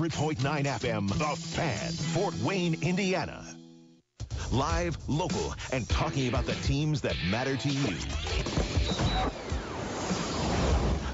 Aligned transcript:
100.9 0.00 0.64
FM, 0.64 1.08
The 1.10 1.36
Fan, 1.36 1.92
Fort 1.92 2.34
Wayne, 2.40 2.78
Indiana. 2.80 3.44
Live, 4.50 4.96
local, 5.08 5.54
and 5.72 5.86
talking 5.90 6.26
about 6.26 6.46
the 6.46 6.54
teams 6.54 7.02
that 7.02 7.16
matter 7.28 7.54
to 7.58 7.68
you. 7.68 7.96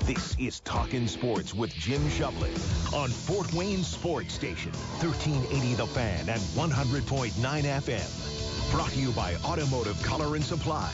This 0.05 0.37
is 0.39 0.61
Talkin' 0.61 1.09
Sports 1.09 1.53
with 1.53 1.75
Jim 1.75 2.01
Shovlin 2.11 2.55
on 2.95 3.11
Fort 3.11 3.53
Wayne 3.53 3.83
Sports 3.83 4.35
Station, 4.35 4.71
1380 5.01 5.75
The 5.75 5.87
Fan 5.89 6.29
and 6.29 6.41
100.9 6.41 7.33
FM. 7.33 8.71
Brought 8.71 8.91
to 8.91 9.01
you 9.01 9.11
by 9.11 9.35
Automotive 9.45 10.01
Color 10.05 10.37
and 10.37 10.45
Supply. 10.45 10.93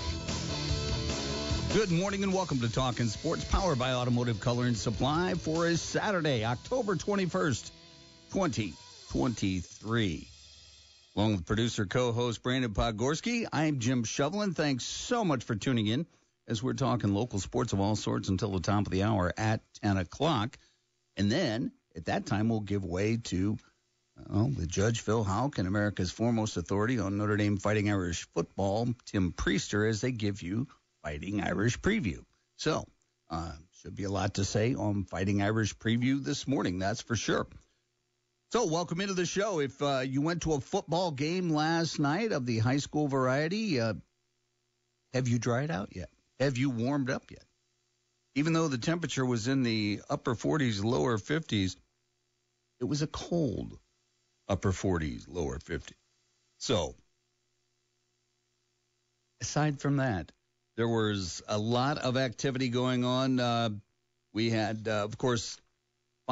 Good 1.74 1.90
morning 1.90 2.22
and 2.22 2.32
welcome 2.32 2.58
to 2.60 2.72
Talkin' 2.72 3.08
Sports, 3.08 3.44
powered 3.44 3.78
by 3.78 3.92
Automotive 3.92 4.40
Color 4.40 4.64
and 4.64 4.76
Supply 4.76 5.34
for 5.34 5.66
a 5.66 5.76
Saturday, 5.76 6.44
October 6.46 6.96
21st, 6.96 7.70
2023. 8.32 10.26
Along 11.14 11.32
with 11.32 11.44
producer 11.44 11.84
co-host 11.84 12.42
Brandon 12.42 12.72
Podgorski, 12.72 13.46
I'm 13.52 13.78
Jim 13.78 14.04
Shovlin. 14.04 14.56
Thanks 14.56 14.84
so 14.84 15.22
much 15.22 15.44
for 15.44 15.54
tuning 15.54 15.86
in 15.86 16.06
as 16.48 16.62
we're 16.62 16.72
talking 16.72 17.12
local 17.12 17.40
sports 17.40 17.74
of 17.74 17.80
all 17.80 17.94
sorts 17.94 18.30
until 18.30 18.50
the 18.52 18.60
top 18.60 18.86
of 18.86 18.90
the 18.90 19.02
hour 19.02 19.34
at 19.36 19.60
10 19.82 19.98
o'clock. 19.98 20.56
And 21.18 21.30
then 21.30 21.72
at 21.94 22.06
that 22.06 22.24
time, 22.24 22.48
we'll 22.48 22.60
give 22.60 22.86
way 22.86 23.18
to 23.24 23.58
well, 24.30 24.48
the 24.48 24.66
Judge 24.66 25.00
Phil 25.00 25.24
Houck 25.24 25.58
and 25.58 25.68
America's 25.68 26.10
foremost 26.10 26.56
authority 26.56 26.98
on 27.00 27.18
Notre 27.18 27.36
Dame 27.36 27.58
Fighting 27.58 27.90
Irish 27.90 28.26
football, 28.32 28.88
Tim 29.04 29.32
Priester, 29.32 29.86
as 29.86 30.00
they 30.00 30.10
give 30.10 30.40
you 30.40 30.68
Fighting 31.02 31.42
Irish 31.42 31.78
preview. 31.78 32.24
So, 32.56 32.86
uh, 33.28 33.52
should 33.82 33.94
be 33.94 34.04
a 34.04 34.10
lot 34.10 34.34
to 34.34 34.44
say 34.46 34.74
on 34.74 35.04
Fighting 35.04 35.42
Irish 35.42 35.76
preview 35.76 36.24
this 36.24 36.48
morning, 36.48 36.78
that's 36.78 37.02
for 37.02 37.14
sure. 37.14 37.46
So, 38.52 38.66
welcome 38.66 39.00
into 39.00 39.14
the 39.14 39.24
show. 39.24 39.60
If 39.60 39.80
uh, 39.80 40.00
you 40.00 40.20
went 40.20 40.42
to 40.42 40.52
a 40.52 40.60
football 40.60 41.10
game 41.10 41.48
last 41.48 41.98
night 41.98 42.32
of 42.32 42.44
the 42.44 42.58
high 42.58 42.76
school 42.76 43.08
variety, 43.08 43.80
uh, 43.80 43.94
have 45.14 45.26
you 45.26 45.38
dried 45.38 45.70
out 45.70 45.96
yet? 45.96 46.10
Have 46.38 46.58
you 46.58 46.68
warmed 46.68 47.08
up 47.08 47.30
yet? 47.30 47.46
Even 48.34 48.52
though 48.52 48.68
the 48.68 48.76
temperature 48.76 49.24
was 49.24 49.48
in 49.48 49.62
the 49.62 50.02
upper 50.10 50.34
40s, 50.34 50.84
lower 50.84 51.16
50s, 51.16 51.76
it 52.78 52.84
was 52.84 53.00
a 53.00 53.06
cold 53.06 53.78
upper 54.50 54.72
40s, 54.72 55.24
lower 55.28 55.58
50s. 55.58 55.94
So, 56.58 56.94
aside 59.40 59.80
from 59.80 59.96
that, 59.96 60.30
there 60.76 60.88
was 60.88 61.40
a 61.48 61.56
lot 61.56 61.96
of 61.96 62.18
activity 62.18 62.68
going 62.68 63.02
on. 63.06 63.40
Uh, 63.40 63.70
we 64.34 64.50
had, 64.50 64.86
uh, 64.86 65.04
of 65.04 65.16
course, 65.16 65.58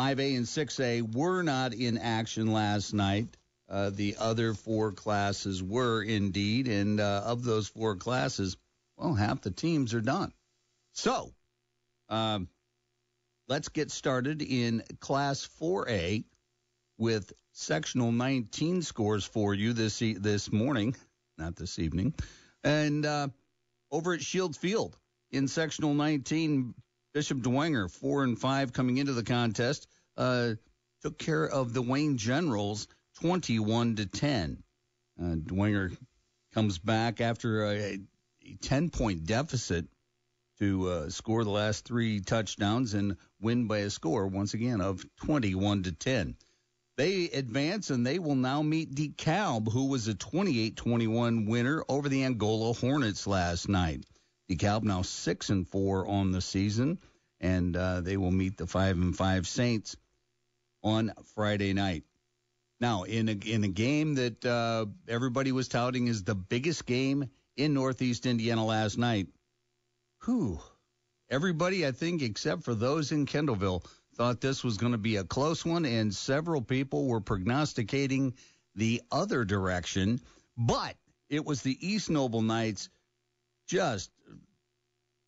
5A 0.01 0.34
and 0.34 0.47
6A 0.47 1.15
were 1.15 1.43
not 1.43 1.75
in 1.75 1.98
action 1.98 2.55
last 2.55 2.95
night. 2.95 3.37
Uh, 3.69 3.91
the 3.91 4.17
other 4.19 4.55
four 4.55 4.93
classes 4.93 5.62
were 5.62 6.03
indeed, 6.03 6.69
and 6.69 6.98
uh, 6.98 7.23
of 7.27 7.45
those 7.45 7.69
four 7.69 7.97
classes, 7.97 8.56
well, 8.97 9.12
half 9.12 9.43
the 9.43 9.51
teams 9.51 9.93
are 9.93 10.01
done. 10.01 10.33
So, 10.95 11.31
um, 12.09 12.48
let's 13.47 13.69
get 13.69 13.91
started 13.91 14.41
in 14.41 14.83
Class 15.01 15.47
4A 15.61 16.25
with 16.97 17.31
sectional 17.53 18.11
19 18.11 18.81
scores 18.81 19.27
for 19.27 19.53
you 19.53 19.75
this 19.75 20.01
e- 20.01 20.15
this 20.15 20.51
morning, 20.51 20.97
not 21.37 21.56
this 21.56 21.78
evening, 21.78 22.15
and 22.65 23.05
uh, 23.05 23.28
over 23.91 24.15
at 24.15 24.23
Shields 24.23 24.56
Field 24.56 24.97
in 25.31 25.47
sectional 25.47 25.93
19, 25.93 26.75
Bishop 27.12 27.39
Dwenger, 27.39 27.91
four 27.91 28.22
and 28.22 28.39
five 28.39 28.72
coming 28.72 28.98
into 28.98 29.12
the 29.12 29.25
contest, 29.25 29.89
uh, 30.16 30.55
took 31.03 31.19
care 31.19 31.44
of 31.44 31.72
the 31.72 31.83
Wayne 31.83 32.19
Generals 32.19 32.86
21 33.20 33.97
to 33.97 34.06
10. 34.06 34.62
Uh, 35.20 35.25
Dwenger 35.36 35.97
comes 36.55 36.78
back 36.78 37.20
after 37.20 37.64
a, 37.64 37.98
a 38.44 38.55
10 38.62 38.91
point 38.91 39.27
deficit 39.27 39.87
to 40.60 40.88
uh, 40.88 41.10
score 41.10 41.43
the 41.43 41.50
last 41.50 41.84
three 41.84 42.20
touchdowns 42.20 42.94
and 42.94 43.16
win 43.41 43.66
by 43.66 43.78
a 43.78 43.91
score 43.91 44.26
once 44.26 44.54
again 44.54 44.81
of 44.81 45.04
21 45.25 45.84
to 45.84 45.93
10. 45.93 46.37
They 46.97 47.31
advance 47.31 47.91
and 47.91 48.06
they 48.06 48.19
will 48.19 48.34
now 48.34 48.62
meet 48.62 48.94
DeKalb, 48.94 49.72
who 49.72 49.87
was 49.87 50.06
a 50.06 50.15
28-21 50.15 51.49
winner 51.49 51.82
over 51.88 52.09
the 52.09 52.25
Angola 52.25 52.75
Hornets 52.75 53.26
last 53.26 53.69
night. 53.69 54.04
DeKalb 54.50 54.83
now 54.83 55.03
six 55.03 55.49
and 55.49 55.69
four 55.69 56.06
on 56.06 56.33
the 56.33 56.41
season, 56.41 56.99
and 57.41 57.77
uh, 57.77 58.00
they 58.00 58.16
will 58.16 58.33
meet 58.33 58.56
the 58.56 58.66
five 58.66 58.97
and 58.97 59.16
five 59.16 59.47
Saints 59.47 59.97
on 60.83 61.12
Friday 61.34 61.72
night. 61.72 62.03
Now, 62.81 63.05
in 63.05 63.28
a 63.28 63.33
in 63.33 63.62
a 63.62 63.69
game 63.69 64.15
that 64.16 64.44
uh, 64.44 64.87
everybody 65.06 65.53
was 65.53 65.69
touting 65.69 66.09
as 66.09 66.25
the 66.25 66.34
biggest 66.34 66.84
game 66.84 67.31
in 67.56 67.75
Northeast 67.75 68.27
Indiana 68.27 68.65
last 68.65 68.99
night, 68.99 69.28
who 70.19 70.59
everybody 71.28 71.87
I 71.87 71.93
think 71.93 72.22
except 72.22 72.65
for 72.65 72.75
those 72.75 73.12
in 73.12 73.27
Kendallville 73.27 73.84
thought 74.17 74.41
this 74.41 74.65
was 74.65 74.78
going 74.78 74.93
to 74.93 74.99
be 74.99 75.17
a 75.17 75.25
close 75.25 75.65
one, 75.65 75.84
and 75.84 76.12
several 76.12 76.61
people 76.61 77.06
were 77.06 77.21
prognosticating 77.21 78.34
the 78.75 79.03
other 79.12 79.44
direction. 79.44 80.21
But 80.56 80.97
it 81.28 81.44
was 81.44 81.62
the 81.62 81.78
East 81.87 82.11
Noble 82.11 82.43
Knights 82.43 82.88
just 83.69 84.11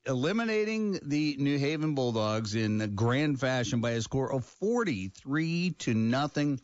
eliminating 0.06 0.98
the 1.02 1.36
New 1.38 1.58
Haven 1.58 1.94
Bulldogs 1.94 2.54
in 2.54 2.94
grand 2.94 3.38
fashion 3.38 3.80
by 3.80 3.92
a 3.92 4.00
score 4.00 4.32
of 4.32 4.44
43 4.44 5.70
to 5.80 5.94
nothing 5.94 6.60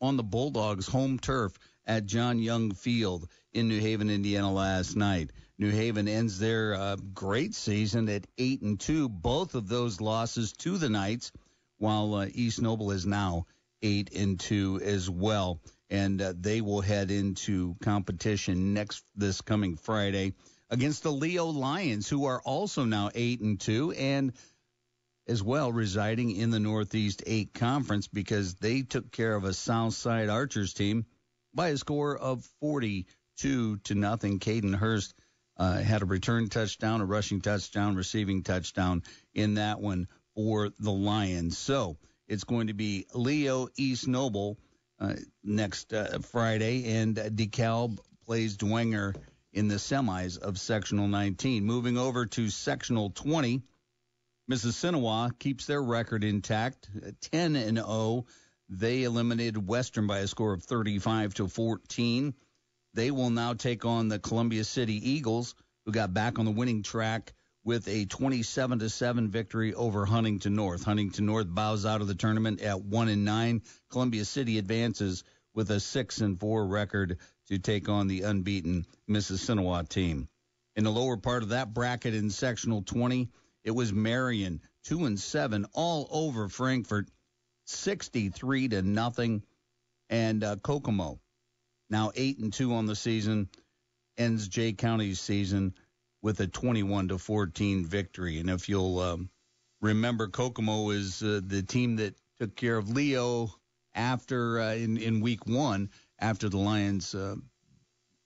on 0.00 0.16
the 0.16 0.22
Bulldogs' 0.22 0.86
home 0.86 1.18
turf 1.18 1.52
at 1.86 2.06
John 2.06 2.38
Young 2.38 2.72
Field 2.72 3.28
in 3.52 3.68
New 3.68 3.80
Haven, 3.80 4.10
Indiana 4.10 4.52
last 4.52 4.96
night. 4.96 5.30
New 5.58 5.70
Haven 5.70 6.08
ends 6.08 6.38
their 6.38 6.74
uh, 6.74 6.96
great 7.14 7.54
season 7.54 8.08
at 8.08 8.26
8 8.36 8.62
and 8.62 8.80
2, 8.80 9.08
both 9.08 9.54
of 9.54 9.68
those 9.68 10.00
losses 10.00 10.52
to 10.54 10.76
the 10.76 10.88
Knights 10.88 11.32
while 11.78 12.14
uh, 12.14 12.26
East 12.32 12.62
Noble 12.62 12.92
is 12.92 13.06
now 13.06 13.46
eight 13.82 14.14
and 14.14 14.38
two 14.38 14.80
as 14.82 15.10
well, 15.10 15.60
and 15.90 16.22
uh, 16.22 16.32
they 16.38 16.60
will 16.60 16.80
head 16.80 17.10
into 17.10 17.74
competition 17.82 18.72
next 18.72 19.04
this 19.16 19.40
coming 19.40 19.76
Friday 19.76 20.32
against 20.72 21.02
the 21.02 21.12
Leo 21.12 21.44
Lions, 21.46 22.08
who 22.08 22.24
are 22.24 22.40
also 22.40 22.84
now 22.84 23.10
eight 23.14 23.40
and 23.40 23.60
two, 23.60 23.92
and 23.92 24.32
as 25.28 25.42
well 25.42 25.70
residing 25.70 26.34
in 26.34 26.50
the 26.50 26.58
Northeast 26.58 27.22
Eight 27.26 27.52
Conference 27.52 28.08
because 28.08 28.54
they 28.54 28.80
took 28.82 29.12
care 29.12 29.36
of 29.36 29.44
a 29.44 29.52
Southside 29.52 30.30
Archers 30.30 30.72
team 30.72 31.04
by 31.54 31.68
a 31.68 31.76
score 31.76 32.16
of 32.16 32.42
forty-two 32.60 33.76
to 33.84 33.94
nothing. 33.94 34.40
Caden 34.40 34.74
Hurst 34.74 35.14
uh, 35.58 35.74
had 35.74 36.00
a 36.00 36.06
return 36.06 36.48
touchdown, 36.48 37.02
a 37.02 37.04
rushing 37.04 37.42
touchdown, 37.42 37.94
receiving 37.94 38.42
touchdown 38.42 39.02
in 39.34 39.54
that 39.54 39.78
one 39.78 40.08
for 40.34 40.70
the 40.80 40.90
Lions. 40.90 41.58
So 41.58 41.98
it's 42.26 42.44
going 42.44 42.68
to 42.68 42.74
be 42.74 43.06
Leo 43.12 43.68
East 43.76 44.08
Noble 44.08 44.58
uh, 44.98 45.16
next 45.44 45.92
uh, 45.92 46.20
Friday, 46.20 46.96
and 46.96 47.14
DeKalb 47.14 47.98
plays 48.24 48.56
Dwenger 48.56 49.14
in 49.52 49.68
the 49.68 49.76
semis 49.76 50.38
of 50.38 50.58
sectional 50.58 51.08
19. 51.08 51.64
Moving 51.64 51.98
over 51.98 52.26
to 52.26 52.48
sectional 52.48 53.10
20, 53.10 53.62
Mississinewa 54.50 55.38
keeps 55.38 55.66
their 55.66 55.82
record 55.82 56.24
intact, 56.24 56.88
10 57.32 57.56
and 57.56 57.78
0. 57.78 58.26
They 58.68 59.02
eliminated 59.02 59.66
Western 59.66 60.06
by 60.06 60.18
a 60.18 60.26
score 60.26 60.52
of 60.52 60.62
35 60.64 61.34
to 61.34 61.48
14. 61.48 62.34
They 62.94 63.10
will 63.10 63.30
now 63.30 63.54
take 63.54 63.84
on 63.84 64.08
the 64.08 64.18
Columbia 64.18 64.64
City 64.64 65.10
Eagles, 65.10 65.54
who 65.84 65.92
got 65.92 66.14
back 66.14 66.38
on 66.38 66.44
the 66.44 66.50
winning 66.50 66.82
track 66.82 67.32
with 67.64 67.86
a 67.88 68.06
27 68.06 68.80
to 68.80 68.88
7 68.88 69.30
victory 69.30 69.72
over 69.74 70.04
Huntington 70.04 70.54
North. 70.54 70.82
Huntington 70.82 71.26
North 71.26 71.46
bows 71.46 71.86
out 71.86 72.00
of 72.00 72.08
the 72.08 72.14
tournament 72.14 72.60
at 72.60 72.82
1 72.82 73.08
and 73.08 73.24
9. 73.24 73.62
Columbia 73.90 74.24
City 74.24 74.58
advances 74.58 75.22
with 75.54 75.70
a 75.70 75.78
6 75.78 76.20
and 76.20 76.40
4 76.40 76.66
record 76.66 77.18
to 77.48 77.58
take 77.58 77.88
on 77.88 78.06
the 78.06 78.22
unbeaten 78.22 78.86
Mississinewa 79.08 79.88
team. 79.88 80.28
In 80.76 80.84
the 80.84 80.90
lower 80.90 81.16
part 81.16 81.42
of 81.42 81.50
that 81.50 81.74
bracket 81.74 82.14
in 82.14 82.30
sectional 82.30 82.82
20, 82.82 83.28
it 83.64 83.70
was 83.72 83.92
Marion 83.92 84.60
2 84.84 85.04
and 85.04 85.20
7 85.20 85.66
all 85.72 86.08
over 86.10 86.48
Frankfort 86.48 87.08
63 87.66 88.68
to 88.68 88.82
nothing 88.82 89.42
and 90.08 90.42
uh, 90.42 90.56
Kokomo 90.56 91.20
now 91.92 92.10
8 92.14 92.38
and 92.38 92.52
2 92.52 92.74
on 92.74 92.86
the 92.86 92.96
season 92.96 93.48
ends 94.16 94.48
Jay 94.48 94.72
County's 94.72 95.20
season 95.20 95.74
with 96.22 96.40
a 96.40 96.46
21 96.46 97.08
to 97.08 97.18
14 97.18 97.84
victory. 97.84 98.40
And 98.40 98.48
if 98.48 98.68
you'll 98.68 98.98
um, 98.98 99.30
remember, 99.80 100.28
Kokomo 100.28 100.90
is 100.90 101.22
uh, 101.22 101.40
the 101.44 101.62
team 101.62 101.96
that 101.96 102.16
took 102.40 102.56
care 102.56 102.78
of 102.78 102.90
Leo 102.90 103.54
after 103.94 104.58
uh, 104.58 104.74
in 104.74 104.96
in 104.96 105.20
week 105.20 105.46
one 105.46 105.90
after 106.22 106.48
the 106.48 106.58
Lions 106.58 107.14
uh, 107.14 107.34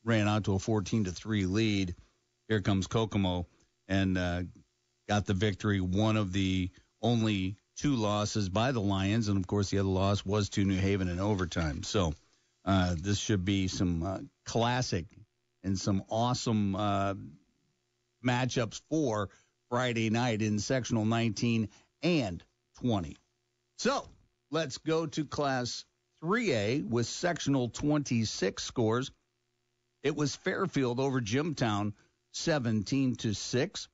ran 0.05 0.29
out 0.29 0.45
to 0.45 0.55
a 0.55 0.59
14 0.59 1.05
to 1.05 1.13
three 1.13 1.47
lead. 1.47 1.95
Here 2.47 2.61
comes 2.61 2.87
Kokomo 2.87 3.47
and 3.89 4.17
uh, 4.19 4.43
got 5.09 5.25
the 5.25 5.35
victory. 5.35 5.81
One 5.81 6.17
of 6.17 6.33
the 6.33 6.71
only 7.03 7.57
two 7.77 7.97
losses 7.97 8.49
by 8.49 8.73
the 8.73 8.81
Lions, 8.81 9.29
and 9.29 9.39
of 9.39 9.47
course 9.47 9.71
the 9.71 9.79
other 9.79 9.89
loss 9.89 10.25
was 10.25 10.51
to 10.51 10.65
New 10.65 10.79
Haven 10.79 11.09
in 11.09 11.19
overtime. 11.19 11.83
So 11.83 12.15
uh, 12.65 12.95
this 12.99 13.19
should 13.19 13.45
be 13.45 13.67
some 13.67 14.03
uh, 14.03 14.19
classic 14.45 15.07
and 15.65 15.79
some 15.79 16.05
awesome 16.11 16.77
uh, 16.77 17.15
matchups 18.25 18.83
for 18.91 19.31
Friday 19.71 20.11
night 20.11 20.43
in 20.43 20.59
sectional 20.59 21.07
19 21.07 21.69
and 22.03 22.45
20. 22.81 23.17
So 23.79 24.07
let's 24.51 24.79
go 24.79 25.07
to 25.07 25.25
Class 25.25 25.85
3A 26.27 26.89
with 26.89 27.07
sectional 27.07 27.69
26 27.69 28.61
scores. 28.61 29.13
It 30.03 30.17
was 30.17 30.35
Fairfield 30.35 30.99
over 30.99 31.21
Jimtown, 31.21 31.95
17 32.33 33.15
to 33.17 33.33
six. 33.33 33.87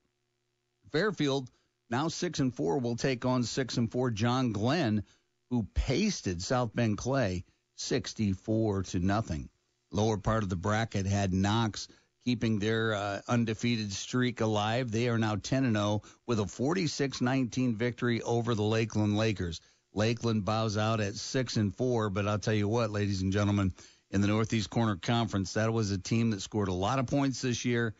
Fairfield 0.91 1.51
now 1.91 2.07
six 2.07 2.39
and 2.39 2.51
four 2.51 2.79
will 2.79 2.95
take 2.95 3.23
on 3.23 3.43
six 3.43 3.77
and 3.77 3.91
four 3.91 4.09
John 4.09 4.51
Glenn, 4.51 5.03
who 5.51 5.67
pasted 5.75 6.41
South 6.41 6.73
Bend 6.73 6.97
Clay 6.97 7.45
64 7.75 8.81
to 8.83 8.99
nothing. 8.99 9.47
Lower 9.91 10.17
part 10.17 10.41
of 10.41 10.49
the 10.49 10.55
bracket 10.55 11.05
had 11.05 11.33
Knox 11.33 11.87
keeping 12.25 12.57
their 12.57 12.95
uh, 12.95 13.21
undefeated 13.27 13.93
streak 13.93 14.41
alive. 14.41 14.89
They 14.89 15.07
are 15.07 15.19
now 15.19 15.35
10 15.35 15.65
and 15.65 15.75
0 15.75 16.01
with 16.25 16.39
a 16.39 16.45
46-19 16.45 17.75
victory 17.75 18.23
over 18.23 18.55
the 18.55 18.63
Lakeland 18.63 19.17
Lakers. 19.17 19.61
Lakeland 19.93 20.45
bows 20.45 20.77
out 20.77 20.99
at 20.99 21.15
6 21.15 21.57
and 21.57 21.75
4, 21.75 22.09
but 22.09 22.27
I'll 22.27 22.39
tell 22.39 22.53
you 22.53 22.67
what, 22.67 22.91
ladies 22.91 23.21
and 23.21 23.31
gentlemen, 23.31 23.73
in 24.09 24.21
the 24.21 24.27
Northeast 24.27 24.69
Corner 24.69 24.95
Conference, 24.95 25.53
that 25.53 25.71
was 25.71 25.91
a 25.91 25.97
team 25.97 26.31
that 26.31 26.41
scored 26.41 26.67
a 26.67 26.73
lot 26.73 26.99
of 26.99 27.07
points 27.07 27.41
this 27.41 27.65
year 27.65 27.95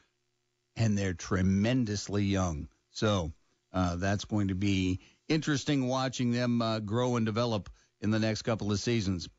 and 0.75 0.97
they're 0.97 1.13
tremendously 1.13 2.23
young. 2.23 2.67
So, 2.91 3.31
uh, 3.71 3.95
that's 3.95 4.25
going 4.25 4.49
to 4.49 4.55
be 4.55 4.99
interesting 5.27 5.87
watching 5.87 6.31
them 6.31 6.61
uh, 6.61 6.79
grow 6.79 7.15
and 7.15 7.25
develop 7.25 7.69
in 8.01 8.11
the 8.11 8.19
next 8.19 8.43
couple 8.43 8.71
of 8.71 8.79
seasons. 8.79 9.29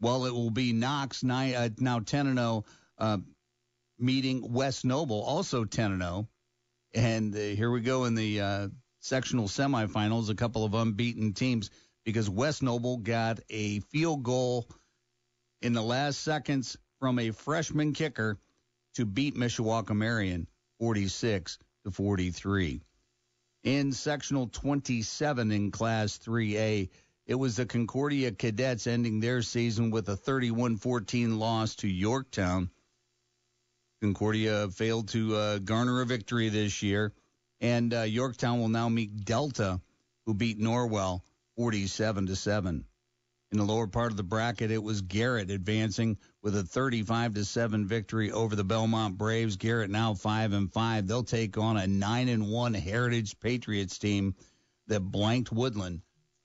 Well, 0.00 0.26
it 0.26 0.32
will 0.32 0.50
be 0.50 0.72
Knox 0.72 1.22
nine, 1.22 1.54
uh, 1.54 1.68
now 1.78 2.00
10 2.00 2.28
and 2.28 2.38
0 2.38 2.64
uh, 2.98 3.18
meeting 3.98 4.52
West 4.52 4.84
Noble, 4.84 5.22
also 5.22 5.64
10 5.64 5.92
and 5.92 6.02
0. 6.02 6.28
And 6.94 7.34
uh, 7.34 7.38
here 7.38 7.70
we 7.70 7.80
go 7.80 8.04
in 8.04 8.14
the 8.14 8.40
uh, 8.40 8.68
sectional 9.00 9.46
semifinals, 9.46 10.30
a 10.30 10.34
couple 10.34 10.64
of 10.64 10.74
unbeaten 10.74 11.34
teams 11.34 11.70
because 12.08 12.30
West 12.30 12.62
Noble 12.62 12.96
got 12.96 13.38
a 13.50 13.80
field 13.80 14.22
goal 14.22 14.66
in 15.60 15.74
the 15.74 15.82
last 15.82 16.22
seconds 16.22 16.78
from 17.00 17.18
a 17.18 17.32
freshman 17.32 17.92
kicker 17.92 18.38
to 18.94 19.04
beat 19.04 19.36
Mishawaka 19.36 19.94
Marion 19.94 20.46
46 20.78 21.58
to 21.84 21.90
43. 21.90 22.80
In 23.64 23.92
sectional 23.92 24.46
27 24.46 25.52
in 25.52 25.70
Class 25.70 26.16
3A, 26.16 26.88
it 27.26 27.34
was 27.34 27.56
the 27.56 27.66
Concordia 27.66 28.32
Cadets 28.32 28.86
ending 28.86 29.20
their 29.20 29.42
season 29.42 29.90
with 29.90 30.08
a 30.08 30.16
31 30.16 30.78
14 30.78 31.38
loss 31.38 31.74
to 31.74 31.88
Yorktown. 31.88 32.70
Concordia 34.00 34.70
failed 34.70 35.08
to 35.08 35.36
uh, 35.36 35.58
garner 35.58 36.00
a 36.00 36.06
victory 36.06 36.48
this 36.48 36.82
year, 36.82 37.12
and 37.60 37.92
uh, 37.92 38.00
Yorktown 38.00 38.60
will 38.60 38.70
now 38.70 38.88
meet 38.88 39.26
Delta, 39.26 39.78
who 40.24 40.32
beat 40.32 40.58
Norwell 40.58 41.20
47 41.58 42.26
to 42.26 42.36
7. 42.36 42.84
In 43.50 43.58
the 43.58 43.64
lower 43.64 43.88
part 43.88 44.12
of 44.12 44.16
the 44.16 44.22
bracket, 44.22 44.70
it 44.70 44.80
was 44.80 45.00
Garrett 45.00 45.50
advancing 45.50 46.16
with 46.40 46.56
a 46.56 46.62
35 46.62 47.34
to 47.34 47.44
7 47.44 47.84
victory 47.84 48.30
over 48.30 48.54
the 48.54 48.62
Belmont 48.62 49.18
Braves. 49.18 49.56
Garrett 49.56 49.90
now 49.90 50.14
5 50.14 50.52
and 50.52 50.72
5. 50.72 51.08
They'll 51.08 51.24
take 51.24 51.58
on 51.58 51.76
a 51.76 51.88
9 51.88 52.28
and 52.28 52.48
1 52.48 52.74
Heritage 52.74 53.40
Patriots 53.40 53.98
team 53.98 54.36
that 54.86 55.00
blanked 55.00 55.50
Woodland 55.50 56.02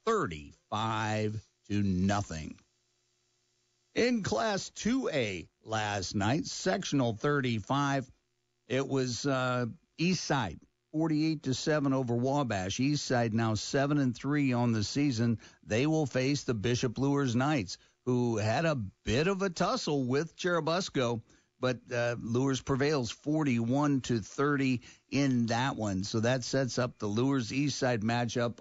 35 0.08 1.40
to 1.68 1.84
nothing. 1.84 2.58
In 3.94 4.24
Class 4.24 4.72
2A 4.72 5.48
last 5.64 6.16
night, 6.16 6.48
sectional 6.48 7.14
35, 7.14 8.12
it 8.68 8.88
was 8.88 9.28
uh, 9.28 9.68
East 10.00 10.24
Side 10.24 10.60
48 10.94 11.42
to 11.44 11.54
7 11.56 11.92
over 11.92 12.16
Wabash. 12.16 12.80
East 12.80 13.06
Side 13.06 13.34
now 13.34 13.56
7 13.56 13.98
and 13.98 14.16
3 14.16 14.54
on 14.54 14.74
the 14.74 14.84
season. 14.84 15.40
They 15.66 15.88
will 15.88 16.06
face 16.06 16.44
the 16.44 16.54
Bishop 16.54 17.00
Luers 17.00 17.36
Knights, 17.36 17.80
who 18.06 18.38
had 18.38 18.66
a 18.66 18.76
bit 19.04 19.28
of 19.28 19.42
a 19.42 19.50
tussle 19.50 20.04
with 20.04 20.38
Churubusco, 20.38 21.22
but 21.60 21.80
uh, 21.92 22.16
Luers 22.22 22.62
prevails 22.62 23.10
41 23.10 24.02
to 24.02 24.20
30 24.20 24.82
in 25.10 25.48
that 25.48 25.76
one. 25.76 26.04
So 26.04 26.20
that 26.20 26.44
sets 26.44 26.78
up 26.78 27.00
the 27.00 27.08
Luers 27.08 27.52
East 27.52 27.80
Side 27.80 28.02
matchup 28.02 28.60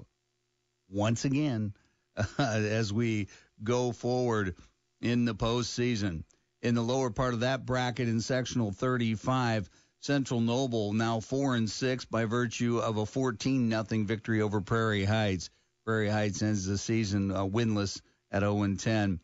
once 0.88 1.26
again 1.26 1.74
uh, 2.16 2.24
as 2.38 2.94
we 2.94 3.28
go 3.62 3.92
forward 3.92 4.56
in 5.02 5.26
the 5.26 5.34
postseason. 5.34 6.24
In 6.62 6.76
the 6.76 6.82
lower 6.82 7.10
part 7.10 7.34
of 7.34 7.40
that 7.40 7.66
bracket 7.66 8.08
in 8.08 8.20
sectional 8.20 8.70
35, 8.70 9.68
Central 10.02 10.40
Noble 10.40 10.92
now 10.92 11.20
four 11.20 11.54
and 11.54 11.70
six 11.70 12.04
by 12.04 12.24
virtue 12.24 12.78
of 12.78 12.96
a 12.96 13.06
14 13.06 13.68
nothing 13.68 14.04
victory 14.04 14.42
over 14.42 14.60
Prairie 14.60 15.04
Heights. 15.04 15.48
Prairie 15.84 16.08
Heights 16.08 16.42
ends 16.42 16.66
the 16.66 16.76
season 16.76 17.30
uh, 17.30 17.44
winless 17.44 18.00
at 18.32 18.40
0 18.40 18.64
and 18.64 18.80
10, 18.80 19.20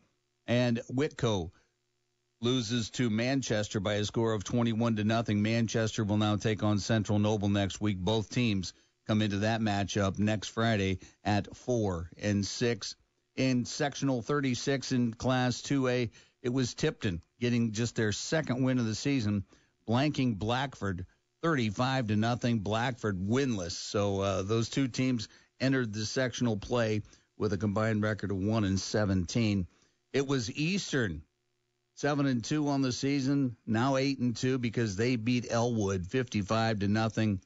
and 0.47 0.79
Whitko 0.89 1.51
loses 2.39 2.91
to 2.91 3.09
Manchester 3.09 3.81
by 3.81 3.95
a 3.95 4.05
score 4.05 4.31
of 4.31 4.45
21 4.45 4.95
to 4.95 5.03
nothing. 5.03 5.41
Manchester 5.41 6.05
will 6.05 6.15
now 6.15 6.37
take 6.37 6.63
on 6.63 6.79
Central 6.79 7.19
Noble 7.19 7.49
next 7.49 7.81
week. 7.81 7.97
Both 7.97 8.29
teams 8.29 8.71
come 9.05 9.21
into 9.21 9.39
that 9.39 9.59
matchup 9.59 10.17
next 10.17 10.47
Friday 10.47 10.99
at 11.25 11.57
four 11.57 12.09
and 12.15 12.47
six. 12.47 12.95
In 13.35 13.65
sectional 13.65 14.21
36 14.21 14.93
in 14.93 15.13
Class 15.13 15.61
2A, 15.61 16.11
it 16.41 16.53
was 16.53 16.73
Tipton 16.73 17.21
getting 17.41 17.73
just 17.73 17.97
their 17.97 18.13
second 18.13 18.63
win 18.63 18.79
of 18.79 18.85
the 18.85 18.95
season 18.95 19.43
blanking 19.89 20.37
Blackford 20.37 21.05
35 21.41 22.07
to 22.07 22.15
nothing. 22.15 22.59
Blackford 22.59 23.19
winless. 23.19 23.71
So 23.71 24.21
uh, 24.21 24.41
those 24.43 24.69
two 24.69 24.87
teams 24.87 25.27
entered 25.59 25.93
the 25.93 26.05
sectional 26.05 26.57
play 26.57 27.01
with 27.37 27.53
a 27.53 27.57
combined 27.57 28.03
record 28.03 28.31
of 28.31 28.37
1 28.37 28.65
and 28.65 28.79
17. 28.79 29.67
It 30.13 30.27
was 30.27 30.51
Eastern 30.51 31.23
7 31.95 32.25
and 32.25 32.43
2 32.43 32.67
on 32.69 32.81
the 32.81 32.91
season, 32.91 33.57
now 33.65 33.97
8 33.97 34.19
and 34.19 34.35
2 34.35 34.57
because 34.57 34.95
they 34.95 35.15
beat 35.15 35.47
Elwood 35.49 36.05
55 36.07 36.79
to 36.79 36.87
nothing. 36.87 37.41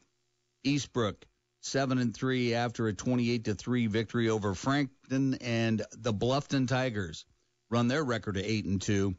Eastbrook 0.65 1.23
7 1.61 1.97
and 1.97 2.13
3 2.13 2.53
after 2.53 2.87
a 2.87 2.93
28 2.93 3.45
to 3.45 3.55
3 3.55 3.87
victory 3.87 4.29
over 4.29 4.53
Frankton 4.53 5.35
and 5.35 5.83
the 5.97 6.13
Bluffton 6.13 6.67
Tigers 6.67 7.25
run 7.69 7.87
their 7.87 8.03
record 8.03 8.35
to 8.35 8.43
8 8.43 8.65
and 8.65 8.81
2 8.81 9.15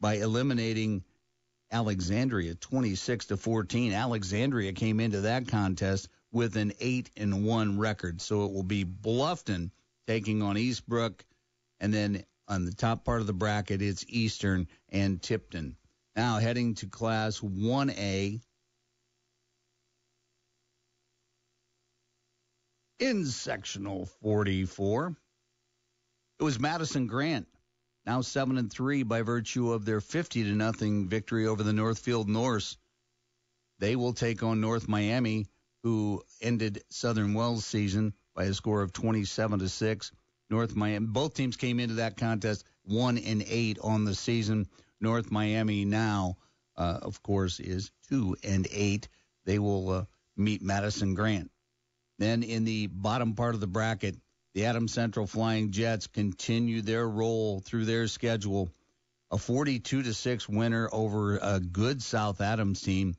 by 0.00 0.14
eliminating 0.14 1.04
Alexandria 1.74 2.54
26 2.54 3.26
to 3.26 3.36
14. 3.36 3.92
Alexandria 3.92 4.72
came 4.72 5.00
into 5.00 5.22
that 5.22 5.48
contest 5.48 6.08
with 6.30 6.56
an 6.56 6.72
8 6.78 7.10
and 7.16 7.44
1 7.44 7.78
record. 7.80 8.20
So 8.20 8.44
it 8.44 8.52
will 8.52 8.62
be 8.62 8.84
Bluffton 8.84 9.72
taking 10.06 10.40
on 10.40 10.54
Eastbrook 10.54 11.22
and 11.80 11.92
then 11.92 12.24
on 12.46 12.64
the 12.64 12.72
top 12.72 13.04
part 13.04 13.20
of 13.20 13.26
the 13.26 13.32
bracket 13.32 13.82
it's 13.82 14.04
Eastern 14.08 14.68
and 14.90 15.20
Tipton. 15.20 15.74
Now 16.14 16.38
heading 16.38 16.76
to 16.76 16.86
class 16.86 17.40
1A 17.40 18.40
in 23.00 23.26
sectional 23.26 24.06
44 24.22 25.16
it 26.38 26.42
was 26.44 26.60
Madison 26.60 27.08
Grant 27.08 27.48
now 28.06 28.20
seven 28.20 28.58
and 28.58 28.70
three 28.70 29.02
by 29.02 29.22
virtue 29.22 29.72
of 29.72 29.84
their 29.84 30.00
50 30.00 30.44
to 30.44 30.50
nothing 30.50 31.08
victory 31.08 31.46
over 31.46 31.62
the 31.62 31.72
Northfield 31.72 32.28
Norse. 32.28 32.76
They 33.78 33.96
will 33.96 34.12
take 34.12 34.42
on 34.42 34.60
North 34.60 34.88
Miami, 34.88 35.46
who 35.82 36.22
ended 36.40 36.82
Southern 36.90 37.34
Wells 37.34 37.64
season 37.64 38.14
by 38.34 38.44
a 38.44 38.54
score 38.54 38.82
of 38.82 38.92
27 38.92 39.58
to 39.60 39.68
six. 39.68 40.12
North 40.50 40.76
Miami, 40.76 41.06
both 41.06 41.34
teams 41.34 41.56
came 41.56 41.80
into 41.80 41.94
that 41.94 42.16
contest 42.16 42.64
one 42.84 43.18
and 43.18 43.42
eight 43.46 43.78
on 43.82 44.04
the 44.04 44.14
season. 44.14 44.68
North 45.00 45.30
Miami 45.30 45.84
now, 45.84 46.36
uh, 46.76 46.98
of 47.02 47.22
course, 47.22 47.60
is 47.60 47.90
two 48.08 48.36
and 48.44 48.66
eight. 48.70 49.08
They 49.44 49.58
will 49.58 49.90
uh, 49.90 50.04
meet 50.36 50.62
Madison 50.62 51.14
Grant. 51.14 51.50
Then 52.18 52.42
in 52.42 52.64
the 52.64 52.86
bottom 52.86 53.34
part 53.34 53.54
of 53.54 53.60
the 53.60 53.66
bracket, 53.66 54.16
the 54.54 54.66
Adams 54.66 54.92
Central 54.92 55.26
Flying 55.26 55.72
Jets 55.72 56.06
continue 56.06 56.80
their 56.80 57.08
roll 57.08 57.60
through 57.60 57.86
their 57.86 58.06
schedule. 58.06 58.70
A 59.30 59.38
42 59.38 60.04
to 60.04 60.14
6 60.14 60.48
winner 60.48 60.88
over 60.92 61.38
a 61.38 61.58
good 61.58 62.00
South 62.00 62.40
Adams 62.40 62.80
team. 62.80 63.16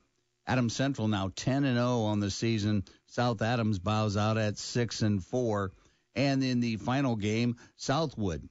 Adams 0.48 0.74
Central 0.74 1.10
now 1.10 1.32
10 1.36 1.66
and 1.66 1.76
0 1.76 2.04
on 2.04 2.22
the 2.22 2.32
season. 2.32 2.86
South 3.08 3.42
Adams 3.42 3.80
bows 3.80 4.16
out 4.16 4.38
at 4.38 4.58
6 4.58 5.02
and 5.02 5.24
4. 5.24 5.74
And 6.16 6.42
in 6.42 6.62
the 6.62 6.78
final 6.78 7.18
game, 7.18 7.58
Southwood 7.76 8.48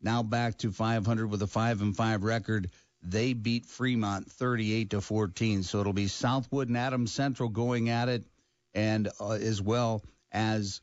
now 0.00 0.22
back 0.22 0.58
to 0.58 0.70
500 0.70 1.26
with 1.26 1.42
a 1.42 1.48
5 1.48 1.80
and 1.80 1.96
5 1.96 2.22
record. 2.22 2.70
They 3.02 3.32
beat 3.32 3.66
Fremont 3.66 4.30
38 4.30 4.90
to 4.90 5.00
14. 5.00 5.64
So 5.64 5.80
it'll 5.80 5.92
be 5.92 6.06
Southwood 6.06 6.68
and 6.68 6.76
Adams 6.76 7.12
Central 7.12 7.48
going 7.48 7.88
at 7.88 8.08
it 8.08 8.24
and 8.72 9.08
uh, 9.20 9.30
as 9.30 9.60
well 9.60 10.04
as 10.30 10.80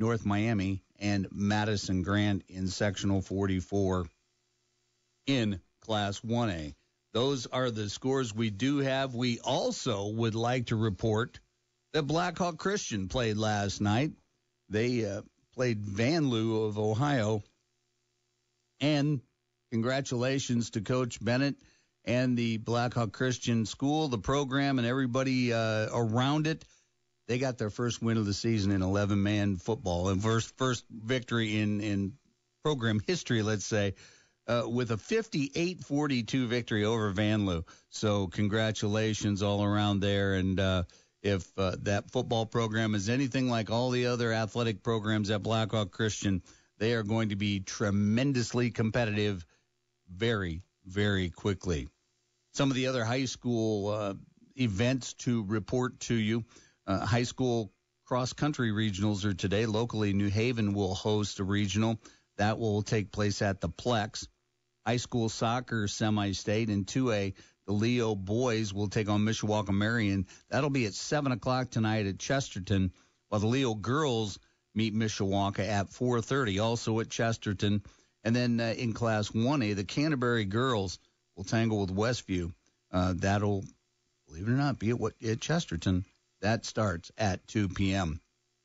North 0.00 0.24
Miami, 0.24 0.82
and 0.98 1.28
Madison 1.30 2.02
Grant 2.02 2.42
in 2.48 2.68
sectional 2.68 3.20
44 3.20 4.06
in 5.26 5.60
Class 5.82 6.20
1A. 6.20 6.74
Those 7.12 7.46
are 7.46 7.70
the 7.70 7.90
scores 7.90 8.34
we 8.34 8.50
do 8.50 8.78
have. 8.78 9.14
We 9.14 9.40
also 9.40 10.08
would 10.08 10.34
like 10.34 10.66
to 10.66 10.76
report 10.76 11.38
that 11.92 12.04
Blackhawk 12.04 12.56
Christian 12.56 13.08
played 13.08 13.36
last 13.36 13.80
night. 13.80 14.12
They 14.70 15.04
uh, 15.04 15.22
played 15.54 15.82
Vanlue 15.82 16.68
of 16.68 16.78
Ohio. 16.78 17.42
And 18.80 19.20
congratulations 19.70 20.70
to 20.70 20.80
Coach 20.80 21.22
Bennett 21.22 21.56
and 22.04 22.38
the 22.38 22.56
Blackhawk 22.56 23.12
Christian 23.12 23.66
School, 23.66 24.08
the 24.08 24.18
program, 24.18 24.78
and 24.78 24.86
everybody 24.86 25.52
uh, 25.52 25.88
around 25.92 26.46
it. 26.46 26.64
They 27.30 27.38
got 27.38 27.58
their 27.58 27.70
first 27.70 28.02
win 28.02 28.16
of 28.16 28.26
the 28.26 28.34
season 28.34 28.72
in 28.72 28.82
11 28.82 29.22
man 29.22 29.54
football 29.54 30.08
and 30.08 30.20
first 30.20 30.56
first 30.56 30.84
victory 30.90 31.60
in 31.60 31.80
in 31.80 32.14
program 32.64 33.00
history, 33.06 33.42
let's 33.42 33.64
say, 33.64 33.94
uh, 34.48 34.64
with 34.66 34.90
a 34.90 34.96
58-42 34.96 36.48
victory 36.48 36.84
over 36.84 37.12
Vanlue. 37.12 37.62
So 37.88 38.26
congratulations 38.26 39.44
all 39.44 39.62
around 39.62 40.00
there. 40.00 40.34
And 40.34 40.58
uh, 40.58 40.82
if 41.22 41.46
uh, 41.56 41.76
that 41.82 42.10
football 42.10 42.46
program 42.46 42.96
is 42.96 43.08
anything 43.08 43.48
like 43.48 43.70
all 43.70 43.90
the 43.90 44.06
other 44.06 44.32
athletic 44.32 44.82
programs 44.82 45.30
at 45.30 45.44
Blackhawk 45.44 45.92
Christian, 45.92 46.42
they 46.78 46.94
are 46.94 47.04
going 47.04 47.28
to 47.28 47.36
be 47.36 47.60
tremendously 47.60 48.72
competitive 48.72 49.46
very, 50.12 50.62
very 50.84 51.30
quickly. 51.30 51.86
Some 52.54 52.70
of 52.70 52.74
the 52.74 52.88
other 52.88 53.04
high 53.04 53.26
school 53.26 53.86
uh, 53.86 54.14
events 54.56 55.12
to 55.12 55.44
report 55.44 56.00
to 56.00 56.14
you. 56.16 56.44
Uh, 56.90 57.06
high 57.06 57.22
school 57.22 57.72
cross 58.04 58.32
country 58.32 58.72
regionals 58.72 59.24
are 59.24 59.32
today. 59.32 59.64
Locally, 59.64 60.12
New 60.12 60.26
Haven 60.28 60.74
will 60.74 60.92
host 60.92 61.38
a 61.38 61.44
regional. 61.44 62.00
That 62.36 62.58
will 62.58 62.82
take 62.82 63.12
place 63.12 63.42
at 63.42 63.60
the 63.60 63.68
Plex. 63.68 64.26
High 64.84 64.96
school 64.96 65.28
soccer 65.28 65.86
semi 65.86 66.32
state 66.32 66.68
in 66.68 66.84
2A. 66.84 67.34
The 67.66 67.72
Leo 67.72 68.16
boys 68.16 68.74
will 68.74 68.88
take 68.88 69.08
on 69.08 69.20
Mishawaka 69.20 69.72
Marion. 69.72 70.26
That'll 70.48 70.68
be 70.68 70.86
at 70.86 70.94
7 70.94 71.30
o'clock 71.30 71.70
tonight 71.70 72.06
at 72.06 72.18
Chesterton, 72.18 72.92
while 73.28 73.40
the 73.40 73.46
Leo 73.46 73.74
girls 73.74 74.40
meet 74.74 74.92
Mishawaka 74.92 75.60
at 75.60 75.90
4.30, 75.90 76.60
also 76.60 76.98
at 76.98 77.08
Chesterton. 77.08 77.84
And 78.24 78.34
then 78.34 78.58
uh, 78.58 78.74
in 78.76 78.94
Class 78.94 79.28
1A, 79.28 79.76
the 79.76 79.84
Canterbury 79.84 80.44
girls 80.44 80.98
will 81.36 81.44
tangle 81.44 81.82
with 81.82 81.94
Westview. 81.94 82.52
Uh, 82.90 83.14
that'll, 83.16 83.64
believe 84.26 84.48
it 84.48 84.50
or 84.50 84.56
not, 84.56 84.80
be 84.80 84.90
at, 84.90 84.98
at 85.24 85.40
Chesterton. 85.40 86.04
That 86.40 86.64
starts 86.64 87.10
at 87.18 87.46
2 87.48 87.68
p.m. 87.68 88.20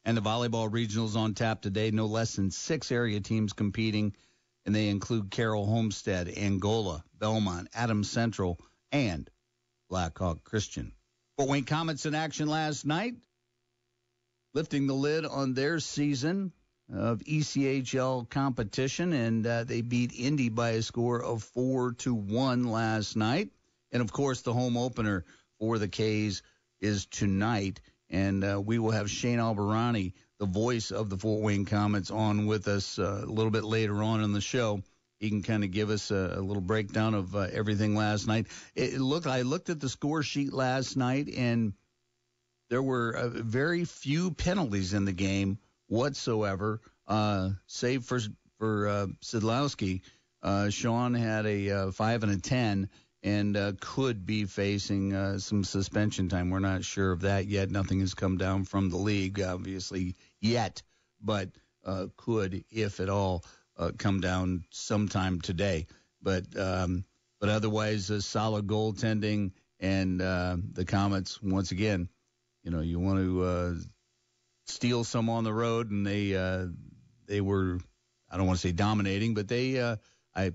And 0.06 0.16
the 0.16 0.22
volleyball 0.22 0.70
regionals 0.70 1.16
on 1.16 1.34
tap 1.34 1.62
today. 1.62 1.92
No 1.92 2.06
less 2.06 2.36
than 2.36 2.52
six 2.52 2.92
area 2.92 3.20
teams 3.20 3.54
competing, 3.54 4.16
and 4.66 4.74
they 4.74 4.90
include 4.90 5.32
Carroll 5.32 5.66
Homestead, 5.66 6.30
Angola, 6.38 7.04
Belmont, 7.18 7.70
Adams 7.74 8.10
Central, 8.10 8.60
and 8.92 9.30
Blackhawk 9.90 10.44
Christian. 10.44 10.94
Fort 11.38 11.50
Wayne 11.50 11.66
Komets 11.66 12.06
in 12.06 12.16
action 12.16 12.48
last 12.48 12.86
night, 12.86 13.16
lifting 14.54 14.88
the 14.88 14.94
lid 14.94 15.26
on 15.26 15.54
their 15.54 15.80
season 15.80 16.54
of 16.94 17.20
ECHL 17.20 18.30
competition, 18.30 19.12
and 19.12 19.46
uh, 19.46 19.64
they 19.64 19.82
beat 19.82 20.14
Indy 20.14 20.50
by 20.50 20.72
a 20.72 20.82
score 20.82 21.22
of 21.22 21.44
four 21.44 21.94
to 21.94 22.14
one 22.14 22.64
last 22.64 23.16
night. 23.16 23.50
And 23.92 24.02
of 24.02 24.12
course, 24.14 24.42
the 24.42 24.54
home 24.54 24.78
opener 24.78 25.26
for 25.60 25.78
the 25.78 25.88
K's 25.88 26.42
is 26.86 27.06
tonight, 27.08 27.82
and 28.10 28.44
uh, 28.44 28.62
we 28.64 28.80
will 28.80 28.92
have 28.92 29.10
Shane 29.10 29.40
Albahrani, 29.40 30.14
the 30.38 30.46
voice 30.46 30.92
of 30.92 31.10
the 31.10 31.18
Fort 31.18 31.42
Wayne 31.42 31.66
Komets, 31.66 32.14
on 32.14 32.46
with 32.46 32.68
us 32.68 33.00
uh, 33.00 33.22
a 33.24 33.26
little 33.26 33.52
bit 33.52 33.64
later 33.64 34.04
on 34.04 34.24
in 34.24 34.32
the 34.32 34.42
show. 34.42 34.82
He 35.20 35.30
can 35.30 35.42
kind 35.42 35.64
of 35.64 35.72
give 35.72 35.90
us 35.90 36.12
a, 36.12 36.36
a 36.38 36.42
little 36.42 36.62
breakdown 36.62 37.14
of 37.16 37.36
uh, 37.36 37.48
everything 37.52 37.96
last 37.96 38.28
night. 38.28 38.48
It, 38.76 38.94
it 38.94 39.02
looked. 39.02 39.28
I 39.28 39.42
looked 39.42 39.70
at 39.70 39.80
the 39.80 39.90
score 39.90 40.24
sheet 40.24 40.54
last 40.54 40.96
night, 40.96 41.28
and 41.36 41.74
there 42.70 42.84
were 42.84 43.16
uh, 43.16 43.30
very 43.30 43.86
few 43.86 44.32
penalties 44.32 44.94
in 44.94 45.06
the 45.06 45.14
game 45.14 45.58
whatsoever, 45.88 46.82
uh, 47.08 47.50
save 47.66 48.04
for 48.04 48.20
for 48.60 48.88
uh, 48.88 49.08
Szydlowski. 49.22 50.02
Shawn 50.70 51.16
had 51.16 51.48
a 51.48 51.92
five 51.92 52.22
and 52.22 52.32
a 52.32 52.38
ten, 52.38 52.90
and 53.26 53.58
uh, 53.58 53.72
could 53.82 54.24
be 54.24 54.46
facing 54.46 55.12
uh, 55.16 55.40
some 55.40 55.64
suspension 55.64 56.30
time. 56.30 56.52
We're 56.52 56.60
not 56.60 56.86
sure 56.86 57.12
of 57.12 57.22
that 57.22 57.48
yet. 57.48 57.72
Nothing 57.72 58.00
has 58.02 58.14
come 58.14 58.38
down 58.38 58.66
from 58.66 58.92
the 58.92 58.98
league, 58.98 59.42
obviously 59.42 60.16
yet, 60.40 60.84
but 61.20 61.50
uh, 61.84 62.06
could, 62.18 62.64
if 62.70 63.00
at 63.00 63.10
all, 63.10 63.44
uh, 63.78 63.92
come 63.98 64.22
down 64.22 64.64
sometime 64.70 65.42
today. 65.42 65.88
But 66.22 66.46
um, 66.56 67.04
but 67.40 67.50
otherwise, 67.50 68.12
a 68.12 68.22
solid 68.22 68.68
goaltending 68.68 69.54
and 69.80 70.22
uh, 70.22 70.58
the 70.74 70.86
Komets 70.86 71.42
once 71.42 71.72
again. 71.72 72.10
You 72.64 72.70
know, 72.70 72.82
you 72.82 73.00
want 73.00 73.20
to 73.20 73.44
uh, 73.44 73.74
steal 74.68 75.04
some 75.04 75.32
on 75.32 75.44
the 75.44 75.54
road, 75.54 75.90
and 75.90 76.06
they 76.06 76.30
they 77.26 77.42
were 77.42 77.80
I 78.30 78.38
don't 78.38 78.46
want 78.46 78.60
to 78.60 78.68
say 78.68 78.72
dominating, 78.72 79.34
but 79.34 79.48
they 79.48 79.82
I 80.36 80.52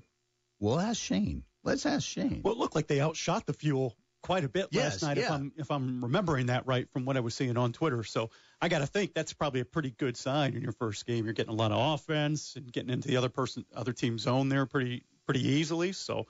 will 0.61 0.79
ask 0.79 1.01
Shane. 1.01 1.43
Let's 1.63 1.85
ask 1.87 2.07
Shane. 2.07 2.41
Well, 2.43 2.55
it 2.55 2.59
looked 2.59 2.75
like 2.75 2.87
they 2.87 3.01
outshot 3.01 3.47
the 3.47 3.53
fuel 3.53 3.97
quite 4.23 4.45
a 4.45 4.49
bit 4.49 4.69
Yes, 4.71 5.03
last 5.03 5.03
night, 5.03 5.19
if. 5.19 5.31
I'm 5.31 5.53
if 5.57 5.71
I'm 5.71 6.03
remembering 6.03 6.47
that 6.47 6.67
right 6.67 6.89
from 6.93 7.05
what 7.05 7.17
I 7.17 7.21
was 7.21 7.35
seeing 7.35 7.57
on 7.57 7.73
Twitter. 7.73 8.03
So 8.05 8.31
I 8.61 8.69
got 8.69 8.79
to 8.81 8.87
think 8.87 9.15
that's 9.15 9.33
probably 9.33 9.61
a 9.61 9.65
pretty 9.65 9.91
good 9.91 10.17
sign 10.17 10.55
in 10.55 10.63
your 10.63 10.73
first 10.73 11.07
game. 11.07 11.25
You're 11.25 11.35
getting 11.35 11.53
a 11.53 11.57
lot 11.57 11.73
of 11.73 11.95
offense 11.95 12.57
and 12.57 12.71
getting 12.73 12.91
into 12.91 13.09
the 13.09 13.17
other 13.17 13.29
person, 13.29 13.65
other 13.75 13.93
team's 13.93 14.23
zone 14.23 14.49
there 14.49 14.67
pretty 14.67 15.05
pretty 15.27 15.47
easily. 15.47 15.93
So 15.93 16.27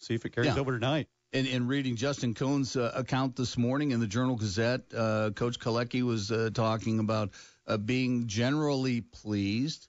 see 0.00 0.14
if 0.14 0.24
it 0.24 0.30
carries 0.30 0.54
Yeah. 0.54 0.60
over 0.60 0.72
tonight. 0.72 1.08
In, 1.32 1.46
in 1.46 1.66
reading 1.66 1.96
Justin 1.96 2.34
Cohn's 2.34 2.76
uh, 2.76 2.92
account 2.94 3.36
this 3.36 3.56
morning 3.56 3.92
in 3.92 4.00
the 4.00 4.06
Journal 4.06 4.36
Gazette, 4.36 4.82
uh, 4.94 5.30
Coach 5.30 5.58
Kalecki 5.58 6.02
was 6.02 6.30
uh, 6.30 6.50
talking 6.52 6.98
about 6.98 7.30
uh, 7.66 7.78
being 7.78 8.26
generally 8.26 9.00
pleased. 9.00 9.88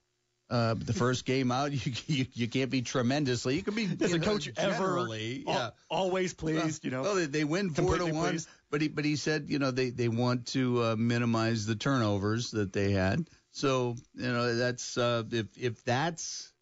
Uh, 0.53 0.75
the 0.77 0.93
first 0.93 1.25
game 1.25 1.51
out, 1.51 1.71
you, 1.85 1.93
you 2.05 2.25
you 2.31 2.47
can't 2.47 2.69
be 2.69 2.83
tremendously. 2.83 3.55
You 3.55 3.63
can 3.63 3.73
be 3.73 3.89
As 3.99 4.13
a 4.13 4.19
know, 4.19 4.23
coach 4.23 4.51
ever, 4.55 4.71
generally, 4.71 5.43
al- 5.47 5.73
always 5.89 6.35
pleased, 6.35 6.85
you 6.85 6.91
know. 6.91 7.01
Well, 7.01 7.15
they, 7.15 7.25
they 7.25 7.43
win 7.43 7.71
four 7.71 7.97
to 7.97 8.05
one, 8.05 8.29
pleased. 8.29 8.47
but 8.69 8.79
he 8.79 8.87
but 8.87 9.03
he 9.03 9.15
said 9.15 9.45
you 9.47 9.57
know 9.57 9.71
they 9.71 9.89
they 9.89 10.09
want 10.09 10.45
to 10.49 10.83
uh, 10.83 10.95
minimize 10.95 11.65
the 11.65 11.73
turnovers 11.73 12.51
that 12.51 12.71
they 12.71 12.91
had. 12.91 13.25
So 13.49 13.95
you 14.13 14.31
know 14.31 14.53
that's 14.53 14.95
uh, 14.95 15.23
if 15.31 15.47
if 15.59 15.83
that's 15.85 16.53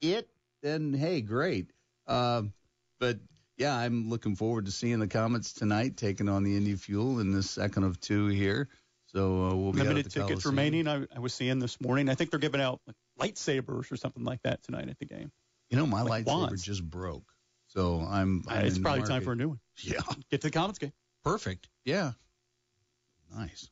it, 0.00 0.30
then 0.62 0.94
hey, 0.94 1.20
great. 1.20 1.70
Uh, 2.06 2.44
but 2.98 3.18
yeah, 3.58 3.76
I'm 3.76 4.08
looking 4.08 4.34
forward 4.34 4.64
to 4.64 4.70
seeing 4.70 4.98
the 4.98 5.08
Komets 5.08 5.54
tonight 5.54 5.98
taking 5.98 6.30
on 6.30 6.42
the 6.42 6.56
Indy 6.56 6.74
Fuel 6.74 7.20
in 7.20 7.32
the 7.32 7.42
second 7.42 7.84
of 7.84 8.00
two 8.00 8.28
here. 8.28 8.70
So 9.12 9.46
uh, 9.46 9.54
we'll 9.54 9.72
be 9.72 9.78
Limited 9.80 10.06
the 10.06 10.10
tickets 10.10 10.42
Coliseum. 10.42 10.54
remaining. 10.54 10.88
I, 10.88 11.06
I 11.14 11.18
was 11.18 11.32
seeing 11.32 11.58
this 11.58 11.80
morning. 11.80 12.08
I 12.08 12.14
think 12.14 12.30
they're 12.30 12.38
giving 12.38 12.60
out 12.60 12.80
like, 12.86 13.34
lightsabers 13.34 13.90
or 13.90 13.96
something 13.96 14.22
like 14.22 14.42
that 14.42 14.62
tonight 14.62 14.88
at 14.88 14.98
the 14.98 15.06
game. 15.06 15.32
You 15.70 15.78
know, 15.78 15.86
my 15.86 16.02
like 16.02 16.24
lightsaber 16.24 16.26
wands. 16.26 16.62
just 16.62 16.84
broke, 16.84 17.32
so 17.68 18.06
I'm. 18.08 18.44
I'm 18.48 18.66
it's 18.66 18.78
probably 18.78 19.06
time 19.06 19.22
for 19.22 19.32
a 19.32 19.36
new 19.36 19.48
one. 19.48 19.60
Yeah. 19.82 20.00
Get 20.30 20.42
to 20.42 20.50
the 20.50 20.58
Komets 20.58 20.78
game. 20.78 20.92
Perfect. 21.24 21.68
Yeah. 21.84 22.12
Nice. 23.34 23.70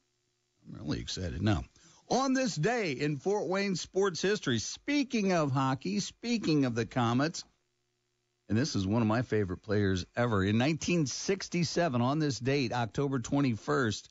I'm 0.66 0.80
really 0.80 1.00
excited. 1.00 1.42
Now, 1.42 1.64
on 2.08 2.32
this 2.32 2.54
day 2.54 2.92
in 2.92 3.16
Fort 3.16 3.46
Wayne 3.48 3.76
sports 3.76 4.22
history, 4.22 4.58
speaking 4.58 5.32
of 5.32 5.52
hockey, 5.52 6.00
speaking 6.00 6.64
of 6.64 6.74
the 6.74 6.86
Komets, 6.86 7.44
and 8.48 8.56
this 8.56 8.76
is 8.76 8.86
one 8.86 9.02
of 9.02 9.08
my 9.08 9.22
favorite 9.22 9.62
players 9.62 10.06
ever. 10.16 10.42
In 10.42 10.58
1967, 10.58 12.00
on 12.00 12.18
this 12.18 12.38
date, 12.38 12.72
October 12.72 13.18
21st, 13.18 14.08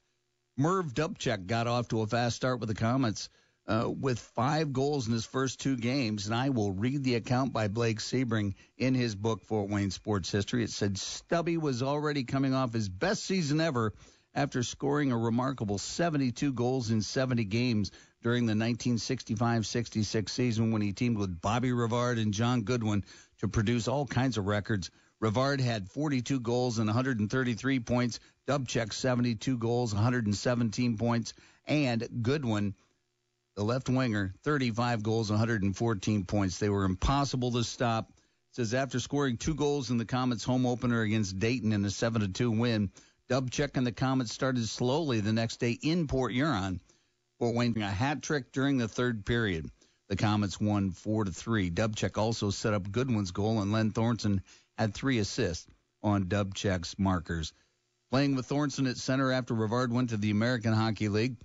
Merv 0.58 0.94
Dubchak 0.94 1.48
got 1.48 1.68
off 1.68 1.90
to 1.90 2.02
a 2.02 2.08
fast 2.08 2.38
start 2.38 2.62
with 2.62 2.70
the 2.70 2.76
Komets 2.76 3.28
uh, 3.68 3.90
with 3.90 4.20
five 4.20 4.72
goals 4.72 5.06
in 5.06 5.14
his 5.14 5.26
first 5.26 5.60
two 5.60 5.76
games. 5.76 6.28
And 6.28 6.36
I 6.36 6.50
will 6.50 6.72
read 6.72 7.04
the 7.04 7.16
account 7.16 7.52
by 7.52 7.68
Blake 7.68 8.00
Sebring 8.00 8.54
in 8.78 8.94
his 8.94 9.16
book, 9.16 9.44
Fort 9.44 9.70
Wayne 9.70 9.92
Sports 9.92 10.32
History. 10.32 10.64
It 10.64 10.70
said 10.70 10.98
Stubby 10.98 11.58
was 11.58 11.84
already 11.84 12.24
coming 12.24 12.54
off 12.54 12.72
his 12.72 12.88
best 12.88 13.26
season 13.26 13.60
ever 13.60 13.94
after 14.34 14.64
scoring 14.64 15.12
a 15.12 15.18
remarkable 15.18 15.78
72 15.78 16.54
goals 16.54 16.90
in 16.90 17.02
70 17.02 17.44
games 17.46 17.92
during 18.22 18.46
the 18.46 18.54
1965-66 18.54 20.30
season 20.30 20.72
when 20.72 20.82
he 20.82 20.94
teamed 20.94 21.18
with 21.18 21.42
Bobby 21.42 21.72
Rivard 21.72 22.22
and 22.22 22.34
John 22.34 22.64
Goodwin 22.64 23.04
to 23.40 23.48
produce 23.48 23.88
all 23.88 24.06
kinds 24.06 24.38
of 24.38 24.46
records. 24.46 24.90
Rivard 25.22 25.60
had 25.60 25.90
42 25.90 26.40
goals 26.40 26.78
and 26.78 26.88
133 26.88 27.80
points. 27.80 28.20
Dubchak 28.48 28.94
72 28.94 29.58
goals, 29.58 29.94
117 29.94 30.98
points, 30.98 31.34
and 31.66 32.08
Goodwin, 32.22 32.75
the 33.56 33.64
left 33.64 33.90
winger, 33.90 34.34
35 34.44 35.02
goals, 35.02 35.32
114 35.32 36.25
points. 36.25 36.60
They 36.60 36.70
were 36.70 36.86
impossible 36.86 37.54
to 37.54 37.64
stop. 37.64 38.12
says 38.52 38.74
after 38.74 39.00
scoring 39.00 39.38
two 39.38 39.56
goals 39.56 39.90
in 39.90 39.98
the 39.98 40.06
Komets' 40.06 40.46
home 40.46 40.66
opener 40.66 41.02
against 41.02 41.40
Dayton 41.40 41.74
in 41.74 41.84
a 41.86 41.90
7-2 41.90 42.60
win, 42.60 42.92
Dubchak 43.30 43.78
and 43.78 43.88
the 43.88 43.92
Komets 43.92 44.30
started 44.30 44.68
slowly 44.68 45.22
the 45.22 45.34
next 45.34 45.60
day 45.60 45.72
in 45.82 46.06
Port 46.08 46.32
Huron. 46.32 46.80
Fort 47.40 47.56
Wayne 47.56 47.82
a 47.82 47.90
hat 47.90 48.22
trick 48.22 48.52
during 48.52 48.78
the 48.78 48.88
third 48.88 49.25
period. 49.25 49.70
The 50.08 50.16
Komets 50.16 50.62
won 50.62 50.92
four 50.92 51.25
to 51.25 51.32
three. 51.32 51.72
Dubchak 51.72 52.20
also 52.20 52.52
set 52.52 52.75
up 52.75 52.92
Goodwin's 52.92 53.32
goal, 53.32 53.62
and 53.62 53.72
Len 53.72 53.92
Thornton 53.92 54.44
had 54.78 54.94
three 54.94 55.18
assists 55.18 55.66
on 56.04 56.25
Dubchak's 56.25 57.00
markers. 57.00 57.52
Playing 58.12 58.36
with 58.36 58.46
Thornton 58.46 58.88
at 58.88 58.98
center 58.98 59.32
after 59.32 59.54
Rivard 59.54 59.90
went 59.90 60.12
to 60.12 60.18
the 60.18 60.32
American 60.32 60.74
Hockey 60.74 61.10
League, 61.10 61.38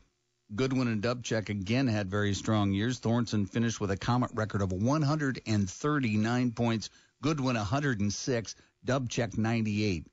Goodwin 0.55 0.89
and 0.89 1.03
Dubchak 1.03 1.49
again 1.49 1.87
had 1.87 2.11
very 2.11 2.35
strong 2.35 2.73
years. 2.73 2.99
Thornton 2.99 3.47
finished 3.47 3.81
with 3.81 3.93
a 3.93 3.97
Komet 3.97 4.31
record 4.35 4.63
of 4.63 4.73
139 4.73 6.53
points, 6.53 6.91
Goodwin 7.23 7.57
106, 7.57 8.55
Dubchak 8.85 9.39
98. 9.39 10.07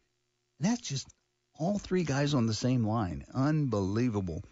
And 0.60 0.70
that's 0.70 0.82
just 0.82 1.08
all 1.58 1.80
three 1.80 2.04
guys 2.04 2.36
on 2.36 2.46
the 2.46 2.54
same 2.54 2.86
line. 2.86 3.26
Unbelievable. 3.34 4.44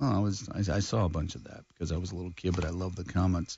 Oh, 0.00 0.16
I 0.16 0.18
was 0.18 0.48
I, 0.50 0.58
I, 0.58 0.80
saw 0.80 1.04
a 1.06 1.08
bunch 1.08 1.34
of 1.34 1.44
that 1.44 1.64
because 1.68 1.90
I 1.90 1.96
was 1.96 2.12
a 2.12 2.16
little 2.16 2.32
kid, 2.32 2.54
but 2.54 2.64
I 2.64 2.70
love 2.70 2.94
the 2.94 3.04
Komets. 3.04 3.56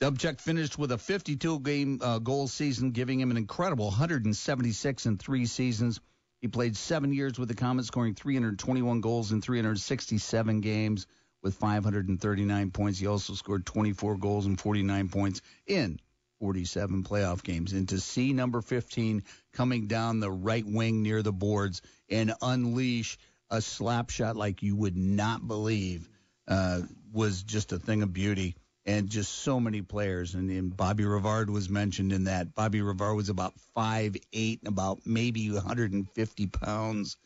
Dubchak 0.00 0.40
finished 0.40 0.78
with 0.78 0.92
a 0.92 0.98
52 0.98 1.60
game 1.60 1.98
uh, 2.02 2.18
goal 2.18 2.46
season, 2.46 2.92
giving 2.92 3.18
him 3.18 3.30
an 3.30 3.36
incredible 3.36 3.86
176 3.86 5.06
in 5.06 5.18
three 5.18 5.46
seasons. 5.46 6.00
He 6.42 6.48
played 6.48 6.76
seven 6.76 7.12
years 7.12 7.38
with 7.38 7.48
the 7.48 7.54
Komets, 7.54 7.84
scoring 7.84 8.16
321 8.16 9.00
goals 9.00 9.30
in 9.30 9.40
367 9.40 10.60
games 10.60 11.06
with 11.40 11.54
539 11.54 12.70
points. 12.72 12.98
He 12.98 13.06
also 13.06 13.34
scored 13.34 13.64
24 13.64 14.16
goals 14.16 14.44
and 14.44 14.60
49 14.60 15.08
points 15.08 15.40
in 15.68 16.00
47 16.40 17.04
playoff 17.04 17.44
games. 17.44 17.72
And 17.72 17.88
to 17.90 18.00
see 18.00 18.32
number 18.32 18.60
15 18.60 19.22
coming 19.52 19.86
down 19.86 20.18
the 20.18 20.32
right 20.32 20.66
wing 20.66 21.04
near 21.04 21.22
the 21.22 21.32
boards 21.32 21.80
and 22.10 22.34
unleash 22.42 23.18
a 23.48 23.62
slap 23.62 24.10
shot 24.10 24.34
like 24.34 24.64
you 24.64 24.74
would 24.74 24.96
not 24.96 25.46
believe 25.46 26.08
uh, 26.48 26.80
was 27.12 27.44
just 27.44 27.70
a 27.70 27.78
thing 27.78 28.02
of 28.02 28.12
beauty 28.12 28.56
and 28.84 29.08
just 29.08 29.32
so 29.32 29.60
many 29.60 29.82
players. 29.82 30.34
And, 30.34 30.50
and, 30.50 30.76
Bobby 30.76 31.04
Rivard 31.04 31.48
was 31.48 31.68
mentioned 31.68 32.12
in 32.12 32.24
that. 32.24 32.54
Bobby 32.54 32.80
Rivard 32.80 33.16
was 33.16 33.28
about 33.28 33.54
five 33.74 34.16
eight, 34.32 34.60
about 34.66 35.00
maybe 35.06 35.50
150 35.50 36.46
pounds, 36.48 37.16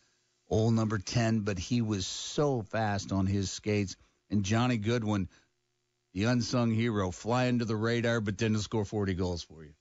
old 0.48 0.74
number 0.74 0.98
10, 0.98 1.40
but 1.40 1.58
he 1.58 1.80
was 1.80 2.06
so 2.06 2.62
fast 2.62 3.12
on 3.12 3.26
his 3.26 3.50
skates. 3.50 3.96
And 4.30 4.44
Johnny 4.44 4.76
Goodwin, 4.76 5.28
the 6.12 6.24
unsung 6.24 6.72
hero, 6.72 7.10
fly 7.10 7.48
under 7.48 7.64
the 7.64 7.76
radar, 7.76 8.20
but 8.20 8.36
didn't 8.36 8.60
score 8.60 8.84
40 8.84 9.14
goals 9.14 9.42
for 9.42 9.64
you. 9.64 9.72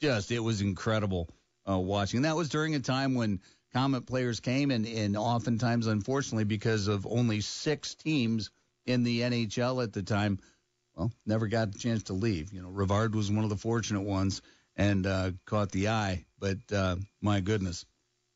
Just, 0.00 0.32
it 0.32 0.40
was 0.40 0.60
incredible 0.60 1.28
uh, 1.68 1.78
watching. 1.78 2.18
And 2.18 2.24
that 2.24 2.36
was 2.36 2.48
during 2.48 2.74
a 2.74 2.80
time 2.80 3.14
when 3.14 3.40
Komet 3.74 4.06
players 4.06 4.40
came, 4.40 4.70
and, 4.70 4.86
and 4.86 5.16
oftentimes, 5.16 5.86
unfortunately, 5.86 6.44
because 6.44 6.88
of 6.88 7.06
only 7.06 7.40
six 7.40 7.94
teams 7.94 8.50
in 8.86 9.04
the 9.04 9.20
NHL 9.20 9.84
at 9.84 9.92
the 9.92 10.02
time– 10.02 10.40
well, 10.96 11.12
never 11.26 11.48
got 11.48 11.74
a 11.74 11.78
chance 11.78 12.04
to 12.04 12.12
leave. 12.12 12.52
You 12.52 12.62
know, 12.62 12.68
Rivard 12.68 13.14
was 13.14 13.30
one 13.30 13.44
of 13.44 13.50
the 13.50 13.56
fortunate 13.56 14.02
ones 14.02 14.42
and 14.76 15.06
uh, 15.06 15.32
caught 15.46 15.70
the 15.72 15.88
eye. 15.88 16.24
But 16.38 16.58
uh, 16.72 16.96
my 17.20 17.40
goodness, 17.40 17.84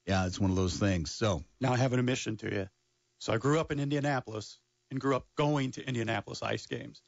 yeah, 0.06 0.26
it's 0.26 0.40
one 0.40 0.50
of 0.50 0.56
those 0.56 0.76
things. 0.76 1.10
So 1.10 1.42
now 1.60 1.72
I 1.72 1.76
have 1.76 1.92
an 1.92 1.98
admission 1.98 2.36
to 2.38 2.52
you. 2.52 2.68
So 3.18 3.32
I 3.32 3.38
grew 3.38 3.58
up 3.58 3.72
in 3.72 3.80
Indianapolis 3.80 4.58
and 4.90 5.00
grew 5.00 5.16
up 5.16 5.26
going 5.36 5.72
to 5.72 5.86
Indianapolis 5.86 6.42
ice 6.42 6.66
games. 6.66 7.02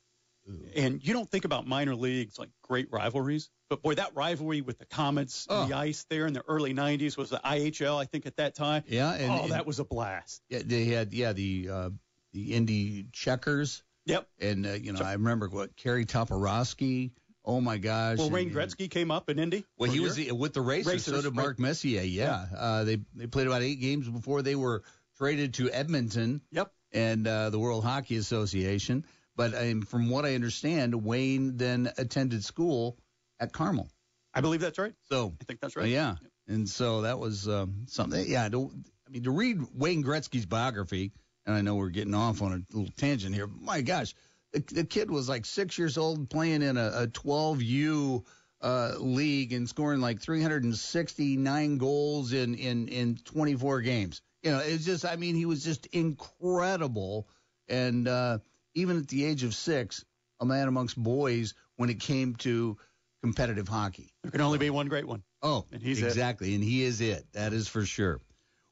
Ooh. 0.49 0.67
And 0.75 1.07
you 1.07 1.13
don't 1.13 1.31
think 1.31 1.45
about 1.45 1.67
minor 1.67 1.95
leagues 1.95 2.39
like 2.39 2.49
great 2.63 2.89
rivalries, 2.91 3.51
but 3.69 3.83
boy, 3.83 3.97
that 3.97 4.15
rivalry 4.15 4.63
with 4.63 4.79
the 4.79 4.87
Komets 4.87 5.47
oh. 5.51 5.63
and 5.63 5.71
the 5.71 5.77
ice 5.77 6.07
there 6.09 6.27
in 6.27 6.33
the 6.33 6.43
early 6.49 6.73
'90s 6.73 7.19
was 7.19 7.29
the 7.29 7.41
IHL, 7.45 8.01
I 8.01 8.07
think, 8.07 8.25
at 8.25 8.37
that 8.37 8.55
time. 8.55 8.83
Yeah, 8.87 9.13
and, 9.13 9.31
oh, 9.31 9.43
and, 9.43 9.53
that 9.53 9.67
was 9.67 9.79
a 9.79 9.85
blast. 9.85 10.43
Yeah, 10.49 10.61
they 10.65 10.87
had 10.87 11.13
yeah 11.13 11.35
the 11.35 11.69
uh, 11.71 11.91
the 12.33 12.55
Indy 12.55 13.09
Checkers 13.13 13.83
Yep. 14.09 14.27
And 14.41 14.67
uh, 14.67 14.73
you 14.73 14.93
know, 14.93 15.01
I 15.01 15.13
remember 15.13 15.49
what 15.49 15.77
Kerry 15.77 16.07
Toporowski. 16.07 17.11
Oh 17.45 17.61
my 17.61 17.77
gosh. 17.79 18.19
Well, 18.19 18.31
Wayne 18.31 18.51
Gretzky 18.51 18.91
came 18.91 19.11
up 19.11 19.31
in 19.31 19.39
Indy. 19.39 19.65
Well, 19.79 19.91
he 19.91 20.01
was 20.01 20.17
the, 20.17 20.33
with 20.33 20.55
the 20.55 20.61
Racers. 20.61 20.93
Racers 20.93 21.15
so 21.15 21.23
did 21.23 21.35
Mark 21.35 21.57
right. 21.59 21.59
Messier. 21.59 22.03
Yeah. 22.03 22.47
yeah. 22.51 22.59
Uh, 22.59 22.85
they 22.85 22.99
they 23.15 23.27
played 23.27 23.47
about 23.47 23.63
eight 23.63 23.81
games 23.81 24.09
before 24.09 24.43
they 24.43 24.55
were 24.55 24.83
traded 25.19 25.55
to 25.55 25.71
Edmonton. 25.71 26.41
Yep. 26.51 26.73
And 26.93 27.27
uh, 27.27 27.51
the 27.51 27.59
World 27.59 27.85
Hockey 27.85 28.17
Association. 28.17 29.05
But 29.37 29.55
um, 29.55 29.83
from 29.83 30.09
what 30.09 30.25
I 30.25 30.35
understand, 30.35 30.95
Wayne 30.95 31.59
then 31.59 31.93
attended 31.99 32.45
school 32.45 32.99
at 33.39 33.53
Carmel. 33.53 33.91
I 34.33 34.41
believe 34.41 34.61
that's 34.61 34.79
right. 34.79 34.95
So 35.11 35.35
I 35.41 35.45
think 35.45 35.61
that's 35.61 35.77
right. 35.77 35.87
Yeah. 35.87 36.17
Yep. 36.23 36.31
And 36.49 36.69
so 36.69 37.03
that 37.03 37.19
was 37.19 37.47
um, 37.47 37.85
something. 37.89 38.25
Yeah. 38.27 38.45
I 38.45 39.11
mean, 39.11 39.23
to 39.25 39.31
read 39.31 39.59
Wayne 39.75 40.03
Gretzky's 40.03 40.47
biography 40.47 41.13
and 41.49 41.57
I 41.57 41.63
know 41.63 41.77
we're 41.77 41.89
getting 41.89 42.15
off 42.15 42.43
on 42.43 42.53
a 42.53 42.77
little 42.77 42.93
tangent 42.97 43.35
here. 43.35 43.47
But 43.47 43.63
my 43.63 43.81
gosh, 43.81 44.15
the, 44.53 44.61
the 44.61 44.85
kid 44.85 45.11
was 45.11 45.31
like 45.31 45.47
six 45.47 45.79
years 45.79 45.97
old 45.97 46.29
playing 46.29 46.61
in 46.61 46.77
a, 46.77 46.91
a 46.95 47.07
12U 47.09 48.25
uh, 48.61 48.93
league 48.99 49.55
and 49.55 49.67
scoring 49.67 50.01
like 50.01 50.21
369 50.21 51.79
goals 51.79 52.35
in, 52.35 52.55
in, 52.55 52.89
in 52.89 53.17
24 53.25 53.81
games. 53.81 54.21
You 54.43 54.51
know, 54.51 54.59
it's 54.59 54.85
just, 54.85 55.07
I 55.07 55.17
mean, 55.17 55.35
he 55.35 55.47
was 55.47 55.65
just 55.65 55.87
incredible. 55.87 57.27
And 57.67 58.07
uh, 58.07 58.39
even 58.75 58.99
at 58.99 59.09
the 59.09 59.25
age 59.25 59.43
of 59.43 59.55
six, 59.55 60.05
a 60.41 60.45
man 60.45 60.69
amongst 60.69 61.03
boys 61.03 61.55
when 61.77 61.89
it 61.89 61.99
came 61.99 62.35
to 62.37 62.77
competitive 63.23 63.69
hockey. 63.69 64.13
There 64.23 64.31
can 64.31 64.43
only 64.43 64.59
be 64.59 64.69
one 64.69 64.89
great 64.89 65.07
one. 65.07 65.23
Oh, 65.43 65.65
and 65.73 65.81
he's 65.81 66.03
exactly, 66.03 66.53
it. 66.53 66.57
and 66.57 66.65
he 66.65 66.85
is 66.85 67.01
it. 67.01 67.25
That 67.33 67.55
is 67.55 67.69
for 67.69 67.87
sure. 67.87 68.21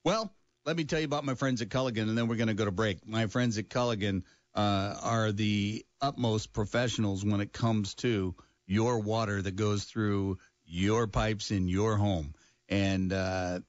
Well, 0.04 0.32
let 0.66 0.76
me 0.76 0.84
tell 0.84 0.98
you 0.98 1.06
about 1.06 1.24
my 1.24 1.34
friends 1.34 1.62
at 1.62 1.68
Culligan, 1.68 2.02
and 2.02 2.18
then 2.18 2.26
we're 2.26 2.36
going 2.36 2.48
to 2.48 2.54
go 2.54 2.64
to 2.64 2.72
break. 2.72 3.06
My 3.06 3.28
friends 3.28 3.56
at 3.56 3.68
Culligan 3.68 4.24
uh, 4.54 4.96
are 5.00 5.30
the 5.30 5.86
utmost 6.00 6.52
professionals 6.52 7.24
when 7.24 7.40
it 7.40 7.52
comes 7.52 7.94
to 7.96 8.34
your 8.66 8.98
water 8.98 9.40
that 9.40 9.54
goes 9.54 9.84
through 9.84 10.38
your 10.64 11.06
pipes 11.06 11.52
in 11.52 11.68
your 11.68 11.96
home. 11.96 12.34
And 12.68 13.12
uh, 13.12 13.60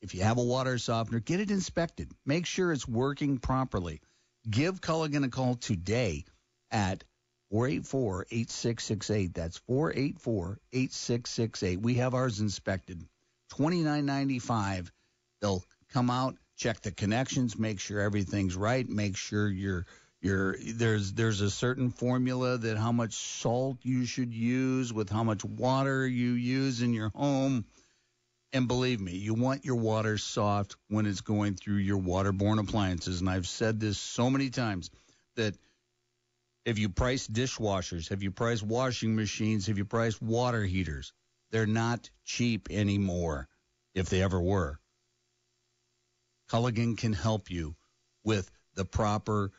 if 0.00 0.14
you 0.14 0.22
have 0.22 0.38
a 0.38 0.42
water 0.42 0.78
softener, 0.78 1.20
get 1.20 1.40
it 1.40 1.50
inspected. 1.50 2.10
Make 2.24 2.46
sure 2.46 2.72
it's 2.72 2.88
working 2.88 3.36
properly. 3.36 4.00
Give 4.48 4.80
Culligan 4.80 5.26
a 5.26 5.28
call 5.28 5.56
today 5.56 6.24
at 6.70 7.04
484 7.50 8.26
8668. 8.30 9.34
That's 9.34 9.58
484 9.58 10.58
8668. 10.72 11.80
We 11.82 11.94
have 11.96 12.14
ours 12.14 12.40
inspected. 12.40 13.04
Twenty 13.50 13.82
nine 13.82 14.06
ninety 14.06 14.38
five. 14.38 14.92
They'll 15.40 15.64
come 15.92 16.10
out, 16.10 16.36
check 16.56 16.80
the 16.80 16.90
connections, 16.90 17.58
make 17.58 17.80
sure 17.80 18.00
everything's 18.00 18.56
right, 18.56 18.88
make 18.88 19.16
sure 19.16 19.48
you're 19.48 19.86
you're 20.20 20.56
there's 20.74 21.12
there's 21.12 21.40
a 21.40 21.50
certain 21.50 21.90
formula 21.90 22.58
that 22.58 22.76
how 22.76 22.90
much 22.90 23.14
salt 23.14 23.78
you 23.82 24.04
should 24.04 24.34
use 24.34 24.92
with 24.92 25.08
how 25.08 25.22
much 25.22 25.44
water 25.44 26.06
you 26.06 26.32
use 26.32 26.82
in 26.82 26.92
your 26.92 27.10
home. 27.10 27.64
And 28.52 28.66
believe 28.66 29.00
me, 29.00 29.12
you 29.12 29.34
want 29.34 29.64
your 29.66 29.76
water 29.76 30.16
soft 30.16 30.76
when 30.88 31.04
it's 31.04 31.20
going 31.20 31.54
through 31.54 31.76
your 31.76 31.98
waterborne 31.98 32.58
appliances. 32.58 33.20
And 33.20 33.28
I've 33.28 33.46
said 33.46 33.78
this 33.78 33.98
so 33.98 34.30
many 34.30 34.48
times 34.48 34.90
that 35.36 35.54
if 36.64 36.78
you 36.78 36.88
price 36.88 37.28
dishwashers, 37.28 38.08
have 38.08 38.22
you 38.22 38.30
priced 38.30 38.62
washing 38.62 39.14
machines, 39.14 39.66
have 39.66 39.78
you 39.78 39.84
priced 39.84 40.20
water 40.20 40.64
heaters, 40.64 41.12
they're 41.50 41.66
not 41.66 42.10
cheap 42.24 42.68
anymore, 42.70 43.48
if 43.94 44.08
they 44.08 44.22
ever 44.22 44.40
were. 44.40 44.78
Culligan 46.48 46.96
can 46.96 47.12
help 47.12 47.50
you 47.50 47.76
with 48.24 48.50
the 48.74 48.84
proper 48.84 49.52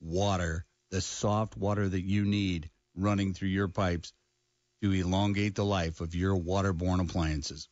water, 0.00 0.64
the 0.90 1.00
soft 1.00 1.56
water 1.56 1.88
that 1.88 2.02
you 2.02 2.24
need 2.24 2.70
running 2.94 3.34
through 3.34 3.48
your 3.48 3.68
pipes 3.68 4.12
to 4.82 4.92
elongate 4.92 5.54
the 5.54 5.64
life 5.64 6.00
of 6.00 6.14
your 6.14 6.36
waterborne 6.36 7.00
appliances. 7.00 7.68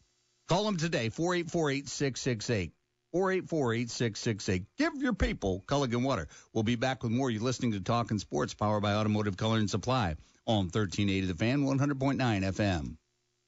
Call 0.48 0.64
them 0.64 0.76
today, 0.76 1.08
484 1.08 1.70
8668. 1.70 2.72
484 3.12 3.74
8668. 3.74 4.64
Give 4.76 5.02
your 5.02 5.12
people 5.12 5.62
Culligan 5.66 6.02
Water. 6.02 6.26
We'll 6.52 6.64
be 6.64 6.76
back 6.76 7.02
with 7.02 7.12
more. 7.12 7.30
You're 7.30 7.42
listening 7.42 7.72
to 7.72 7.80
Talking 7.80 8.18
Sports, 8.18 8.54
powered 8.54 8.82
by 8.82 8.94
Automotive 8.94 9.36
Color 9.36 9.58
and 9.58 9.70
Supply 9.70 10.16
on 10.46 10.64
1380 10.64 11.20
The 11.26 11.34
Fan, 11.34 11.62
100.9 11.62 12.16
FM. 12.18 12.96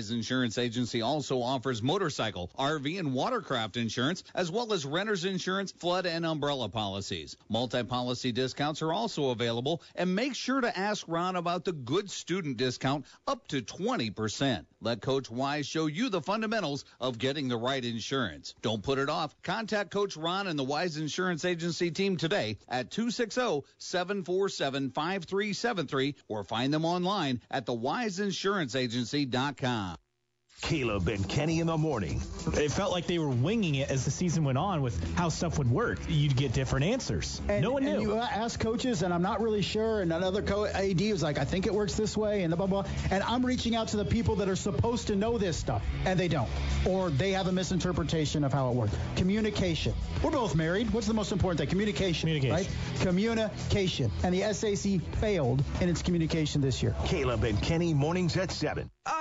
Wise 0.00 0.12
Insurance 0.12 0.56
Agency 0.56 1.02
also 1.02 1.42
offers 1.42 1.82
motorcycle, 1.82 2.50
RV, 2.58 2.98
and 2.98 3.12
watercraft 3.12 3.76
insurance, 3.76 4.24
as 4.34 4.50
well 4.50 4.72
as 4.72 4.86
renter's 4.86 5.26
insurance, 5.26 5.72
flood, 5.72 6.06
and 6.06 6.24
umbrella 6.24 6.70
policies. 6.70 7.36
Multi 7.50 7.82
policy 7.82 8.32
discounts 8.32 8.80
are 8.80 8.94
also 8.94 9.28
available, 9.28 9.82
and 9.94 10.14
make 10.14 10.34
sure 10.34 10.62
to 10.62 10.78
ask 10.78 11.04
Ron 11.06 11.36
about 11.36 11.66
the 11.66 11.72
good 11.72 12.10
student 12.10 12.56
discount 12.56 13.04
up 13.26 13.46
to 13.48 13.60
20%. 13.60 14.64
Let 14.82 15.02
Coach 15.02 15.30
Wise 15.30 15.66
show 15.66 15.84
you 15.86 16.08
the 16.08 16.22
fundamentals 16.22 16.86
of 17.00 17.18
getting 17.18 17.48
the 17.48 17.58
right 17.58 17.84
insurance. 17.84 18.54
Don't 18.62 18.82
put 18.82 18.98
it 18.98 19.10
off. 19.10 19.36
Contact 19.42 19.90
Coach 19.90 20.16
Ron 20.16 20.46
and 20.46 20.58
the 20.58 20.64
Wise 20.64 20.96
Insurance 20.96 21.44
Agency 21.44 21.90
team 21.90 22.16
today 22.16 22.56
at 22.66 22.90
260 22.90 23.66
747 23.76 24.90
5373 24.90 26.14
or 26.28 26.44
find 26.44 26.72
them 26.72 26.86
online 26.86 27.42
at 27.50 27.66
thewiseinsuranceagency.com. 27.66 29.98
Caleb 30.62 31.08
and 31.08 31.26
Kenny 31.28 31.60
in 31.60 31.66
the 31.66 31.76
morning. 31.76 32.20
It 32.54 32.70
felt 32.70 32.92
like 32.92 33.06
they 33.06 33.18
were 33.18 33.28
winging 33.28 33.76
it 33.76 33.90
as 33.90 34.04
the 34.04 34.10
season 34.10 34.44
went 34.44 34.58
on 34.58 34.82
with 34.82 35.14
how 35.14 35.28
stuff 35.28 35.58
would 35.58 35.70
work. 35.70 35.98
You'd 36.08 36.36
get 36.36 36.52
different 36.52 36.86
answers. 36.86 37.40
And, 37.48 37.62
no 37.62 37.72
one 37.72 37.84
knew. 37.84 37.92
And 37.92 38.02
you 38.02 38.14
ask 38.16 38.60
coaches, 38.60 39.02
and 39.02 39.12
I'm 39.12 39.22
not 39.22 39.40
really 39.40 39.62
sure. 39.62 40.02
And 40.02 40.12
another 40.12 40.42
co- 40.42 40.66
AD 40.66 41.00
was 41.00 41.22
like, 41.22 41.38
I 41.38 41.44
think 41.44 41.66
it 41.66 41.74
works 41.74 41.94
this 41.94 42.16
way, 42.16 42.42
and 42.42 42.54
blah, 42.54 42.66
blah, 42.66 42.82
blah. 42.82 42.92
And 43.10 43.22
I'm 43.22 43.44
reaching 43.44 43.74
out 43.74 43.88
to 43.88 43.96
the 43.96 44.04
people 44.04 44.36
that 44.36 44.48
are 44.48 44.56
supposed 44.56 45.06
to 45.08 45.16
know 45.16 45.38
this 45.38 45.56
stuff, 45.56 45.82
and 46.04 46.18
they 46.20 46.28
don't. 46.28 46.48
Or 46.86 47.10
they 47.10 47.32
have 47.32 47.46
a 47.46 47.52
misinterpretation 47.52 48.44
of 48.44 48.52
how 48.52 48.70
it 48.70 48.74
works. 48.74 48.94
Communication. 49.16 49.94
We're 50.22 50.30
both 50.30 50.54
married. 50.54 50.90
What's 50.92 51.06
the 51.06 51.14
most 51.14 51.32
important 51.32 51.58
thing? 51.58 51.68
Communication. 51.68 52.28
Communication. 52.28 52.72
Right? 52.72 53.00
Communication. 53.00 54.10
And 54.22 54.34
the 54.34 54.52
SAC 54.52 55.00
failed 55.16 55.62
in 55.80 55.88
its 55.88 56.02
communication 56.02 56.60
this 56.60 56.82
year. 56.82 56.94
Caleb 57.06 57.44
and 57.44 57.60
Kenny 57.62 57.94
mornings 57.94 58.36
at 58.36 58.50
7. 58.52 58.90
Ah! 59.06 59.19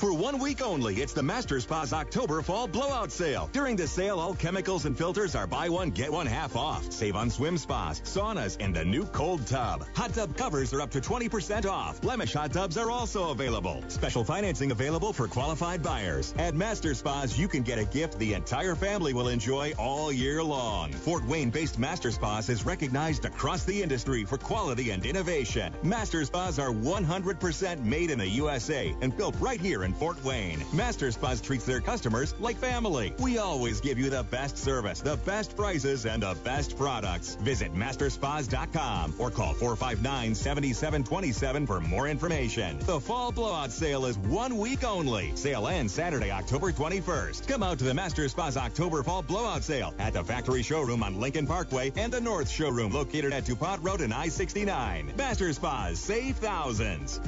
For 0.00 0.14
one 0.14 0.38
week 0.38 0.62
only, 0.62 0.94
it's 1.02 1.12
the 1.12 1.22
Master 1.22 1.60
Spa's 1.60 1.92
October 1.92 2.40
Fall 2.40 2.66
Blowout 2.66 3.12
Sale. 3.12 3.50
During 3.52 3.76
the 3.76 3.86
sale, 3.86 4.18
all 4.18 4.32
chemicals 4.32 4.86
and 4.86 4.96
filters 4.96 5.34
are 5.34 5.46
buy 5.46 5.68
one, 5.68 5.90
get 5.90 6.10
one 6.10 6.24
half 6.24 6.56
off. 6.56 6.90
Save 6.90 7.16
on 7.16 7.28
swim 7.28 7.58
spas, 7.58 8.00
saunas, 8.00 8.56
and 8.60 8.74
the 8.74 8.82
new 8.82 9.04
cold 9.04 9.46
tub. 9.46 9.84
Hot 9.94 10.14
tub 10.14 10.34
covers 10.38 10.72
are 10.72 10.80
up 10.80 10.90
to 10.92 11.02
20% 11.02 11.66
off. 11.66 12.00
Blemish 12.00 12.32
hot 12.32 12.50
tubs 12.50 12.78
are 12.78 12.90
also 12.90 13.30
available. 13.30 13.84
Special 13.88 14.24
financing 14.24 14.70
available 14.70 15.12
for 15.12 15.28
qualified 15.28 15.82
buyers. 15.82 16.32
At 16.38 16.54
Master 16.54 16.94
Spas, 16.94 17.38
you 17.38 17.46
can 17.46 17.62
get 17.62 17.78
a 17.78 17.84
gift 17.84 18.18
the 18.18 18.32
entire 18.32 18.76
family 18.76 19.12
will 19.12 19.28
enjoy 19.28 19.74
all 19.78 20.10
year 20.10 20.42
long. 20.42 20.92
Fort 20.92 21.26
Wayne-based 21.26 21.78
Master 21.78 22.10
Spas 22.10 22.48
is 22.48 22.64
recognized 22.64 23.26
across 23.26 23.64
the 23.64 23.82
industry 23.82 24.24
for 24.24 24.38
quality 24.38 24.92
and 24.92 25.04
innovation. 25.04 25.74
Master 25.82 26.24
Spas 26.24 26.58
are 26.58 26.70
100% 26.70 27.84
made 27.84 28.10
in 28.10 28.18
the 28.18 28.28
USA 28.28 28.96
and 29.02 29.14
built 29.14 29.36
right 29.40 29.60
here 29.60 29.79
in 29.84 29.94
Fort 29.94 30.22
Wayne. 30.24 30.64
Master 30.72 31.12
Spas 31.12 31.40
treats 31.40 31.64
their 31.64 31.80
customers 31.80 32.34
like 32.38 32.56
family. 32.56 33.14
We 33.18 33.38
always 33.38 33.80
give 33.80 33.98
you 33.98 34.10
the 34.10 34.24
best 34.24 34.58
service, 34.58 35.00
the 35.00 35.16
best 35.18 35.56
prices, 35.56 36.06
and 36.06 36.22
the 36.22 36.36
best 36.44 36.76
products. 36.76 37.36
Visit 37.36 37.74
masterspas.com 37.74 39.14
or 39.18 39.30
call 39.30 39.54
459-7727 39.54 41.66
for 41.66 41.80
more 41.80 42.08
information. 42.08 42.78
The 42.80 43.00
fall 43.00 43.32
blowout 43.32 43.70
sale 43.70 44.06
is 44.06 44.18
one 44.18 44.58
week 44.58 44.84
only. 44.84 45.34
Sale 45.36 45.68
ends 45.68 45.94
Saturday, 45.94 46.30
October 46.30 46.72
21st. 46.72 47.48
Come 47.48 47.62
out 47.62 47.78
to 47.78 47.84
the 47.84 47.94
Master 47.94 48.28
Spas 48.28 48.56
October 48.56 49.02
Fall 49.02 49.22
Blowout 49.22 49.62
Sale 49.62 49.94
at 49.98 50.12
the 50.12 50.24
factory 50.24 50.62
showroom 50.62 51.02
on 51.02 51.20
Lincoln 51.20 51.46
Parkway 51.46 51.92
and 51.96 52.12
the 52.12 52.20
North 52.20 52.48
Showroom 52.48 52.92
located 52.92 53.32
at 53.32 53.44
DuPont 53.44 53.82
Road 53.82 54.00
and 54.00 54.12
I-69. 54.12 55.16
Master 55.16 55.52
Spas, 55.52 55.98
save 55.98 56.36
thousands. 56.36 57.20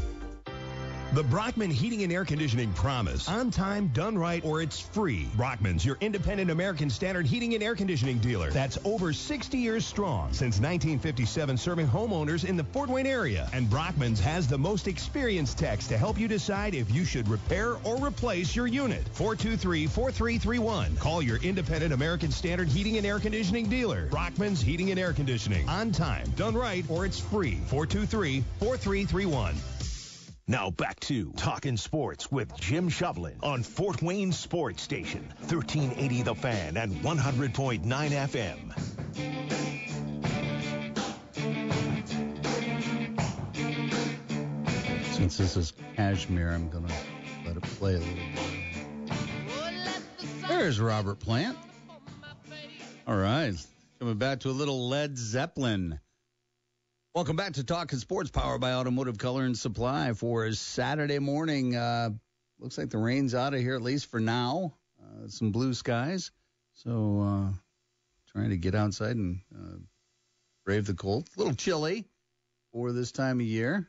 The 1.15 1.23
Brockman 1.23 1.71
Heating 1.71 2.03
and 2.05 2.11
Air 2.11 2.25
Conditioning 2.25 2.73
Promise. 2.73 3.29
On 3.29 3.51
time, 3.51 3.89
done 3.89 4.17
right, 4.17 4.43
or 4.47 4.63
it's 4.63 4.81
free. 4.81 5.29
Brockman's 5.37 5.85
your 5.85 5.99
independent 6.01 6.51
American 6.51 6.89
Standard 6.89 7.27
heating 7.27 7.53
and 7.53 7.63
air 7.63 7.75
conditioning 7.75 8.17
dealer. 8.17 8.51
That's 8.51 8.79
over 8.83 9.13
60 9.13 9.59
years 9.59 9.85
strong. 9.85 10.29
Since 10.33 10.59
1957, 10.61 11.59
serving 11.59 11.87
homeowners 11.87 12.47
in 12.47 12.57
the 12.57 12.65
Fort 12.65 12.89
Wayne 12.89 13.05
area. 13.05 13.47
And 13.53 13.69
Brockman's 13.69 14.21
has 14.21 14.49
the 14.49 14.57
most 14.57 14.89
experienced 14.89 15.59
techs 15.59 15.87
to 15.89 15.99
help 15.99 16.19
you 16.19 16.29
decide 16.29 16.75
if 16.75 16.91
you 16.91 17.05
should 17.05 17.29
repair 17.29 17.77
or 17.85 17.99
replace 17.99 18.57
your 18.57 18.67
unit. 18.67 19.05
423-4331. 19.15 20.99
Call 20.99 21.21
your 21.21 21.37
independent 21.43 21.93
American 21.93 22.31
Standard 22.31 22.69
heating 22.69 22.97
and 22.97 23.05
air 23.05 23.19
conditioning 23.19 23.69
dealer. 23.69 24.07
Brockman's 24.07 24.63
Heating 24.63 24.91
and 24.91 24.99
Air 24.99 25.13
Conditioning. 25.13 25.69
On 25.69 25.93
time, 25.93 26.31
done 26.37 26.55
right, 26.55 26.87
or 26.89 27.05
it's 27.05 27.21
free. 27.21 27.61
423-4331. 27.69 29.55
Now 30.53 30.69
back 30.69 31.01
to 31.01 31.33
Talking 31.33 31.79
Sports 31.79 32.31
with 32.31 32.55
Jim 32.61 32.91
Shovlin 32.91 33.43
on 33.43 33.63
Fort 33.63 34.03
Wayne 34.03 34.33
Sports 34.33 34.83
Station, 34.83 35.23
1380 35.49 36.23
The 36.25 36.35
Fan 36.35 36.77
and 36.77 36.93
100.9 36.97 37.81
FM. 37.83 38.59
Since 45.15 45.39
this 45.39 45.57
is 45.57 45.73
Kashmir, 45.97 46.51
I'm 46.51 46.69
going 46.69 46.87
to 46.87 46.95
let 47.47 47.57
it 47.57 47.63
play 47.63 47.95
a 47.95 47.99
little 47.99 48.15
bit. 48.15 49.17
There's 50.49 50.79
Robert 50.79 51.19
Plant. 51.19 51.57
All 53.07 53.17
right. 53.17 53.55
Coming 53.99 54.19
back 54.19 54.41
to 54.41 54.51
a 54.51 54.53
little 54.53 54.91
Led 54.91 55.17
Zeppelin. 55.17 55.99
Welcome 57.15 57.37
back 57.37 57.53
to 57.53 57.65
Talking 57.65 57.99
Sports, 57.99 58.31
powered 58.31 58.63
by 58.63 58.73
Automotive 58.73 59.19
Color 59.19 59.45
and 59.45 59.55
Supply 59.57 60.15
for 60.15 60.51
Saturday 60.53 61.19
morning. 61.19 61.77
Uh, 61.77 62.09
looks 62.59 62.79
like 62.79 62.89
the 62.89 62.97
rain's 62.97 63.35
out 63.35 63.53
of 63.53 63.61
here, 63.61 63.75
at 63.75 63.83
least 63.83 64.11
for 64.11 64.19
now. 64.19 64.73
Uh, 64.99 65.29
some 65.29 65.53
blue 65.53 65.75
skies. 65.75 66.31
So 66.73 67.21
uh, 67.21 67.53
trying 68.33 68.49
to 68.49 68.57
get 68.57 68.75
outside 68.75 69.17
and 69.17 69.41
uh, 69.55 69.77
brave 70.65 70.87
the 70.87 70.95
cold. 70.95 71.29
A 71.37 71.39
little 71.39 71.55
chilly 71.55 72.07
for 72.73 72.93
this 72.93 73.13
time 73.13 73.41
of 73.41 73.47
year. 73.47 73.87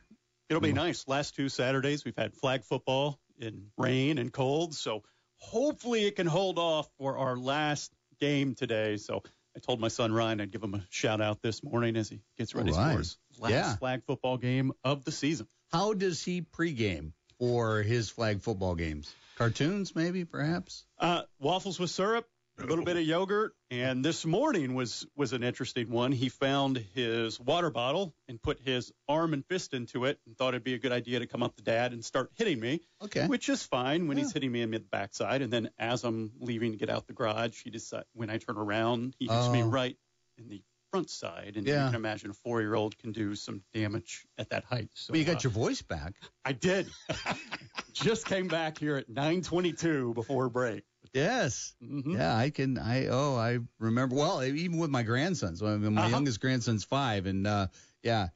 It'll 0.50 0.60
be 0.60 0.74
nice. 0.74 1.08
Last 1.08 1.34
two 1.34 1.48
Saturdays, 1.48 2.04
we've 2.04 2.18
had 2.18 2.34
flag 2.34 2.62
football 2.62 3.18
in 3.38 3.68
rain 3.78 4.18
and 4.18 4.30
cold. 4.30 4.74
So 4.74 5.02
hopefully 5.36 6.04
it 6.04 6.16
can 6.16 6.26
hold 6.26 6.58
off 6.58 6.90
for 6.98 7.16
our 7.16 7.38
last 7.38 7.90
game 8.20 8.54
today. 8.54 8.98
So 8.98 9.22
I 9.56 9.60
told 9.60 9.80
my 9.80 9.88
son 9.88 10.12
Ryan 10.12 10.40
I'd 10.40 10.50
give 10.50 10.62
him 10.62 10.74
a 10.74 10.84
shout 10.90 11.20
out 11.20 11.40
this 11.42 11.62
morning 11.62 11.96
as 11.96 12.08
he 12.08 12.20
gets 12.36 12.54
ready 12.54 12.72
right. 12.72 12.92
for 12.92 12.98
his 12.98 13.16
last 13.38 13.50
Yeah. 13.52 13.76
flag 13.76 14.02
football 14.06 14.36
game 14.36 14.72
of 14.82 15.04
the 15.04 15.12
season. 15.12 15.46
How 15.72 15.92
does 15.94 16.22
he 16.22 16.42
pregame 16.42 17.12
for 17.38 17.82
his 17.82 18.10
flag 18.10 18.42
football 18.42 18.74
games? 18.74 19.14
Cartoons, 19.36 19.94
maybe, 19.94 20.24
perhaps? 20.24 20.84
Uh, 20.98 21.22
waffles 21.40 21.78
with 21.80 21.90
syrup, 21.90 22.28
a 22.58 22.66
little 22.66 22.84
bit 22.84 22.96
of 22.96 23.02
yogurt, 23.02 23.54
and 23.70 24.04
this 24.04 24.24
morning 24.24 24.74
was 24.74 25.06
was 25.16 25.32
an 25.32 25.42
interesting 25.42 25.90
one. 25.90 26.12
He 26.12 26.28
found 26.28 26.76
his 26.94 27.38
water 27.40 27.70
bottle 27.70 28.14
and 28.28 28.40
put 28.40 28.60
his 28.60 28.92
arm 29.08 29.32
and 29.32 29.44
fist 29.46 29.74
into 29.74 30.04
it, 30.04 30.20
and 30.26 30.36
thought 30.36 30.50
it'd 30.54 30.64
be 30.64 30.74
a 30.74 30.78
good 30.78 30.92
idea 30.92 31.18
to 31.18 31.26
come 31.26 31.42
up 31.42 31.56
to 31.56 31.62
Dad 31.64 31.92
and 31.92 32.04
start 32.04 32.30
hitting 32.36 32.60
me. 32.60 32.80
Okay. 33.02 33.26
which 33.26 33.48
is 33.48 33.62
fine 33.62 34.06
when 34.08 34.16
he's 34.16 34.32
hitting 34.32 34.50
me 34.52 34.62
in 34.62 34.70
the 34.70 34.78
backside, 34.80 35.42
and 35.42 35.52
then 35.52 35.68
as 35.78 36.04
I'm 36.04 36.32
leaving 36.38 36.72
to 36.72 36.78
get 36.78 36.88
out 36.88 37.06
the 37.06 37.12
garage, 37.12 37.62
he 37.62 37.70
decide 37.70 38.04
when 38.14 38.30
I 38.30 38.38
turn 38.38 38.56
around, 38.56 39.14
he 39.18 39.26
hits 39.26 39.48
me 39.50 39.62
Oh. 39.62 39.66
right 39.68 39.96
in 40.38 40.48
the 40.48 40.62
front 40.90 41.10
side, 41.10 41.54
and 41.56 41.66
Yeah. 41.66 41.82
you 41.84 41.86
can 41.90 41.96
imagine 41.96 42.30
a 42.30 42.34
four 42.34 42.60
year 42.60 42.74
old 42.74 42.96
can 42.96 43.10
do 43.12 43.34
some 43.34 43.62
damage 43.74 44.24
at 44.38 44.50
that 44.50 44.64
height. 44.64 44.90
So 44.94 45.12
Well, 45.12 45.18
you 45.18 45.24
got 45.26 45.36
uh, 45.36 45.40
your 45.48 45.52
voice 45.52 45.82
back. 45.82 46.14
I 46.44 46.52
did. 46.52 46.88
Just 47.92 48.26
came 48.26 48.46
back 48.48 48.78
here 48.78 48.96
at 48.96 49.08
9:22 49.10 50.14
before 50.14 50.48
break. 50.48 50.84
Yes. 51.14 51.74
Mm-hmm. 51.82 52.16
Yeah, 52.16 52.36
I 52.36 52.50
can. 52.50 52.76
I 52.76 53.06
oh, 53.06 53.36
I 53.36 53.60
remember. 53.78 54.16
Well, 54.16 54.42
even 54.42 54.78
with 54.78 54.90
my 54.90 55.04
grandsons. 55.04 55.62
I 55.62 55.76
mean, 55.76 55.94
my 55.94 56.02
Uh-huh. 56.02 56.10
youngest 56.10 56.40
grandson's 56.40 56.84
five, 56.84 57.26
and 57.26 57.46
uh, 57.46 57.68
yeah, 58.02 58.28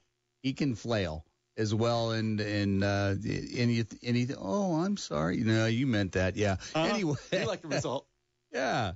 he 0.43 0.53
can 0.55 0.77
flail 0.77 1.27
as 1.57 1.75
well. 1.75 2.13
And 2.13 2.41
and 2.41 2.85
uh, 2.85 3.15
any 3.27 3.85
any. 4.03 4.29
Oh, 4.39 4.77
I'm 4.77 4.97
sorry. 4.97 5.39
No, 5.39 5.67
you 5.67 5.89
meant 5.89 6.13
that. 6.13 6.37
Yeah. 6.37 6.57
Uh-huh. 6.75 6.87
Anyway. 6.87 7.17
you 7.33 7.47
like 7.47 7.63
the 7.63 7.69
result? 7.69 8.07
Yeah. 8.53 8.93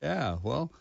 Yeah. 0.00 0.38
Well. 0.42 0.72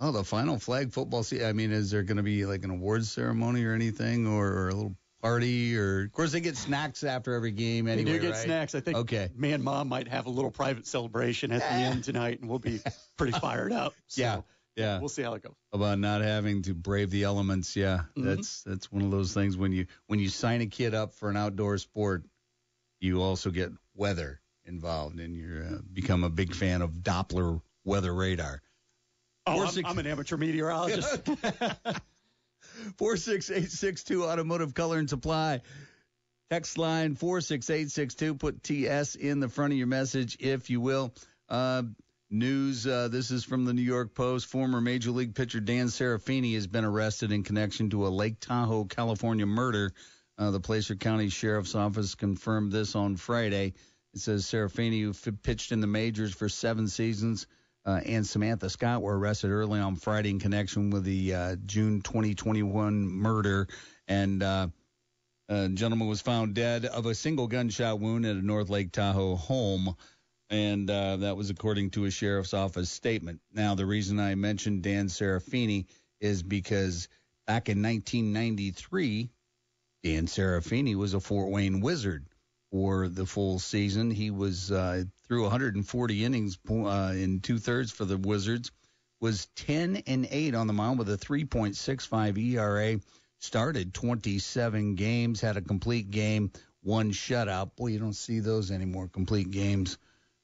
Oh, 0.00 0.12
the 0.12 0.22
final 0.22 0.60
flag 0.60 0.92
football 0.92 1.24
season. 1.24 1.48
I 1.48 1.52
mean, 1.52 1.72
is 1.72 1.90
there 1.90 2.04
going 2.04 2.18
to 2.18 2.22
be 2.22 2.46
like 2.46 2.62
an 2.62 2.70
awards 2.70 3.10
ceremony 3.10 3.64
or 3.64 3.72
anything, 3.74 4.28
or, 4.28 4.46
or 4.46 4.68
a 4.68 4.72
little 4.74 4.96
party, 5.22 5.76
or 5.76 6.04
of 6.04 6.12
course 6.12 6.32
they 6.32 6.40
get 6.40 6.56
snacks 6.56 7.02
after 7.04 7.34
every 7.34 7.50
game 7.52 7.88
anyway. 7.88 8.04
they 8.12 8.18
do 8.18 8.22
get 8.22 8.30
right? 8.32 8.44
snacks. 8.44 8.74
I 8.74 8.80
think 8.80 8.96
Okay. 8.98 9.30
me 9.36 9.52
and 9.52 9.62
mom 9.64 9.88
might 9.88 10.08
have 10.08 10.26
a 10.26 10.30
little 10.30 10.50
private 10.50 10.86
celebration 10.86 11.52
at 11.52 11.60
the 11.60 11.66
end 11.72 12.04
tonight, 12.04 12.40
and 12.40 12.48
we'll 12.48 12.58
be 12.58 12.80
pretty 13.16 13.38
fired 13.38 13.72
up. 13.72 13.94
So 14.06 14.22
Yeah. 14.22 14.40
Yeah. 14.76 14.98
we'll 15.00 15.08
see 15.08 15.22
how 15.22 15.34
it 15.34 15.42
goes. 15.42 15.54
about 15.72 15.98
not 15.98 16.20
having 16.20 16.62
to 16.62 16.74
brave 16.74 17.10
the 17.10 17.24
elements. 17.24 17.74
Yeah, 17.74 18.02
Mhm. 18.16 18.24
that's 18.24 18.62
that's 18.62 18.92
one 18.92 19.02
of 19.02 19.10
those 19.10 19.34
things 19.34 19.56
when 19.56 19.72
you 19.72 19.86
when 20.06 20.20
you 20.20 20.28
sign 20.28 20.60
a 20.60 20.66
kid 20.66 20.94
up 20.94 21.14
for 21.14 21.28
an 21.30 21.36
outdoor 21.36 21.78
sport, 21.78 22.24
you 23.00 23.20
also 23.20 23.50
get 23.50 23.72
weather 23.94 24.40
involved, 24.64 25.18
and 25.18 25.34
you 25.34 25.66
uh, 25.68 25.78
become 25.92 26.22
a 26.24 26.30
big 26.30 26.54
fan 26.54 26.80
of 26.82 26.90
Doppler 27.02 27.60
weather 27.84 28.14
radar. 28.14 28.62
Oh, 29.46 29.64
I'm, 29.66 29.86
I'm 29.86 29.98
an 29.98 30.06
amateur 30.06 30.36
meteorologist. 30.36 31.22
Four 32.96 33.16
six 33.16 33.50
eight 33.50 33.70
six 33.70 34.04
two 34.04 34.24
Automotive 34.24 34.74
Color 34.74 34.98
and 34.98 35.08
Supply. 35.08 35.60
Text 36.50 36.78
line 36.78 37.14
four 37.14 37.40
six 37.40 37.68
eight 37.70 37.90
six 37.90 38.14
two. 38.14 38.34
Put 38.34 38.62
TS 38.62 39.14
in 39.14 39.40
the 39.40 39.48
front 39.48 39.72
of 39.72 39.78
your 39.78 39.86
message, 39.86 40.36
if 40.40 40.70
you 40.70 40.80
will. 40.80 41.12
Uh, 41.48 41.82
news. 42.30 42.86
Uh, 42.86 43.08
this 43.08 43.30
is 43.30 43.44
from 43.44 43.64
the 43.64 43.72
New 43.72 43.82
York 43.82 44.14
Post. 44.14 44.46
Former 44.46 44.80
Major 44.80 45.10
League 45.10 45.34
pitcher 45.34 45.60
Dan 45.60 45.86
Serafini 45.86 46.54
has 46.54 46.66
been 46.66 46.84
arrested 46.84 47.32
in 47.32 47.42
connection 47.42 47.90
to 47.90 48.06
a 48.06 48.08
Lake 48.08 48.40
Tahoe, 48.40 48.84
California 48.84 49.46
murder. 49.46 49.92
Uh, 50.38 50.50
the 50.50 50.60
Placer 50.60 50.94
County 50.94 51.28
Sheriff's 51.30 51.74
Office 51.74 52.14
confirmed 52.14 52.70
this 52.70 52.94
on 52.94 53.16
Friday. 53.16 53.74
It 54.14 54.20
says 54.20 54.44
Serafini, 54.44 55.02
who 55.02 55.10
f- 55.10 55.42
pitched 55.42 55.72
in 55.72 55.80
the 55.80 55.86
majors 55.86 56.32
for 56.32 56.48
seven 56.48 56.88
seasons, 56.88 57.46
uh, 57.84 58.00
and 58.04 58.26
Samantha 58.26 58.68
Scott 58.68 59.02
were 59.02 59.18
arrested 59.18 59.50
early 59.50 59.80
on 59.80 59.96
Friday 59.96 60.30
in 60.30 60.38
connection 60.38 60.90
with 60.90 61.04
the 61.04 61.34
uh, 61.34 61.56
June 61.64 62.02
2021 62.02 63.08
murder. 63.08 63.68
And 64.06 64.42
uh, 64.42 64.68
a 65.48 65.68
gentleman 65.68 66.08
was 66.08 66.20
found 66.20 66.54
dead 66.54 66.84
of 66.84 67.06
a 67.06 67.14
single 67.14 67.46
gunshot 67.46 67.98
wound 67.98 68.26
at 68.26 68.36
a 68.36 68.44
North 68.44 68.68
Lake 68.68 68.92
Tahoe 68.92 69.36
home. 69.36 69.96
And 70.50 70.90
uh, 70.90 71.16
that 71.18 71.36
was 71.36 71.50
according 71.50 71.90
to 71.90 72.04
a 72.06 72.10
sheriff's 72.10 72.54
office 72.54 72.90
statement. 72.90 73.40
Now, 73.52 73.74
the 73.74 73.86
reason 73.86 74.18
I 74.18 74.34
mentioned 74.34 74.82
Dan 74.82 75.08
Serafini 75.08 75.86
is 76.20 76.42
because 76.42 77.08
back 77.46 77.68
in 77.68 77.82
1993, 77.82 79.30
Dan 80.02 80.26
Serafini 80.26 80.94
was 80.94 81.14
a 81.14 81.20
Fort 81.20 81.50
Wayne 81.50 81.80
Wizard 81.80 82.26
for 82.70 83.08
the 83.08 83.26
full 83.26 83.58
season. 83.58 84.10
He 84.10 84.30
was 84.30 84.70
uh, 84.70 85.04
through 85.28 85.42
140 85.42 86.24
innings 86.24 86.58
uh, 86.70 87.12
in 87.14 87.40
two 87.40 87.58
thirds 87.58 87.92
for 87.92 88.04
the 88.04 88.16
Wizards. 88.16 88.72
Was 89.20 89.46
10 89.56 90.04
and 90.06 90.26
8 90.30 90.54
on 90.54 90.66
the 90.68 90.72
mound 90.72 90.98
with 90.98 91.10
a 91.10 91.18
3.65 91.18 92.38
ERA. 92.38 93.00
Started 93.40 93.94
27 93.94 94.94
games, 94.94 95.40
had 95.40 95.56
a 95.56 95.60
complete 95.60 96.10
game, 96.10 96.50
one 96.82 97.12
shutout. 97.12 97.76
Boy, 97.76 97.88
you 97.88 97.98
don't 97.98 98.14
see 98.14 98.40
those 98.40 98.70
anymore. 98.70 99.08
Complete 99.08 99.50
games. 99.50 99.98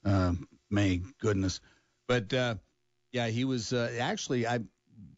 Uh, 0.04 0.34
may 0.70 1.00
goodness. 1.18 1.60
But 2.06 2.32
uh, 2.32 2.56
yeah, 3.12 3.28
he 3.28 3.44
was 3.44 3.72
uh, 3.72 3.90
actually 4.00 4.46
I. 4.46 4.60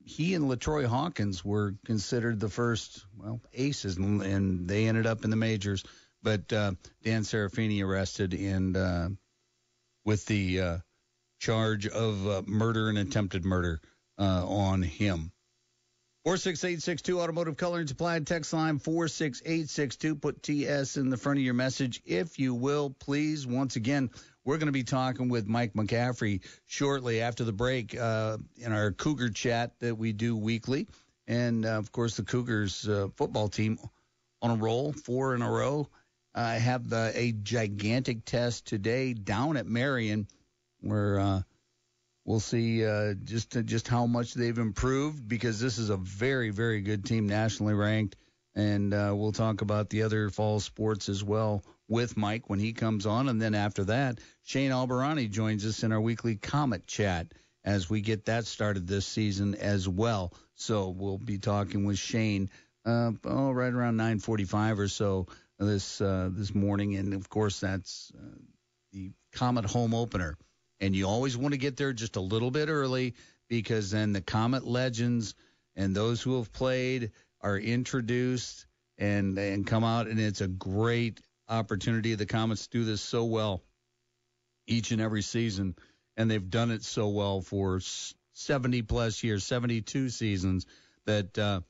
He 0.04 0.34
and 0.34 0.44
LaTroy 0.44 0.86
Hawkins 0.86 1.44
were 1.44 1.74
considered 1.84 2.38
the 2.38 2.48
first 2.48 3.04
well 3.16 3.40
aces, 3.52 3.96
and, 3.96 4.22
and 4.22 4.68
they 4.68 4.86
ended 4.86 5.06
up 5.06 5.24
in 5.24 5.30
the 5.30 5.36
majors. 5.36 5.82
But 6.22 6.52
uh, 6.52 6.72
Dan 7.02 7.22
Serafini 7.22 7.84
arrested 7.84 8.32
and 8.32 8.76
uh, 8.76 9.08
with 10.06 10.24
the 10.24 10.60
uh, 10.60 10.78
charge 11.38 11.86
of 11.86 12.26
uh, 12.26 12.42
murder 12.46 12.88
and 12.88 12.96
attempted 12.96 13.44
murder 13.44 13.80
uh, 14.18 14.46
on 14.46 14.80
him. 14.80 15.32
46862 16.24 17.20
Automotive 17.20 17.56
Color 17.56 17.80
and 17.80 17.88
Supply 17.88 18.18
text 18.18 18.52
line 18.52 18.78
46862. 18.78 20.16
Put 20.16 20.42
TS 20.42 20.96
in 20.96 21.10
the 21.10 21.16
front 21.16 21.38
of 21.38 21.44
your 21.44 21.54
message, 21.54 22.02
if 22.04 22.38
you 22.38 22.54
will, 22.54 22.90
please. 22.90 23.46
Once 23.46 23.76
again, 23.76 24.10
we're 24.44 24.58
going 24.58 24.66
to 24.66 24.72
be 24.72 24.82
talking 24.82 25.28
with 25.28 25.46
Mike 25.46 25.74
McCaffrey 25.74 26.40
shortly 26.66 27.20
after 27.20 27.44
the 27.44 27.52
break 27.52 27.96
uh, 27.96 28.38
in 28.56 28.72
our 28.72 28.90
Cougar 28.90 29.30
chat 29.30 29.78
that 29.78 29.96
we 29.96 30.12
do 30.12 30.36
weekly. 30.36 30.88
And 31.28 31.64
uh, 31.64 31.78
of 31.78 31.92
course, 31.92 32.16
the 32.16 32.24
Cougars 32.24 32.88
uh, 32.88 33.08
football 33.16 33.48
team 33.48 33.78
on 34.42 34.50
a 34.50 34.56
roll, 34.56 34.92
four 34.92 35.34
in 35.34 35.42
a 35.42 35.50
row. 35.50 35.88
I 36.36 36.56
have 36.56 36.92
uh, 36.92 37.12
a 37.14 37.32
gigantic 37.32 38.26
test 38.26 38.66
today 38.66 39.14
down 39.14 39.56
at 39.56 39.66
Marion 39.66 40.28
where 40.80 41.18
uh, 41.18 41.42
we'll 42.26 42.40
see 42.40 42.84
uh, 42.84 43.14
just 43.24 43.56
just 43.64 43.88
how 43.88 44.06
much 44.06 44.34
they've 44.34 44.58
improved 44.58 45.26
because 45.26 45.58
this 45.60 45.78
is 45.78 45.88
a 45.88 45.96
very 45.96 46.50
very 46.50 46.82
good 46.82 47.06
team 47.06 47.26
nationally 47.26 47.72
ranked. 47.72 48.16
And 48.54 48.92
uh, 48.92 49.12
we'll 49.14 49.32
talk 49.32 49.62
about 49.62 49.88
the 49.88 50.02
other 50.02 50.28
fall 50.28 50.60
sports 50.60 51.08
as 51.08 51.24
well 51.24 51.62
with 51.88 52.16
Mike 52.16 52.48
when 52.48 52.58
he 52.58 52.72
comes 52.72 53.06
on. 53.06 53.28
And 53.30 53.40
then 53.40 53.54
after 53.54 53.84
that 53.84 54.18
Shane 54.44 54.72
Albahrani 54.72 55.30
joins 55.30 55.64
us 55.64 55.84
in 55.84 55.92
our 55.92 56.00
weekly 56.00 56.36
Komet 56.36 56.86
chat 56.86 57.32
as 57.64 57.88
we 57.88 58.02
get 58.02 58.26
that 58.26 58.44
started 58.46 58.86
this 58.86 59.06
season 59.06 59.54
as 59.54 59.88
well. 59.88 60.34
So 60.54 60.90
we'll 60.90 61.18
be 61.18 61.38
talking 61.38 61.86
with 61.86 61.98
Shane 61.98 62.50
uh, 62.84 63.12
oh 63.24 63.52
right 63.52 63.72
around 63.72 63.96
9:45 63.96 64.78
or 64.78 64.88
so 64.88 65.26
this 65.58 66.00
uh, 66.00 66.28
this 66.32 66.54
morning 66.54 66.96
and 66.96 67.14
of 67.14 67.28
course 67.28 67.60
that's 67.60 68.12
uh, 68.16 68.38
the 68.92 69.12
Komet 69.34 69.64
home 69.64 69.94
opener 69.94 70.36
and 70.80 70.94
you 70.94 71.06
always 71.06 71.36
want 71.36 71.52
to 71.52 71.58
get 71.58 71.76
there 71.76 71.92
just 71.92 72.16
a 72.16 72.20
little 72.20 72.50
bit 72.50 72.68
early 72.68 73.14
because 73.48 73.90
then 73.90 74.12
the 74.12 74.20
Komet 74.20 74.66
legends 74.66 75.34
and 75.74 75.94
those 75.94 76.20
who 76.20 76.36
have 76.38 76.52
played 76.52 77.12
are 77.40 77.58
introduced 77.58 78.66
and 78.98 79.38
and 79.38 79.66
come 79.66 79.84
out 79.84 80.08
and 80.08 80.20
it's 80.20 80.40
a 80.40 80.48
great 80.48 81.20
opportunity. 81.48 82.14
The 82.14 82.26
Komets 82.26 82.68
do 82.68 82.84
this 82.84 83.00
so 83.00 83.24
well 83.24 83.62
each 84.66 84.90
and 84.90 85.00
every 85.00 85.22
season 85.22 85.76
and 86.16 86.30
they've 86.30 86.50
done 86.50 86.70
it 86.70 86.82
so 86.82 87.08
well 87.08 87.40
for 87.40 87.80
70 88.32 88.82
plus 88.82 89.22
years, 89.22 89.44
72 89.44 90.08
seasons 90.08 90.66
that 91.04 91.38
uh, 91.38 91.60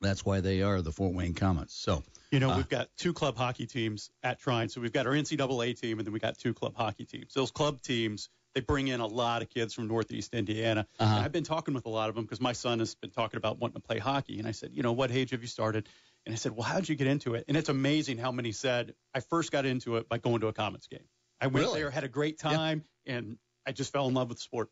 that's 0.00 0.24
why 0.24 0.40
they 0.40 0.62
are 0.62 0.82
the 0.82 0.92
Fort 0.92 1.14
Wayne 1.14 1.34
Komets. 1.34 1.70
So 1.70 2.02
You 2.30 2.38
know, 2.40 2.50
Uh, 2.50 2.56
we've 2.58 2.68
got 2.68 2.88
two 2.96 3.12
club 3.12 3.36
hockey 3.36 3.66
teams 3.66 4.10
at 4.22 4.38
Trine. 4.38 4.68
So 4.68 4.80
we've 4.80 4.92
got 4.92 5.06
our 5.06 5.12
NCAA 5.14 5.78
team, 5.80 5.98
and 5.98 6.06
then 6.06 6.12
we 6.12 6.20
got 6.20 6.38
two 6.38 6.54
club 6.54 6.76
hockey 6.76 7.04
teams. 7.04 7.34
Those 7.34 7.50
club 7.50 7.80
teams, 7.82 8.28
they 8.54 8.60
bring 8.60 8.88
in 8.88 9.00
a 9.00 9.06
lot 9.06 9.42
of 9.42 9.48
kids 9.48 9.74
from 9.74 9.88
Northeast 9.88 10.32
Indiana. 10.34 10.86
Uh-huh. 10.98 11.22
I've 11.24 11.32
been 11.32 11.44
talking 11.44 11.74
with 11.74 11.86
a 11.86 11.90
lot 11.90 12.08
of 12.08 12.14
them 12.14 12.24
because 12.24 12.40
my 12.40 12.52
son 12.52 12.78
has 12.78 12.94
been 12.94 13.10
talking 13.10 13.36
about 13.38 13.58
wanting 13.58 13.80
to 13.80 13.86
play 13.86 13.98
hockey. 13.98 14.38
And 14.38 14.46
I 14.46 14.52
said, 14.52 14.70
you 14.72 14.82
know, 14.82 14.92
what 14.92 15.10
age 15.10 15.30
have 15.30 15.42
you 15.42 15.48
started? 15.48 15.88
And 16.26 16.32
I 16.32 16.36
said, 16.36 16.52
well, 16.52 16.62
how'd 16.64 16.88
you 16.88 16.94
get 16.96 17.06
into 17.08 17.34
it? 17.34 17.44
And 17.48 17.56
it's 17.56 17.68
amazing 17.68 18.18
how 18.18 18.30
many 18.30 18.52
said, 18.52 18.94
I 19.14 19.20
first 19.20 19.50
got 19.50 19.66
into 19.66 19.96
it 19.96 20.08
by 20.08 20.18
going 20.18 20.40
to 20.40 20.48
a 20.48 20.52
Komets 20.52 20.88
game. 20.88 21.04
I 21.40 21.46
went 21.46 21.64
Really? 21.66 21.80
there, 21.80 21.90
had 21.90 22.04
a 22.04 22.08
great 22.08 22.38
time, 22.38 22.84
and 23.06 23.38
I 23.66 23.72
just 23.72 23.92
fell 23.92 24.06
in 24.06 24.14
love 24.14 24.28
with 24.28 24.38
the 24.38 24.42
sport. 24.42 24.68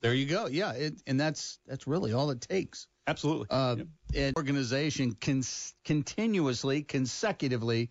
There 0.00 0.14
you 0.14 0.26
go. 0.26 0.46
Yeah, 0.46 0.72
it, 0.72 1.02
and 1.06 1.20
that's 1.20 1.58
that's 1.66 1.86
really 1.86 2.12
all 2.12 2.30
it 2.30 2.40
takes. 2.40 2.86
Absolutely. 3.08 3.46
Uh, 3.48 3.76
An 4.14 4.34
organization 4.36 5.16
cons- 5.18 5.74
continuously, 5.84 6.82
consecutively, 6.82 7.88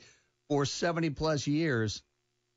for 0.47 0.65
70 0.65 1.09
plus 1.09 1.47
years 1.47 2.03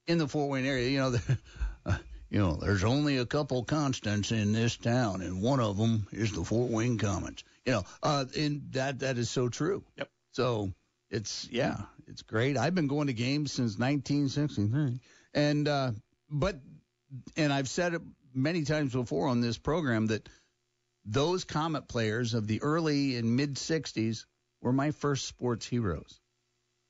in 0.06 0.18
the 0.18 0.28
Fort 0.28 0.50
Wayne 0.50 0.66
area. 0.66 0.90
You 0.90 0.98
know, 0.98 1.10
the, 1.12 1.38
uh, 1.86 1.96
you 2.28 2.38
know, 2.38 2.56
there's 2.56 2.84
only 2.84 3.16
a 3.16 3.24
couple 3.24 3.64
constants 3.64 4.30
in 4.30 4.52
this 4.52 4.76
town, 4.76 5.22
and 5.22 5.40
one 5.40 5.60
of 5.60 5.78
them 5.78 6.06
is 6.12 6.32
the 6.32 6.44
Fort 6.44 6.70
Wayne 6.70 6.98
Komets. 6.98 7.42
You 7.64 7.72
know, 7.72 7.82
uh, 8.02 8.26
and 8.36 8.72
that 8.72 9.00
that 9.00 9.16
is 9.16 9.30
so 9.30 9.48
true. 9.48 9.82
Yep. 9.96 10.10
So 10.32 10.72
it's 11.10 11.48
yeah, 11.50 11.76
it's 12.06 12.22
great. 12.22 12.58
I've 12.58 12.74
been 12.74 12.88
going 12.88 13.06
to 13.06 13.14
games 13.14 13.52
since 13.52 13.78
1963, 13.78 15.00
and 15.32 15.66
uh, 15.66 15.92
but 16.28 16.56
and 17.36 17.52
I've 17.52 17.68
said 17.68 17.94
it 17.94 18.02
many 18.34 18.64
times 18.64 18.92
before 18.92 19.28
on 19.28 19.40
this 19.40 19.58
program 19.58 20.06
that 20.06 20.28
those 21.12 21.44
Komet 21.44 21.88
players 21.88 22.34
of 22.34 22.46
the 22.46 22.62
early 22.62 23.16
and 23.16 23.36
mid 23.36 23.54
60s 23.54 24.26
were 24.62 24.72
my 24.72 24.92
first 24.92 25.26
sports 25.26 25.66
heroes. 25.66 26.20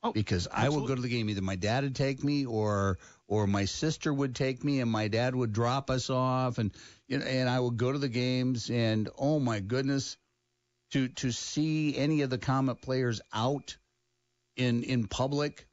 Oh, 0.02 0.12
because 0.12 0.48
I 0.50 0.68
would 0.68 0.88
go 0.88 0.94
to 0.94 1.02
the 1.02 1.08
game. 1.08 1.28
Either 1.28 1.42
my 1.42 1.56
dad 1.56 1.84
would 1.84 1.94
take 1.94 2.24
me, 2.24 2.46
or 2.46 2.98
or 3.28 3.46
my 3.46 3.66
sister 3.66 4.12
would 4.12 4.34
take 4.34 4.64
me, 4.64 4.80
and 4.80 4.90
my 4.90 5.08
dad 5.08 5.34
would 5.34 5.52
drop 5.52 5.90
us 5.90 6.08
off, 6.08 6.56
and 6.56 6.72
you 7.06 7.18
know, 7.18 7.24
and 7.26 7.50
I 7.50 7.60
would 7.60 7.76
go 7.76 7.92
to 7.92 7.98
the 7.98 8.08
games. 8.08 8.70
And 8.70 9.10
oh 9.18 9.38
my 9.40 9.60
goodness, 9.60 10.16
to 10.92 11.08
to 11.08 11.30
see 11.30 11.96
any 11.98 12.22
of 12.22 12.30
the 12.30 12.38
Komet 12.38 12.80
players 12.80 13.20
out 13.30 13.76
in 14.56 14.84
in 14.84 15.06
public, 15.06 15.66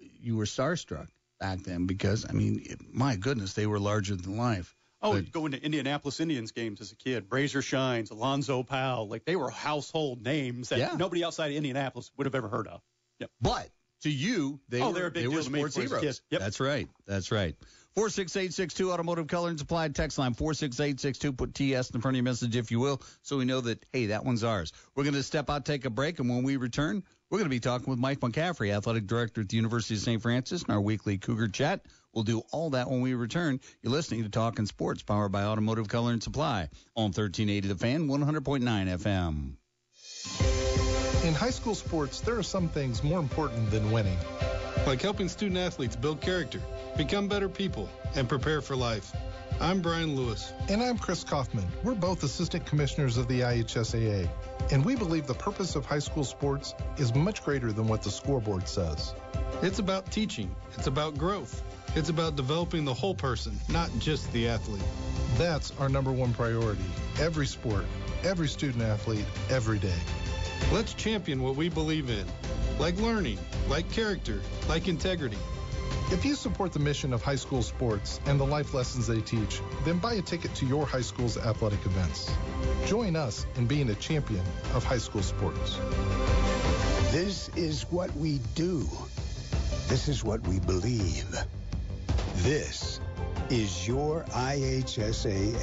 you 0.00 0.36
were 0.36 0.46
starstruck 0.46 1.06
back 1.38 1.60
then 1.60 1.86
because 1.86 2.26
I 2.28 2.32
mean, 2.32 2.64
my 2.92 3.14
goodness, 3.14 3.54
they 3.54 3.68
were 3.68 3.78
larger 3.78 4.16
than 4.16 4.36
life. 4.36 4.74
Oh, 5.04 5.12
But- 5.12 5.26
you 5.26 5.30
go 5.30 5.44
into 5.46 5.62
Indianapolis 5.62 6.18
Indians 6.18 6.50
games 6.52 6.80
as 6.80 6.90
a 6.90 6.96
kid. 6.96 7.26
Razor 7.30 7.62
Shines, 7.62 8.10
Alonzo 8.10 8.62
Powell, 8.62 9.06
like 9.06 9.24
they 9.24 9.36
were 9.36 9.50
household 9.50 10.22
names 10.22 10.70
that 10.70 10.78
Yeah. 10.78 10.96
nobody 10.98 11.22
outside 11.22 11.50
of 11.50 11.56
Indianapolis 11.56 12.10
would 12.16 12.24
have 12.26 12.34
ever 12.34 12.48
heard 12.48 12.66
of. 12.66 12.80
Yep. 13.20 13.30
But 13.40 13.70
to 14.02 14.10
you, 14.10 14.60
they 14.68 14.80
Oh, 14.80 14.88
were, 14.88 14.94
they 14.94 15.00
were 15.02 15.06
a 15.06 15.10
big 15.10 15.22
they 15.24 15.28
deal 15.28 15.32
were 15.36 15.42
sports 15.42 15.76
when 15.76 15.82
I 15.82 15.84
was 15.84 15.92
a 15.92 16.00
heroes. 16.00 16.22
Yep. 16.30 16.40
That's 16.40 16.58
right. 16.60 16.88
That's 17.06 17.30
right. 17.30 17.54
46862 17.94 18.90
Automotive 18.92 19.28
Color 19.28 19.50
and 19.50 19.58
Supply 19.58 19.86
text 19.88 20.18
line 20.18 20.34
46862. 20.34 21.32
Put 21.32 21.54
TS 21.54 21.90
in 21.90 22.00
front 22.00 22.14
of 22.14 22.16
your 22.16 22.24
message 22.24 22.56
if 22.56 22.70
you 22.72 22.80
will, 22.80 23.00
so 23.22 23.36
we 23.38 23.44
know 23.44 23.60
that, 23.60 23.84
hey, 23.92 24.06
that 24.06 24.24
one's 24.24 24.42
ours. 24.42 24.72
We're 24.96 25.04
going 25.04 25.14
to 25.14 25.22
step 25.22 25.48
out, 25.48 25.64
take 25.64 25.84
a 25.84 25.90
break, 25.90 26.18
and 26.18 26.28
when 26.28 26.42
we 26.42 26.56
return, 26.56 27.04
we're 27.30 27.38
going 27.38 27.46
to 27.46 27.54
be 27.54 27.60
talking 27.60 27.88
with 27.90 27.98
Mike 28.00 28.18
McCaffrey, 28.20 28.74
Athletic 28.74 29.06
Director 29.06 29.42
at 29.42 29.48
the 29.48 29.56
University 29.56 29.94
of 29.94 30.00
St. 30.00 30.20
Francis, 30.20 30.64
in 30.64 30.72
our 30.74 30.80
weekly 30.80 31.18
Cougar 31.18 31.48
Chat. 31.48 31.84
We'll 32.14 32.24
do 32.24 32.42
all 32.52 32.70
that 32.70 32.88
when 32.88 33.00
we 33.00 33.14
return. 33.14 33.60
You're 33.82 33.92
listening 33.92 34.22
to 34.22 34.28
Talking 34.28 34.66
Sports, 34.66 35.02
powered 35.02 35.32
by 35.32 35.44
Automotive 35.44 35.88
Color 35.88 36.12
and 36.12 36.22
Supply 36.22 36.68
on 36.96 37.06
1380 37.06 37.68
The 37.68 37.74
Fan, 37.74 38.06
100.9 38.08 38.62
FM. 38.62 39.56
In 41.26 41.34
high 41.34 41.50
school 41.50 41.74
sports, 41.74 42.20
there 42.20 42.38
are 42.38 42.42
some 42.42 42.68
things 42.68 43.02
more 43.02 43.18
important 43.18 43.70
than 43.70 43.90
winning. 43.90 44.18
Like 44.86 45.00
helping 45.00 45.28
student 45.28 45.58
athletes 45.58 45.96
build 45.96 46.20
character, 46.20 46.60
become 46.96 47.28
better 47.28 47.48
people, 47.48 47.88
and 48.14 48.28
prepare 48.28 48.60
for 48.60 48.76
life. 48.76 49.12
I'm 49.60 49.80
Brian 49.80 50.16
Lewis. 50.16 50.52
And 50.68 50.82
I'm 50.82 50.98
Chris 50.98 51.22
Kaufman. 51.22 51.64
We're 51.84 51.94
both 51.94 52.24
assistant 52.24 52.66
commissioners 52.66 53.16
of 53.16 53.28
the 53.28 53.40
IHSAA. 53.40 54.28
And 54.72 54.84
we 54.84 54.96
believe 54.96 55.26
the 55.26 55.34
purpose 55.34 55.76
of 55.76 55.86
high 55.86 56.00
school 56.00 56.24
sports 56.24 56.74
is 56.98 57.14
much 57.14 57.44
greater 57.44 57.70
than 57.72 57.86
what 57.86 58.02
the 58.02 58.10
scoreboard 58.10 58.66
says. 58.66 59.14
It's 59.62 59.78
about 59.78 60.10
teaching, 60.10 60.54
it's 60.76 60.88
about 60.88 61.16
growth, 61.16 61.62
it's 61.94 62.08
about 62.08 62.34
developing 62.34 62.84
the 62.84 62.92
whole 62.92 63.14
person, 63.14 63.58
not 63.68 63.90
just 64.00 64.30
the 64.32 64.48
athlete. 64.48 64.82
That's 65.36 65.72
our 65.78 65.88
number 65.88 66.10
one 66.10 66.34
priority. 66.34 66.84
Every 67.20 67.46
sport, 67.46 67.84
every 68.24 68.48
student 68.48 68.82
athlete, 68.82 69.24
every 69.50 69.78
day. 69.78 69.98
Let's 70.72 70.94
champion 70.94 71.42
what 71.42 71.54
we 71.54 71.68
believe 71.68 72.10
in, 72.10 72.26
like 72.80 72.96
learning, 72.98 73.38
like 73.68 73.90
character, 73.92 74.40
like 74.68 74.88
integrity. 74.88 75.38
If 76.14 76.24
you 76.24 76.36
support 76.36 76.72
the 76.72 76.78
mission 76.78 77.12
of 77.12 77.24
high 77.24 77.34
school 77.34 77.60
sports 77.60 78.20
and 78.26 78.38
the 78.38 78.46
life 78.46 78.72
lessons 78.72 79.08
they 79.08 79.20
teach, 79.20 79.60
then 79.84 79.98
buy 79.98 80.14
a 80.14 80.22
ticket 80.22 80.54
to 80.54 80.64
your 80.64 80.86
high 80.86 81.00
school's 81.00 81.36
athletic 81.36 81.84
events. 81.84 82.30
Join 82.86 83.16
us 83.16 83.46
in 83.56 83.66
being 83.66 83.90
a 83.90 83.96
champion 83.96 84.44
of 84.74 84.84
high 84.84 84.98
school 84.98 85.24
sports. 85.24 85.76
This 87.10 87.48
is 87.56 87.82
what 87.90 88.14
we 88.16 88.38
do. 88.54 88.88
This 89.88 90.06
is 90.06 90.22
what 90.22 90.40
we 90.46 90.60
believe. 90.60 91.36
This 92.36 93.00
is 93.50 93.88
your 93.88 94.22
IHSAA. 94.30 95.54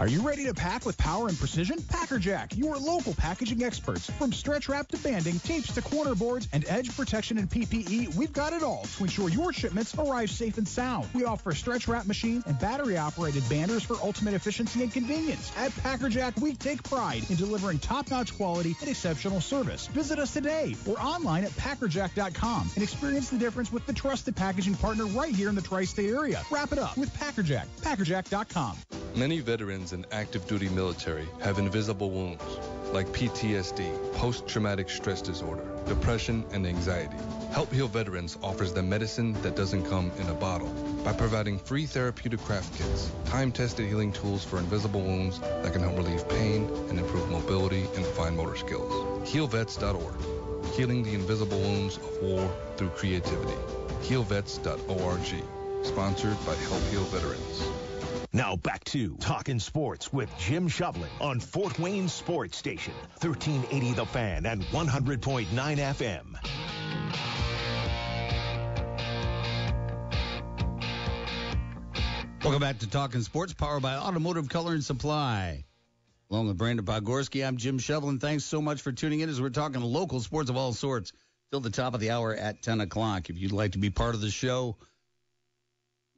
Are 0.00 0.06
you 0.06 0.22
ready 0.22 0.44
to 0.44 0.54
pack 0.54 0.86
with 0.86 0.96
power 0.96 1.26
and 1.26 1.36
precision? 1.36 1.82
Packerjack, 1.82 2.56
your 2.56 2.76
local 2.76 3.14
packaging 3.14 3.64
experts. 3.64 4.08
From 4.10 4.32
stretch 4.32 4.68
wrap 4.68 4.86
to 4.90 4.96
banding, 4.98 5.40
tapes 5.40 5.74
to 5.74 5.82
corner 5.82 6.14
boards, 6.14 6.46
and 6.52 6.64
edge 6.68 6.96
protection 6.96 7.36
and 7.36 7.50
PPE, 7.50 8.14
we've 8.14 8.32
got 8.32 8.52
it 8.52 8.62
all 8.62 8.84
to 8.96 9.04
ensure 9.04 9.28
your 9.28 9.52
shipments 9.52 9.98
arrive 9.98 10.30
safe 10.30 10.56
and 10.56 10.68
sound. 10.68 11.08
We 11.14 11.24
offer 11.24 11.52
stretch 11.52 11.88
wrap 11.88 12.06
machines 12.06 12.44
and 12.46 12.56
battery-operated 12.60 13.42
banders 13.44 13.84
for 13.84 13.96
ultimate 14.00 14.34
efficiency 14.34 14.84
and 14.84 14.92
convenience. 14.92 15.50
At 15.56 15.74
Packerjack, 15.78 16.36
we 16.36 16.54
take 16.54 16.84
pride 16.84 17.28
in 17.28 17.34
delivering 17.34 17.80
top-notch 17.80 18.36
quality 18.36 18.76
and 18.80 18.88
exceptional 18.88 19.40
service. 19.40 19.88
Visit 19.88 20.20
us 20.20 20.32
today 20.32 20.76
or 20.88 21.00
online 21.00 21.42
at 21.42 21.56
packerjack.com 21.56 22.70
and 22.72 22.82
experience 22.84 23.30
the 23.30 23.38
difference 23.38 23.72
with 23.72 23.84
the 23.86 23.92
trusted 23.92 24.36
packaging 24.36 24.76
partner 24.76 25.06
right 25.06 25.34
here 25.34 25.48
in 25.48 25.56
the 25.56 25.62
tri-state 25.62 26.10
area. 26.10 26.40
Wrap 26.52 26.70
it 26.70 26.78
up 26.78 26.96
with 26.96 27.12
Packerjack. 27.14 27.66
Packerjack.com. 27.82 28.76
Many 29.18 29.40
veterans 29.40 29.92
in 29.92 30.06
active 30.12 30.46
duty 30.46 30.68
military 30.68 31.26
have 31.40 31.58
invisible 31.58 32.08
wounds 32.12 32.40
like 32.92 33.08
PTSD, 33.08 34.14
post 34.14 34.46
traumatic 34.46 34.88
stress 34.88 35.20
disorder, 35.20 35.64
depression, 35.88 36.44
and 36.52 36.64
anxiety. 36.64 37.16
Help 37.50 37.72
Heal 37.72 37.88
Veterans 37.88 38.38
offers 38.44 38.72
them 38.72 38.88
medicine 38.88 39.32
that 39.42 39.56
doesn't 39.56 39.86
come 39.86 40.12
in 40.20 40.28
a 40.28 40.34
bottle 40.34 40.68
by 41.04 41.12
providing 41.12 41.58
free 41.58 41.84
therapeutic 41.84 42.38
craft 42.42 42.72
kits, 42.78 43.10
time 43.24 43.50
tested 43.50 43.88
healing 43.88 44.12
tools 44.12 44.44
for 44.44 44.60
invisible 44.60 45.00
wounds 45.00 45.40
that 45.40 45.72
can 45.72 45.82
help 45.82 45.96
relieve 45.96 46.28
pain 46.28 46.70
and 46.88 47.00
improve 47.00 47.28
mobility 47.28 47.88
and 47.96 48.06
fine 48.06 48.36
motor 48.36 48.54
skills. 48.54 49.28
HealVets.org, 49.28 50.74
healing 50.76 51.02
the 51.02 51.14
invisible 51.14 51.58
wounds 51.58 51.96
of 51.96 52.22
war 52.22 52.48
through 52.76 52.90
creativity. 52.90 53.58
HealVets.org, 54.00 55.42
sponsored 55.82 56.46
by 56.46 56.54
Help 56.54 56.82
Heal 56.92 57.04
Veterans. 57.06 57.87
Now 58.32 58.56
back 58.56 58.84
to 58.84 59.16
Talking 59.16 59.58
Sports 59.58 60.12
with 60.12 60.30
Jim 60.38 60.68
Shovlin 60.68 61.08
on 61.18 61.40
Fort 61.40 61.78
Wayne 61.78 62.08
Sports 62.08 62.58
Station, 62.58 62.92
1380 63.22 63.92
The 63.94 64.04
Fan 64.04 64.44
and 64.44 64.62
100.9 64.64 65.46
FM. 65.46 66.24
Welcome 72.44 72.60
back 72.60 72.80
to 72.80 72.90
Talking 72.90 73.22
Sports, 73.22 73.54
powered 73.54 73.80
by 73.82 73.94
Automotive 73.94 74.50
Color 74.50 74.74
and 74.74 74.84
Supply. 74.84 75.64
Along 76.30 76.48
with 76.48 76.58
Brandon 76.58 76.84
Pogorski, 76.84 77.46
I'm 77.46 77.56
Jim 77.56 77.78
Shovlin. 77.78 78.20
Thanks 78.20 78.44
so 78.44 78.60
much 78.60 78.82
for 78.82 78.92
tuning 78.92 79.20
in 79.20 79.30
as 79.30 79.40
we're 79.40 79.48
talking 79.48 79.80
local 79.80 80.20
sports 80.20 80.50
of 80.50 80.56
all 80.58 80.74
sorts 80.74 81.14
till 81.50 81.60
the 81.60 81.70
top 81.70 81.94
of 81.94 82.00
the 82.00 82.10
hour 82.10 82.34
at 82.34 82.60
10 82.62 82.82
o'clock. 82.82 83.30
If 83.30 83.38
you'd 83.38 83.52
like 83.52 83.72
to 83.72 83.78
be 83.78 83.88
part 83.88 84.14
of 84.14 84.20
the 84.20 84.30
show, 84.30 84.76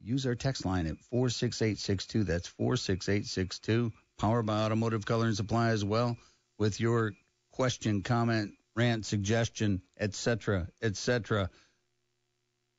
use 0.03 0.25
our 0.25 0.35
text 0.35 0.65
line 0.65 0.87
at 0.87 0.99
46862. 1.11 2.23
That's 2.23 2.47
46862. 2.47 3.91
Powered 4.17 4.45
by 4.45 4.61
Automotive 4.61 5.05
Color 5.05 5.27
and 5.27 5.35
Supply 5.35 5.69
as 5.69 5.83
well 5.83 6.17
with 6.57 6.79
your 6.79 7.13
question, 7.51 8.01
comment, 8.01 8.53
rant, 8.75 9.05
suggestion, 9.05 9.81
etc., 9.99 10.67
etc. 10.81 11.49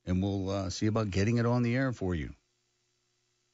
And 0.05 0.21
we'll 0.21 0.49
uh, 0.49 0.69
see 0.69 0.87
about 0.87 1.11
getting 1.11 1.37
it 1.37 1.45
on 1.45 1.63
the 1.63 1.75
air 1.75 1.91
for 1.91 2.15
you. 2.15 2.31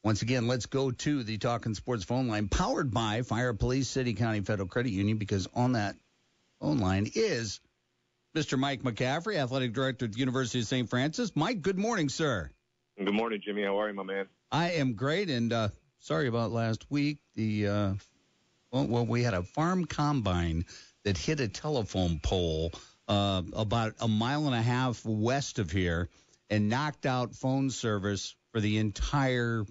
Once 0.03 0.21
again, 0.21 0.47
let's 0.47 0.65
go 0.65 0.91
to 0.91 1.23
the 1.23 1.38
Talking 1.38 1.75
Sports 1.75 2.05
phone 2.05 2.27
line, 2.27 2.47
powered 2.47 2.91
by 2.91 3.21
Fire 3.21 3.53
Police 3.53 3.89
City 3.89 4.13
County 4.13 4.41
Federal 4.41 4.67
Credit 4.67 4.91
Union, 4.91 5.17
because 5.17 5.47
on 5.53 5.73
that 5.73 5.95
phone 6.61 6.80
line 6.80 7.09
is 7.15 7.59
Mr. 8.36 8.57
Mike 8.57 8.82
McCaffrey, 8.82 9.36
Athletic 9.36 9.74
Director 9.74 10.05
at 10.05 10.13
the 10.13 10.20
University 10.20 10.59
of 10.59 10.67
St. 10.67 10.89
Francis. 10.89 11.36
Mike, 11.36 11.61
good 11.61 11.78
morning, 11.78 12.07
sir. 12.07 12.49
Good 13.00 13.14
morning, 13.14 13.39
Jimmy. 13.41 13.64
How 13.64 13.80
are 13.80 13.88
you, 13.88 13.93
my 13.93 14.04
man? 14.04 14.26
I 14.52 14.72
am 14.72 14.91
great, 14.91 15.30
and 15.30 15.54
uh, 15.54 15.70
sorry 16.00 16.28
about 16.28 16.52
last 16.52 16.86
week. 16.91 17.20
The 17.34 17.66
uh, 17.66 17.93
well, 18.74 18.88
well, 18.88 19.06
we 19.06 19.24
had 19.24 19.34
a 19.34 19.41
farm 19.41 19.86
combine 19.86 20.66
that 21.06 21.18
hit 21.18 21.39
a 21.39 21.47
telephone 21.47 22.20
pole 22.20 22.74
uh, 23.08 23.41
about 23.54 23.93
a 24.02 24.08
mile 24.10 24.47
and 24.47 24.56
a 24.56 24.62
half 24.62 25.06
west 25.06 25.60
of 25.60 25.72
here, 25.72 26.10
and 26.50 26.68
knocked 26.68 27.06
out 27.06 27.34
phone 27.34 27.70
service 27.70 28.36
for 28.52 28.60
the 28.60 28.80
entire 28.80 29.64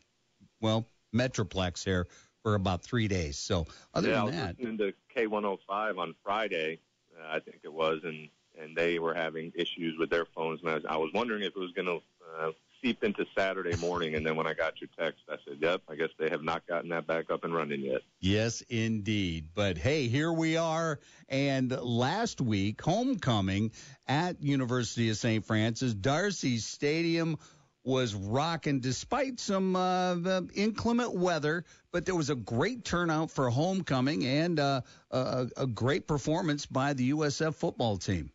well 0.62 0.86
metroplex 1.14 1.84
here 1.84 2.06
for 2.42 2.54
about 2.54 2.82
three 2.82 3.08
days. 3.08 3.36
So 3.36 3.66
other 3.92 4.08
yeah, 4.08 4.22
I 4.22 4.24
was 4.24 4.34
that, 4.36 4.58
listening 4.58 4.78
to 4.78 4.94
K105 5.14 5.98
on 5.98 6.14
Friday, 6.24 6.80
uh, 7.14 7.26
I 7.28 7.40
think 7.40 7.58
it 7.62 7.72
was, 7.74 8.00
and 8.04 8.30
and 8.58 8.74
they 8.74 8.98
were 8.98 9.12
having 9.12 9.52
issues 9.54 9.98
with 9.98 10.08
their 10.08 10.24
phones, 10.24 10.62
and 10.62 10.70
I 10.70 10.74
was, 10.76 10.84
I 10.88 10.96
was 10.96 11.10
wondering 11.12 11.42
if 11.42 11.48
it 11.48 11.58
was 11.58 11.72
going 11.72 11.88
to 11.88 12.00
uh, 12.40 12.52
seeped 12.82 13.04
into 13.04 13.24
Saturday 13.36 13.76
morning, 13.76 14.14
and 14.14 14.26
then 14.26 14.36
when 14.36 14.46
I 14.46 14.54
got 14.54 14.80
your 14.80 14.88
text, 14.98 15.22
I 15.28 15.36
said, 15.46 15.58
"Yep, 15.60 15.82
I 15.88 15.94
guess 15.96 16.10
they 16.18 16.28
have 16.30 16.42
not 16.42 16.66
gotten 16.66 16.90
that 16.90 17.06
back 17.06 17.30
up 17.30 17.44
and 17.44 17.54
running 17.54 17.80
yet." 17.80 18.02
Yes, 18.20 18.60
indeed. 18.62 19.48
But 19.54 19.78
hey, 19.78 20.08
here 20.08 20.32
we 20.32 20.56
are. 20.56 21.00
And 21.28 21.70
last 21.70 22.40
week, 22.40 22.80
homecoming 22.80 23.72
at 24.06 24.42
University 24.42 25.10
of 25.10 25.16
St. 25.16 25.44
Francis, 25.44 25.94
Darcy 25.94 26.58
Stadium 26.58 27.38
was 27.84 28.14
rocking 28.14 28.80
despite 28.80 29.40
some 29.40 29.74
uh, 29.74 30.42
inclement 30.54 31.14
weather, 31.14 31.64
but 31.90 32.04
there 32.04 32.14
was 32.14 32.28
a 32.28 32.34
great 32.34 32.84
turnout 32.84 33.30
for 33.30 33.48
homecoming 33.48 34.26
and 34.26 34.60
uh, 34.60 34.82
a, 35.10 35.48
a 35.56 35.66
great 35.66 36.06
performance 36.06 36.66
by 36.66 36.92
the 36.92 37.12
USF 37.12 37.54
football 37.54 37.96
team. 37.96 38.30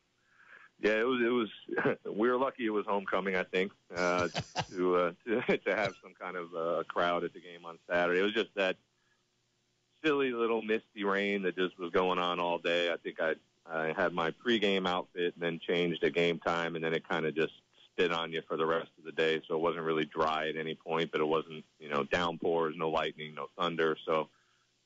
Yeah, 0.83 0.99
it 0.99 1.07
was. 1.07 1.21
It 1.21 1.29
was. 1.29 1.97
we 2.13 2.29
were 2.29 2.37
lucky 2.37 2.65
it 2.65 2.69
was 2.69 2.85
homecoming. 2.85 3.37
I 3.37 3.43
think 3.43 3.71
uh, 3.95 4.27
to, 4.75 4.95
uh, 4.97 5.11
to 5.47 5.57
to 5.57 5.75
have 5.75 5.93
some 6.03 6.13
kind 6.19 6.35
of 6.35 6.53
uh, 6.53 6.83
crowd 6.89 7.23
at 7.23 7.33
the 7.33 7.39
game 7.39 7.65
on 7.65 7.79
Saturday. 7.89 8.19
It 8.19 8.23
was 8.23 8.33
just 8.33 8.53
that 8.55 8.75
silly 10.03 10.31
little 10.31 10.61
misty 10.61 11.05
rain 11.05 11.43
that 11.43 11.55
just 11.55 11.79
was 11.79 11.91
going 11.91 12.19
on 12.19 12.41
all 12.41 12.57
day. 12.57 12.91
I 12.91 12.97
think 12.97 13.21
I 13.21 13.35
I 13.65 13.93
had 13.95 14.11
my 14.11 14.31
pregame 14.45 14.85
outfit 14.85 15.35
and 15.35 15.41
then 15.41 15.59
changed 15.65 16.03
at 16.03 16.13
game 16.13 16.39
time, 16.39 16.75
and 16.75 16.83
then 16.83 16.93
it 16.93 17.07
kind 17.07 17.25
of 17.25 17.33
just 17.33 17.53
spit 17.93 18.11
on 18.11 18.33
you 18.33 18.41
for 18.45 18.57
the 18.57 18.65
rest 18.65 18.89
of 18.97 19.05
the 19.05 19.13
day. 19.13 19.41
So 19.47 19.55
it 19.55 19.61
wasn't 19.61 19.85
really 19.85 20.05
dry 20.05 20.49
at 20.49 20.57
any 20.57 20.75
point, 20.75 21.13
but 21.13 21.21
it 21.21 21.27
wasn't 21.27 21.63
you 21.79 21.87
know 21.87 22.03
downpours, 22.03 22.75
no 22.77 22.89
lightning, 22.89 23.35
no 23.35 23.47
thunder. 23.57 23.95
So 24.05 24.27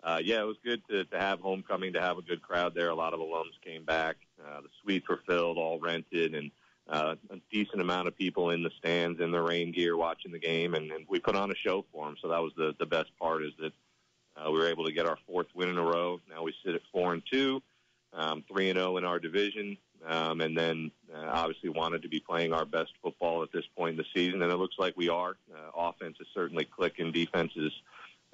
uh, 0.07 0.19
yeah, 0.23 0.39
it 0.39 0.47
was 0.47 0.55
good 0.63 0.81
to, 0.89 1.03
to 1.03 1.19
have 1.19 1.41
homecoming, 1.41 1.91
to 1.91 1.99
have 1.99 2.17
a 2.17 2.21
good 2.21 2.41
crowd 2.41 2.73
there. 2.73 2.89
A 2.89 2.95
lot 2.95 3.13
of 3.13 3.19
alums 3.19 3.59
came 3.61 3.83
back. 3.83 4.15
Uh, 4.41 4.61
the 4.61 4.69
suites 4.81 5.09
were 5.09 5.19
filled, 5.27 5.57
all 5.57 5.79
rented, 5.79 6.33
and 6.33 6.49
uh, 6.87 7.15
a 7.29 7.35
decent 7.51 7.81
amount 7.81 8.07
of 8.07 8.17
people 8.17 8.51
in 8.51 8.63
the 8.63 8.71
stands 8.79 9.19
in 9.19 9.31
their 9.31 9.43
rain 9.43 9.73
gear 9.73 9.97
watching 9.97 10.31
the 10.31 10.39
game, 10.39 10.75
and, 10.75 10.89
and 10.91 11.05
we 11.09 11.19
put 11.19 11.35
on 11.35 11.51
a 11.51 11.55
show 11.55 11.83
for 11.91 12.05
them. 12.05 12.15
So 12.21 12.29
that 12.29 12.41
was 12.41 12.53
the 12.55 12.73
the 12.79 12.85
best 12.85 13.09
part 13.19 13.43
is 13.43 13.51
that 13.59 13.73
uh, 14.37 14.49
we 14.49 14.59
were 14.59 14.69
able 14.69 14.85
to 14.85 14.93
get 14.93 15.05
our 15.05 15.17
fourth 15.27 15.47
win 15.53 15.67
in 15.67 15.77
a 15.77 15.83
row. 15.83 16.21
Now 16.29 16.43
we 16.43 16.53
sit 16.63 16.73
at 16.73 16.81
four 16.93 17.11
and 17.13 17.21
two, 17.29 17.61
um, 18.13 18.45
three 18.49 18.69
and 18.69 18.79
zero 18.79 18.95
in 18.95 19.03
our 19.03 19.19
division, 19.19 19.75
um, 20.07 20.39
and 20.39 20.57
then 20.57 20.89
uh, 21.13 21.25
obviously 21.33 21.67
wanted 21.67 22.01
to 22.03 22.07
be 22.07 22.21
playing 22.21 22.53
our 22.53 22.63
best 22.63 22.91
football 23.03 23.43
at 23.43 23.51
this 23.51 23.65
point 23.75 23.91
in 23.91 23.97
the 23.97 24.05
season, 24.15 24.41
and 24.41 24.53
it 24.53 24.55
looks 24.55 24.75
like 24.79 24.95
we 24.95 25.09
are. 25.09 25.35
Uh, 25.53 25.77
offense 25.77 26.15
is 26.21 26.27
certainly 26.33 26.63
clicking, 26.63 27.11
defense 27.11 27.51
is 27.57 27.73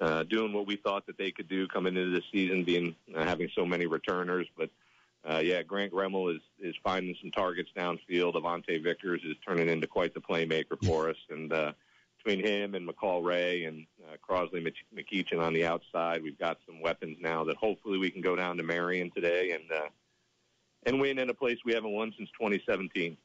uh, 0.00 0.24
doing 0.24 0.52
what 0.52 0.66
we 0.66 0.76
thought 0.76 1.06
that 1.06 1.18
they 1.18 1.30
could 1.30 1.48
do 1.48 1.66
coming 1.68 1.96
into 1.96 2.10
the 2.10 2.22
season, 2.32 2.64
being 2.64 2.94
uh, 3.14 3.24
having 3.24 3.48
so 3.54 3.64
many 3.64 3.86
returners, 3.86 4.46
but 4.56 4.70
uh, 5.28 5.38
yeah, 5.38 5.62
Grant 5.62 5.92
Gremmel 5.92 6.34
is 6.34 6.42
is 6.60 6.74
finding 6.82 7.16
some 7.20 7.30
targets 7.30 7.70
downfield. 7.76 8.34
Avante 8.34 8.82
Vickers 8.82 9.22
is 9.24 9.36
turning 9.46 9.68
into 9.68 9.86
quite 9.86 10.12
the 10.12 10.20
playmaker 10.20 10.76
for 10.84 11.08
us, 11.08 11.16
and 11.30 11.52
uh, 11.52 11.72
between 12.18 12.44
him 12.44 12.74
and 12.74 12.88
McCall 12.88 13.24
Ray 13.24 13.64
and 13.64 13.86
uh, 14.06 14.16
Crosley 14.26 14.66
McEachin 14.94 15.40
on 15.40 15.54
the 15.54 15.64
outside, 15.64 16.22
we've 16.22 16.38
got 16.38 16.58
some 16.66 16.80
weapons 16.80 17.16
now 17.20 17.44
that 17.44 17.56
hopefully 17.56 17.98
we 17.98 18.10
can 18.10 18.20
go 18.20 18.36
down 18.36 18.56
to 18.58 18.62
Marion 18.62 19.10
today 19.10 19.52
and 19.52 19.64
uh, 19.72 19.88
and 20.84 21.00
win 21.00 21.18
in 21.18 21.30
a 21.30 21.34
place 21.34 21.58
we 21.64 21.72
haven't 21.72 21.92
won 21.92 22.12
since 22.18 22.28
2017. 22.38 23.16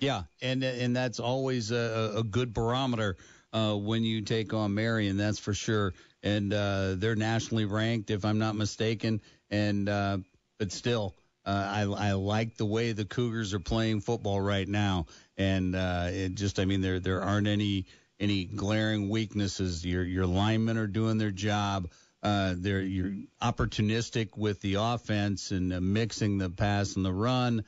Yeah, 0.00 0.22
and 0.40 0.62
and 0.62 0.96
that's 0.96 1.20
always 1.20 1.72
a, 1.72 2.14
a 2.16 2.22
good 2.22 2.54
barometer 2.54 3.16
uh, 3.52 3.74
when 3.74 4.04
you 4.04 4.22
take 4.22 4.52
on 4.54 4.74
Marion, 4.74 5.16
that's 5.16 5.38
for 5.38 5.54
sure. 5.54 5.94
And 6.22 6.52
uh, 6.52 6.94
they're 6.96 7.16
nationally 7.16 7.64
ranked, 7.64 8.10
if 8.10 8.24
I'm 8.24 8.38
not 8.38 8.56
mistaken, 8.56 9.20
and 9.50 9.88
uh, 9.88 10.18
but 10.58 10.72
still, 10.72 11.14
uh, 11.46 11.50
I, 11.50 11.82
I 11.82 12.12
like 12.12 12.56
the 12.56 12.66
way 12.66 12.92
the 12.92 13.04
Cougars 13.04 13.54
are 13.54 13.60
playing 13.60 14.00
football 14.00 14.40
right 14.40 14.68
now, 14.68 15.06
and 15.36 15.74
uh, 15.74 16.08
it 16.10 16.34
just 16.34 16.58
I 16.58 16.64
mean 16.64 16.80
there 16.80 17.00
there 17.00 17.22
aren't 17.22 17.46
any 17.46 17.86
any 18.20 18.44
glaring 18.44 19.08
weaknesses. 19.08 19.86
Your 19.86 20.02
your 20.02 20.26
linemen 20.26 20.76
are 20.76 20.86
doing 20.86 21.18
their 21.18 21.30
job. 21.30 21.88
Uh, 22.22 22.54
they're 22.56 22.82
you're 22.82 23.14
opportunistic 23.40 24.36
with 24.36 24.60
the 24.60 24.74
offense 24.74 25.52
and 25.52 25.68
mixing 25.92 26.38
the 26.38 26.50
pass 26.50 26.96
and 26.96 27.04
the 27.04 27.12
run. 27.12 27.64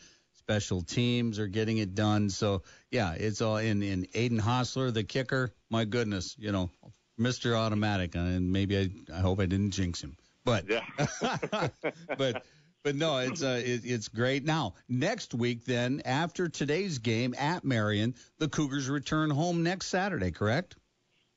Special 0.50 0.82
teams 0.82 1.38
are 1.38 1.46
getting 1.46 1.78
it 1.78 1.94
done. 1.94 2.28
So 2.28 2.62
yeah, 2.90 3.12
it's 3.12 3.40
all 3.40 3.58
in 3.58 3.84
in 3.84 4.06
Aiden 4.06 4.40
Hostler, 4.40 4.90
the 4.90 5.04
kicker. 5.04 5.54
My 5.70 5.84
goodness, 5.84 6.34
you 6.40 6.50
know, 6.50 6.70
Mr. 7.20 7.54
Automatic, 7.54 8.16
and 8.16 8.50
maybe 8.50 8.76
I 8.76 8.90
I 9.16 9.20
hope 9.20 9.38
I 9.38 9.46
didn't 9.46 9.70
jinx 9.70 10.02
him, 10.02 10.16
but 10.44 10.64
yeah. 10.68 10.80
but 12.18 12.44
but 12.82 12.96
no, 12.96 13.18
it's 13.18 13.44
uh, 13.44 13.62
it, 13.64 13.82
it's 13.84 14.08
great. 14.08 14.44
Now 14.44 14.74
next 14.88 15.34
week, 15.34 15.66
then 15.66 16.02
after 16.04 16.48
today's 16.48 16.98
game 16.98 17.32
at 17.38 17.62
Marion, 17.62 18.16
the 18.38 18.48
Cougars 18.48 18.88
return 18.88 19.30
home 19.30 19.62
next 19.62 19.86
Saturday. 19.86 20.32
Correct? 20.32 20.74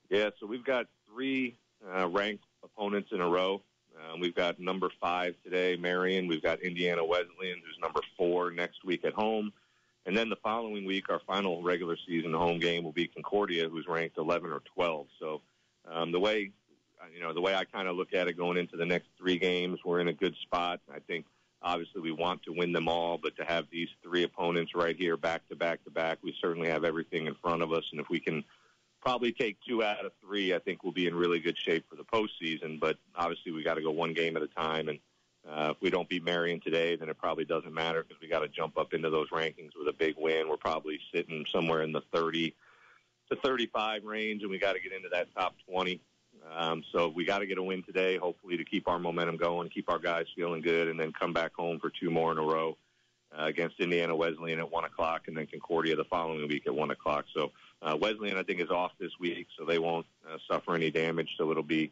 Yeah. 0.10 0.32
So 0.40 0.48
we've 0.48 0.66
got 0.66 0.88
three 1.08 1.60
uh, 1.96 2.08
ranked 2.08 2.46
opponents 2.64 3.10
in 3.12 3.22
a 3.22 3.30
row. 3.30 3.62
Um, 3.96 4.20
we've 4.20 4.36
got 4.36 4.60
number 4.60 4.90
five 5.00 5.36
today, 5.44 5.76
Marion. 5.76 6.28
We've 6.28 6.42
got 6.42 6.62
Indiana 6.62 7.04
Wesleyan, 7.04 7.62
who's 7.66 7.78
number 7.82 8.02
four 8.18 8.52
next 8.52 8.84
week 8.84 9.06
at 9.06 9.14
home. 9.14 9.52
And 10.06 10.18
then 10.18 10.30
the 10.30 10.36
following 10.38 10.86
week, 10.86 11.10
our 11.10 11.22
final 11.26 11.64
regular 11.64 11.98
season 12.08 12.34
home 12.34 12.60
game 12.60 12.84
will 12.84 12.92
be 12.92 13.08
Concordia, 13.08 13.70
who's 13.70 13.88
ranked 13.88 14.18
11 14.18 14.52
or 14.52 14.62
12. 14.76 15.08
So 15.20 15.42
um, 15.90 16.12
the 16.12 16.20
way 16.20 16.52
you 17.14 17.22
know, 17.22 17.34
the 17.34 17.42
way 17.42 17.56
I 17.56 17.66
kind 17.66 17.88
of 17.88 17.96
look 17.96 18.14
at 18.14 18.28
it 18.28 18.38
going 18.38 18.58
into 18.58 18.78
the 18.78 18.86
next 18.86 19.08
three 19.18 19.38
games, 19.38 19.80
we're 19.84 20.00
in 20.00 20.08
a 20.08 20.14
good 20.14 20.36
spot. 20.42 20.80
I 20.94 21.00
think 21.00 21.26
obviously 21.62 22.02
we 22.02 22.12
want 22.12 22.44
to 22.44 22.52
win 22.52 22.72
them 22.72 22.88
all, 22.88 23.18
but 23.18 23.36
to 23.38 23.46
have 23.46 23.66
these 23.72 23.90
three 24.02 24.24
opponents 24.24 24.74
right 24.76 24.96
here 24.96 25.18
back 25.18 25.48
to 25.50 25.56
back 25.56 25.84
to 25.86 25.92
back, 25.92 26.20
we 26.24 26.36
certainly 26.42 26.70
have 26.70 26.84
everything 26.84 27.28
in 27.28 27.36
front 27.36 27.62
of 27.62 27.72
us. 27.72 27.84
And 27.92 28.00
if 28.00 28.10
we 28.10 28.20
can 28.20 28.44
probably 29.04 29.34
take 29.34 29.58
two 29.68 29.84
out 29.84 30.06
of 30.06 30.14
three, 30.22 30.54
I 30.54 30.60
think 30.60 30.84
we'll 30.84 30.94
be 30.94 31.08
in 31.08 31.16
really 31.16 31.40
good 31.40 31.58
shape 31.58 31.86
for 31.90 31.96
the 31.96 32.04
postseason. 32.04 32.80
But 32.80 32.98
obviously 33.16 33.52
we 33.52 33.64
got 33.64 33.76
to 33.76 33.82
go 33.82 33.92
one 33.92 34.14
game 34.14 34.38
at 34.38 34.44
a 34.44 34.48
time. 34.48 34.88
And 34.88 35.00
uh, 35.48 35.74
if 35.76 35.78
we 35.82 35.90
don't 35.90 36.08
beat 36.08 36.24
Marion 36.24 36.62
today, 36.62 36.96
then 36.96 37.10
it 37.10 37.18
probably 37.18 37.44
doesn't 37.44 37.74
matter 37.74 38.04
because 38.04 38.22
we 38.22 38.30
got 38.30 38.40
to 38.40 38.48
jump 38.48 38.78
up 38.78 38.94
into 38.94 39.10
those 39.10 39.30
rankings 39.30 39.72
with 39.78 39.90
a 39.90 39.98
big 39.98 40.16
win. 40.18 40.48
We're 40.48 40.58
probably 40.58 41.00
sitting 41.14 41.46
somewhere 41.52 41.82
in 41.82 41.92
the 41.92 42.02
30 42.14 42.56
to 43.30 43.36
35 43.44 44.06
range, 44.06 44.42
and 44.42 44.52
we 44.52 44.58
got 44.58 44.74
to 44.74 44.80
get 44.80 44.94
into 44.94 45.10
that 45.10 45.34
top 45.36 45.56
20. 45.70 46.00
Um, 46.56 46.84
so 46.92 47.10
we 47.10 47.26
got 47.26 47.40
to 47.40 47.46
get 47.46 47.58
a 47.58 47.64
win 47.64 47.84
today, 47.84 48.18
hopefully 48.18 48.58
to 48.58 48.66
keep 48.66 48.88
our 48.88 49.00
momentum 49.00 49.38
going, 49.38 49.70
keep 49.70 49.90
our 49.90 50.00
guys 50.00 50.26
feeling 50.36 50.62
good, 50.62 50.88
and 50.88 51.00
then 51.00 51.12
come 51.12 51.34
back 51.34 51.54
home 51.54 51.80
for 51.80 51.90
two 51.90 52.10
more 52.10 52.32
in 52.32 52.38
a 52.38 52.42
row 52.42 52.78
uh, 53.38 53.46
against 53.46 53.80
Indiana 53.80 54.16
Wesleyan 54.16 54.60
at 54.60 54.72
one 54.72 54.86
o'clock, 54.86 55.24
and 55.28 55.38
then 55.38 55.48
Concordia 55.48 55.96
the 55.96 56.04
following 56.06 56.48
week 56.48 56.68
at 56.68 56.76
one 56.76 56.92
o'clock. 56.92 57.26
So 57.36 57.52
uh, 57.84 57.98
Wesleyan, 58.00 58.38
I 58.38 58.44
think, 58.44 58.62
is 58.62 58.70
off 58.70 58.92
this 59.00 59.12
week, 59.20 59.48
so 59.58 59.66
they 59.66 59.80
won't 59.80 60.06
uh, 60.28 60.38
suffer 60.50 60.74
any 60.74 60.90
damage. 60.90 61.30
So 61.38 61.52
it'll 61.52 61.64
be 61.64 61.92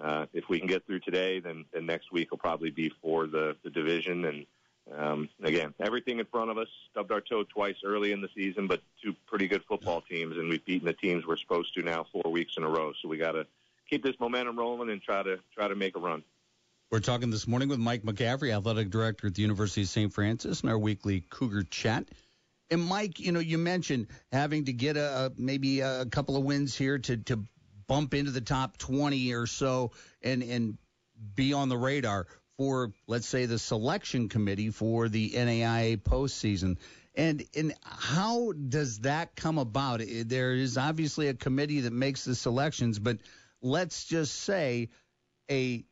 uh, 0.00 0.26
if 0.32 0.48
we 0.48 0.58
can 0.58 0.68
get 0.68 0.86
through 0.86 1.00
today, 1.00 1.40
then, 1.40 1.64
then 1.72 1.86
next 1.86 2.12
week 2.12 2.30
will 2.30 2.38
probably 2.38 2.70
be 2.70 2.92
for 3.02 3.26
the, 3.26 3.56
the 3.64 3.70
division. 3.70 4.24
And 4.24 4.46
um, 4.96 5.28
again, 5.42 5.74
everything 5.80 6.18
in 6.18 6.26
front 6.26 6.50
of 6.50 6.58
us. 6.58 6.68
Stubbed 6.90 7.12
our 7.12 7.20
toe 7.20 7.44
twice 7.44 7.76
early 7.84 8.12
in 8.12 8.20
the 8.20 8.28
season, 8.34 8.66
but 8.66 8.80
two 9.02 9.14
pretty 9.26 9.48
good 9.48 9.62
football 9.64 10.00
teams, 10.00 10.36
and 10.36 10.48
we've 10.48 10.64
beaten 10.64 10.86
the 10.86 10.92
teams 10.92 11.26
we're 11.26 11.36
supposed 11.36 11.74
to 11.74 11.82
now 11.82 12.06
four 12.12 12.30
weeks 12.30 12.54
in 12.56 12.64
a 12.64 12.68
row. 12.68 12.92
So 13.02 13.08
we 13.08 13.18
got 13.18 13.32
to 13.32 13.46
keep 13.88 14.02
this 14.02 14.14
momentum 14.20 14.58
rolling 14.58 14.90
and 14.90 15.02
try 15.02 15.22
to 15.22 15.38
try 15.54 15.68
to 15.68 15.74
make 15.74 15.96
a 15.96 16.00
run. 16.00 16.22
We're 16.90 17.00
talking 17.00 17.28
this 17.30 17.46
morning 17.46 17.68
with 17.68 17.78
Mike 17.78 18.02
McCaffrey, 18.02 18.56
athletic 18.56 18.88
director 18.88 19.26
at 19.26 19.34
the 19.34 19.42
University 19.42 19.82
of 19.82 19.88
St. 19.88 20.10
Francis, 20.12 20.62
in 20.62 20.70
our 20.70 20.78
weekly 20.78 21.22
Cougar 21.28 21.64
Chat. 21.64 22.08
And 22.70 22.82
Mike, 22.82 23.18
you 23.20 23.32
know, 23.32 23.40
you 23.40 23.58
mentioned 23.58 24.08
having 24.30 24.66
to 24.66 24.72
get 24.72 24.96
a, 24.96 25.32
maybe 25.36 25.80
a 25.80 26.06
couple 26.06 26.36
of 26.36 26.44
wins 26.44 26.76
here 26.76 26.98
to 26.98 27.16
to 27.16 27.44
bump 27.86 28.12
into 28.14 28.30
the 28.30 28.40
top 28.40 28.76
20 28.76 29.32
or 29.32 29.46
so 29.46 29.92
and 30.22 30.42
and 30.42 30.78
be 31.34 31.52
on 31.54 31.68
the 31.68 31.76
radar 31.76 32.26
for 32.58 32.92
let's 33.06 33.26
say 33.26 33.46
the 33.46 33.58
selection 33.58 34.28
committee 34.28 34.70
for 34.70 35.08
the 35.08 35.30
NAIA 35.30 35.96
postseason. 35.96 36.76
And 37.14 37.44
and 37.56 37.74
how 37.82 38.52
does 38.52 39.00
that 39.00 39.34
come 39.34 39.58
about? 39.58 40.02
There 40.06 40.52
is 40.52 40.76
obviously 40.76 41.28
a 41.28 41.34
committee 41.34 41.80
that 41.80 41.92
makes 41.92 42.24
the 42.24 42.34
selections, 42.34 42.98
but 42.98 43.18
let's 43.62 44.04
just 44.04 44.34
say 44.34 44.90
a 45.50 45.84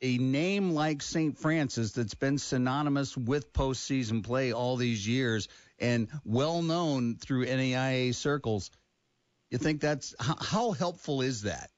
a 0.00 0.18
name 0.18 0.70
like 0.70 1.02
St. 1.02 1.38
Francis 1.38 1.92
that's 1.92 2.14
been 2.14 2.38
synonymous 2.38 3.16
with 3.16 3.52
postseason 3.52 4.22
play 4.22 4.52
all 4.52 4.76
these 4.76 5.06
years 5.06 5.48
and 5.78 6.08
well 6.24 6.62
known 6.62 7.16
through 7.16 7.46
NAIA 7.46 8.14
circles. 8.14 8.70
You 9.50 9.58
think 9.58 9.80
that's 9.80 10.14
how, 10.18 10.72
helpful 10.72 11.22
is 11.22 11.42
that? 11.42 11.70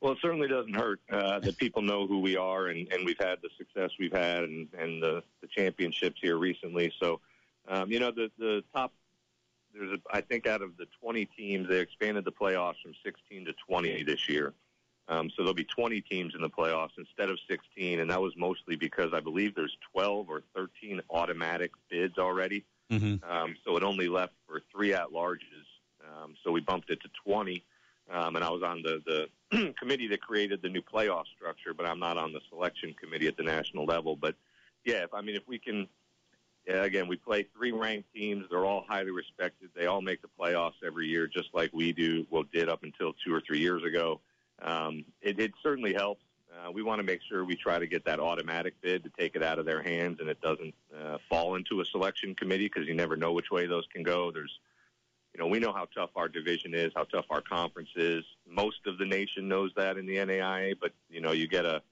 Well, 0.00 0.12
it 0.12 0.18
certainly 0.22 0.48
doesn't 0.48 0.74
hurt 0.74 1.00
uh, 1.12 1.40
that 1.40 1.58
people 1.58 1.82
know 1.82 2.06
who 2.06 2.20
we 2.20 2.36
are, 2.36 2.68
and, 2.68 2.90
and 2.92 3.04
we've 3.04 3.18
had 3.18 3.38
the 3.42 3.50
success 3.58 3.90
we've 3.98 4.12
had, 4.12 4.44
and, 4.44 4.68
and 4.78 5.02
the, 5.02 5.22
the 5.42 5.48
championships 5.48 6.20
here 6.22 6.38
recently. 6.38 6.92
So, 7.02 7.20
um, 7.68 7.90
you 7.90 8.00
know, 8.00 8.10
the 8.10 8.30
the 8.38 8.64
top 8.74 8.92
there's 9.74 9.92
a, 9.92 9.98
I 10.10 10.20
think 10.20 10.46
out 10.46 10.62
of 10.62 10.76
the 10.76 10.86
20 11.00 11.26
teams, 11.26 11.68
they 11.68 11.80
expanded 11.80 12.24
the 12.24 12.32
playoffs 12.32 12.82
from 12.82 12.92
16 13.04 13.44
to 13.46 13.52
20 13.68 14.02
this 14.04 14.28
year. 14.28 14.54
Um, 15.08 15.28
so 15.30 15.42
there'll 15.42 15.54
be 15.54 15.64
20 15.64 16.00
teams 16.02 16.34
in 16.34 16.40
the 16.40 16.48
playoffs 16.48 16.96
instead 16.96 17.30
of 17.30 17.38
16, 17.48 17.98
and 17.98 18.10
that 18.10 18.20
was 18.20 18.32
mostly 18.36 18.76
because 18.76 19.10
I 19.12 19.20
believe 19.20 19.54
there's 19.54 19.76
12 19.92 20.30
or 20.30 20.42
13 20.54 21.00
automatic 21.10 21.72
bids 21.90 22.16
already. 22.16 22.64
Mm-hmm. 22.90 23.30
Um, 23.30 23.56
so 23.64 23.76
it 23.76 23.82
only 23.82 24.08
left 24.08 24.32
for 24.46 24.62
three 24.72 24.92
at 24.94 25.08
larges 25.08 25.66
Um, 26.04 26.34
so 26.42 26.50
we 26.50 26.60
bumped 26.60 26.90
it 26.90 27.00
to 27.02 27.08
20. 27.24 27.62
Um, 28.10 28.34
and 28.34 28.44
I 28.44 28.50
was 28.50 28.62
on 28.62 28.82
the, 28.82 29.28
the 29.50 29.72
committee 29.78 30.08
that 30.08 30.20
created 30.20 30.60
the 30.62 30.68
new 30.68 30.82
playoff 30.82 31.24
structure, 31.36 31.72
but 31.72 31.86
I'm 31.86 32.00
not 32.00 32.18
on 32.18 32.32
the 32.32 32.40
selection 32.48 32.94
committee 33.00 33.28
at 33.28 33.36
the 33.36 33.44
national 33.44 33.84
level. 33.84 34.16
But 34.16 34.34
yeah, 34.84 35.04
if, 35.04 35.14
I 35.14 35.20
mean, 35.20 35.36
if 35.36 35.46
we 35.46 35.58
can, 35.58 35.86
yeah, 36.66 36.82
again, 36.82 37.06
we 37.06 37.16
play 37.16 37.46
three 37.56 37.70
ranked 37.70 38.12
teams. 38.12 38.46
They're 38.50 38.64
all 38.64 38.84
highly 38.88 39.12
respected. 39.12 39.70
They 39.76 39.86
all 39.86 40.02
make 40.02 40.22
the 40.22 40.28
playoffs 40.38 40.82
every 40.84 41.06
year, 41.06 41.28
just 41.28 41.50
like 41.54 41.70
we 41.72 41.92
do, 41.92 42.26
well, 42.30 42.44
did 42.52 42.68
up 42.68 42.82
until 42.82 43.12
two 43.24 43.32
or 43.32 43.40
three 43.46 43.60
years 43.60 43.84
ago. 43.84 44.20
Um, 44.60 45.04
it, 45.22 45.38
it 45.38 45.52
certainly 45.62 45.94
helps. 45.94 46.22
Uh, 46.52 46.70
we 46.70 46.82
want 46.82 46.98
to 46.98 47.02
make 47.04 47.20
sure 47.28 47.44
we 47.44 47.56
try 47.56 47.78
to 47.78 47.86
get 47.86 48.04
that 48.04 48.18
automatic 48.18 48.74
bid 48.82 49.04
to 49.04 49.10
take 49.18 49.36
it 49.36 49.42
out 49.42 49.58
of 49.58 49.66
their 49.66 49.82
hands 49.82 50.18
and 50.20 50.28
it 50.28 50.40
doesn't 50.40 50.74
uh, 50.98 51.16
fall 51.28 51.54
into 51.54 51.80
a 51.80 51.84
selection 51.84 52.34
committee 52.34 52.66
because 52.66 52.88
you 52.88 52.94
never 52.94 53.16
know 53.16 53.32
which 53.32 53.50
way 53.50 53.66
those 53.66 53.86
can 53.92 54.02
go. 54.02 54.30
There's 54.30 54.58
you 55.32 55.38
know, 55.38 55.46
we 55.46 55.60
know 55.60 55.72
how 55.72 55.86
tough 55.94 56.10
our 56.16 56.28
division 56.28 56.74
is, 56.74 56.90
how 56.96 57.04
tough 57.04 57.26
our 57.30 57.40
conference 57.40 57.90
is. 57.94 58.24
Most 58.48 58.80
of 58.86 58.98
the 58.98 59.06
nation 59.06 59.46
knows 59.46 59.70
that 59.76 59.96
in 59.96 60.04
the 60.04 60.16
NAIA, 60.16 60.74
but 60.80 60.90
you 61.08 61.20
know, 61.20 61.32
you 61.32 61.46
get 61.46 61.64
a 61.64 61.82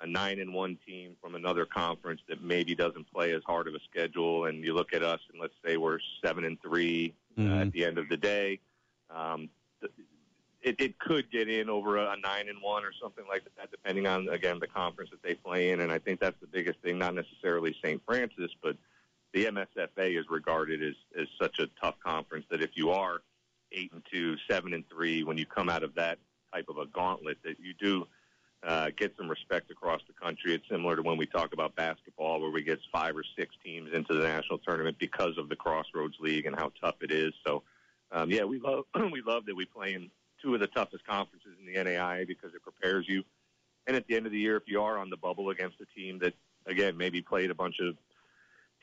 a 0.00 0.06
nine 0.06 0.40
and 0.40 0.52
one 0.52 0.76
team 0.84 1.14
from 1.22 1.36
another 1.36 1.64
conference 1.64 2.20
that 2.28 2.42
maybe 2.42 2.74
doesn't 2.74 3.04
play 3.12 3.32
as 3.32 3.42
hard 3.46 3.68
of 3.68 3.74
a 3.74 3.78
schedule, 3.88 4.46
and 4.46 4.64
you 4.64 4.74
look 4.74 4.92
at 4.92 5.04
us 5.04 5.20
and 5.30 5.40
let's 5.40 5.54
say 5.64 5.76
we're 5.76 6.00
seven 6.24 6.44
and 6.44 6.60
3 6.60 7.14
Mm-hmm. 7.38 7.50
uh, 7.50 7.60
at 7.62 7.72
the 7.72 7.82
end 7.84 7.96
of 7.96 8.10
the 8.10 8.16
day. 8.18 8.60
Um, 9.08 9.48
th- 9.80 9.90
it, 10.62 10.76
it 10.80 10.98
could 10.98 11.30
get 11.30 11.48
in 11.48 11.68
over 11.68 11.96
a, 11.96 12.12
a 12.12 12.16
nine 12.16 12.48
and 12.48 12.58
one 12.62 12.84
or 12.84 12.92
something 13.00 13.24
like 13.28 13.42
that, 13.56 13.70
depending 13.70 14.06
on 14.06 14.28
again 14.28 14.58
the 14.60 14.66
conference 14.66 15.10
that 15.10 15.22
they 15.22 15.34
play 15.34 15.70
in. 15.70 15.80
And 15.80 15.92
I 15.92 15.98
think 15.98 16.20
that's 16.20 16.40
the 16.40 16.46
biggest 16.46 16.78
thing, 16.80 16.98
not 16.98 17.14
necessarily 17.14 17.74
St. 17.82 18.00
Francis, 18.06 18.50
but 18.62 18.76
the 19.32 19.46
MSFA 19.46 20.18
is 20.18 20.26
regarded 20.30 20.82
as, 20.82 20.94
as 21.18 21.26
such 21.40 21.58
a 21.58 21.66
tough 21.82 21.96
conference 22.04 22.46
that 22.50 22.62
if 22.62 22.70
you 22.74 22.90
are 22.90 23.22
eight 23.72 23.92
and 23.92 24.02
two, 24.10 24.36
seven 24.48 24.74
and 24.74 24.84
three, 24.88 25.24
when 25.24 25.38
you 25.38 25.46
come 25.46 25.68
out 25.68 25.82
of 25.82 25.94
that 25.94 26.18
type 26.52 26.66
of 26.68 26.78
a 26.78 26.86
gauntlet, 26.86 27.38
that 27.42 27.58
you 27.58 27.72
do 27.80 28.06
uh, 28.62 28.90
get 28.96 29.14
some 29.16 29.28
respect 29.28 29.70
across 29.70 30.00
the 30.06 30.12
country. 30.12 30.54
It's 30.54 30.68
similar 30.70 30.96
to 30.96 31.02
when 31.02 31.16
we 31.16 31.26
talk 31.26 31.52
about 31.52 31.74
basketball, 31.74 32.40
where 32.40 32.50
we 32.50 32.62
get 32.62 32.78
five 32.92 33.16
or 33.16 33.24
six 33.36 33.54
teams 33.64 33.90
into 33.92 34.14
the 34.14 34.22
national 34.22 34.58
tournament 34.58 34.98
because 34.98 35.36
of 35.38 35.48
the 35.48 35.56
Crossroads 35.56 36.14
League 36.20 36.46
and 36.46 36.54
how 36.54 36.70
tough 36.80 36.96
it 37.00 37.10
is. 37.10 37.32
So, 37.44 37.62
um, 38.12 38.30
yeah, 38.30 38.44
we 38.44 38.60
love 38.60 38.84
we 39.12 39.22
love 39.22 39.46
that 39.46 39.56
we 39.56 39.64
play 39.64 39.94
in 39.94 40.10
two 40.42 40.54
of 40.54 40.60
the 40.60 40.66
toughest 40.66 41.06
conferences 41.06 41.52
in 41.58 41.66
the 41.66 41.78
NAIA 41.78 42.26
because 42.26 42.54
it 42.54 42.62
prepares 42.62 43.06
you. 43.08 43.22
And 43.86 43.96
at 43.96 44.06
the 44.06 44.16
end 44.16 44.26
of 44.26 44.32
the 44.32 44.38
year, 44.38 44.56
if 44.56 44.64
you 44.66 44.82
are 44.82 44.98
on 44.98 45.10
the 45.10 45.16
bubble 45.16 45.50
against 45.50 45.80
a 45.80 45.86
team 45.98 46.18
that 46.20 46.34
again 46.66 46.96
maybe 46.96 47.20
played 47.20 47.50
a 47.50 47.54
bunch 47.54 47.80
of 47.80 47.96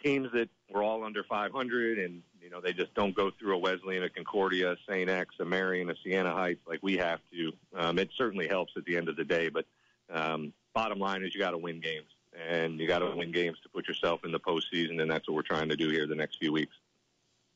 teams 0.04 0.30
that 0.34 0.50
were 0.74 0.84
all 0.84 1.04
under 1.04 1.24
500 1.24 2.00
and 2.00 2.22
you 2.42 2.50
know 2.50 2.62
they 2.62 2.74
just 2.74 2.94
don't 2.94 3.16
go 3.16 3.32
through 3.32 3.56
a 3.56 3.58
Wesleyan, 3.58 4.04
a 4.04 4.10
Concordia, 4.10 4.74
a 4.74 4.78
St. 4.88 5.10
X, 5.10 5.36
a 5.40 5.46
Marion, 5.46 5.90
a 5.90 5.96
Siena 6.04 6.34
Heights 6.34 6.62
like 6.68 6.80
we 6.82 6.98
have 6.98 7.20
to. 7.32 7.52
Um, 7.78 8.00
it 8.00 8.10
certainly 8.18 8.48
helps 8.48 8.74
at 8.78 8.86
the 8.86 8.98
end 8.98 9.10
of 9.10 9.16
the 9.16 9.26
day, 9.26 9.50
but 9.50 9.66
um, 10.10 10.54
bottom 10.74 11.00
line 11.00 11.24
is 11.24 11.34
you 11.34 11.40
got 11.40 11.52
to 11.52 11.58
win 11.58 11.80
games 11.80 12.08
and 12.48 12.80
you 12.80 12.88
got 12.88 13.00
to 13.00 13.12
win 13.16 13.32
games 13.32 13.58
to 13.64 13.70
put 13.70 13.88
yourself 13.88 14.24
in 14.24 14.32
the 14.32 14.40
postseason, 14.40 15.02
and 15.02 15.10
that's 15.10 15.28
what 15.28 15.36
we're 15.36 15.42
trying 15.42 15.70
to 15.70 15.76
do 15.76 15.90
here 15.90 16.08
the 16.08 16.16
next 16.16 16.38
few 16.38 16.52
weeks. 16.52 16.76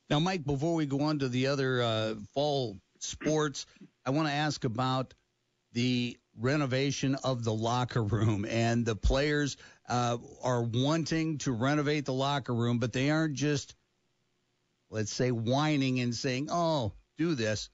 Now, 0.10 0.20
Mike, 0.20 0.44
before 0.44 0.76
we 0.76 0.86
go 0.86 1.02
on 1.02 1.20
to 1.20 1.30
the 1.30 1.48
other 1.48 1.82
uh, 1.82 2.16
fall 2.34 2.78
sports, 3.04 3.66
I 4.06 4.12
want 4.12 4.28
to 4.28 4.34
ask 4.34 4.64
about 4.64 5.14
the 5.74 6.18
renovation 6.40 7.16
of 7.24 7.44
the 7.44 7.54
locker 7.54 8.04
room. 8.04 8.46
And 8.46 8.86
the 8.86 8.96
players 8.96 9.58
uh, 9.90 10.18
are 10.42 10.64
wanting 10.64 11.38
to 11.40 11.52
renovate 11.52 12.06
the 12.06 12.14
locker 12.14 12.54
room, 12.54 12.80
but 12.80 12.94
they 12.94 13.10
aren't 13.10 13.34
just, 13.36 13.76
let's 14.90 15.14
say, 15.14 15.32
whining 15.32 16.00
and 16.00 16.14
saying, 16.16 16.48
oh, 16.52 16.94
do 17.18 17.36
this. 17.36 17.70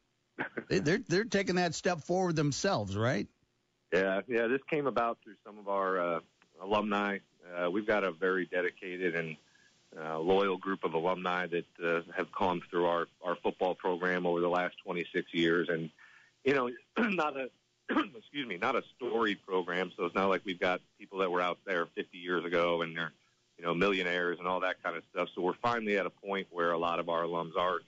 They- 0.70 0.80
they're, 0.80 1.02
they're 1.08 1.26
taking 1.26 1.56
that 1.56 1.76
step 1.76 2.02
forward 2.02 2.36
themselves, 2.36 2.96
right? 2.96 3.28
Yeah, 3.94 4.22
yeah. 4.28 4.48
This 4.48 4.62
came 4.70 4.88
about 4.88 5.18
through 5.24 5.36
some 5.46 5.58
of 5.58 5.68
our 5.68 6.00
uh, 6.00 6.20
alumni. 6.62 7.18
Uh, 7.58 7.72
we've 7.72 7.88
got 7.88 8.04
a 8.04 8.12
very 8.12 8.46
dedicated 8.46 9.16
and 9.16 9.36
loyal 9.96 10.58
group 10.58 10.84
of 10.84 10.94
alumni 10.94 11.48
that 11.48 11.66
uh, 11.84 12.02
have 12.16 12.32
come 12.32 12.62
through 12.70 12.86
our 12.86 13.08
our 13.24 13.36
football 13.36 13.76
program 13.76 14.26
over 14.26 14.40
the 14.40 14.50
last 14.50 14.76
26 14.84 15.34
years, 15.34 15.70
and 15.70 15.90
you 16.44 16.54
know, 16.54 16.70
not 16.98 17.36
a 17.38 17.50
excuse 18.18 18.48
me, 18.48 18.58
not 18.58 18.76
a 18.76 18.84
storied 18.96 19.40
program. 19.46 19.92
So 19.98 20.06
it's 20.06 20.16
not 20.16 20.30
like 20.30 20.42
we've 20.46 20.60
got 20.60 20.82
people 21.00 21.20
that 21.20 21.32
were 21.32 21.42
out 21.42 21.58
there 21.66 21.88
50 21.96 22.18
years 22.18 22.46
ago 22.46 22.84
and 22.84 22.96
they're 22.96 23.12
you 23.58 23.66
know 23.66 23.74
millionaires 23.74 24.38
and 24.38 24.48
all 24.48 24.60
that 24.60 24.82
kind 24.84 24.96
of 24.96 25.04
stuff. 25.12 25.30
So 25.34 25.42
we're 25.42 25.54
finally 25.62 25.98
at 25.98 26.06
a 26.06 26.12
point 26.12 26.48
where 26.52 26.72
a 26.72 26.78
lot 26.78 27.00
of 27.00 27.10
our 27.10 27.24
alums 27.24 27.58
are 27.58 27.80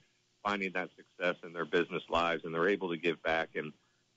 finding 0.42 0.72
that 0.72 0.90
success 0.96 1.36
in 1.44 1.52
their 1.52 1.64
business 1.64 2.02
lives 2.10 2.44
and 2.44 2.52
they're 2.52 2.68
able 2.68 2.90
to 2.90 2.96
give 2.96 3.22
back 3.22 3.50
and 3.54 3.72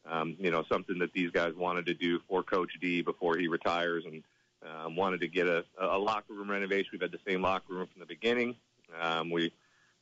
um, 0.08 0.36
you 0.40 0.52
know, 0.52 0.64
something 0.72 1.00
that 1.00 1.14
these 1.14 1.32
guys 1.32 1.54
wanted 1.56 1.86
to 1.88 1.94
do 1.94 2.20
for 2.28 2.44
Coach 2.44 2.72
D 2.80 3.02
before 3.02 3.38
he 3.38 3.48
retires, 3.48 4.06
and 4.06 4.24
um, 4.66 4.96
wanted 4.96 5.22
to 5.22 5.28
get 5.28 5.48
a, 5.48 5.64
a 5.80 5.98
locker 5.98 6.34
room 6.34 6.50
renovation. 6.50 6.90
We've 6.92 7.02
had 7.02 7.12
the 7.12 7.20
same 7.28 7.42
locker 7.42 7.74
room 7.74 7.88
from 7.92 8.00
the 8.00 8.06
beginning. 8.06 8.56
Um, 9.00 9.30
we 9.30 9.52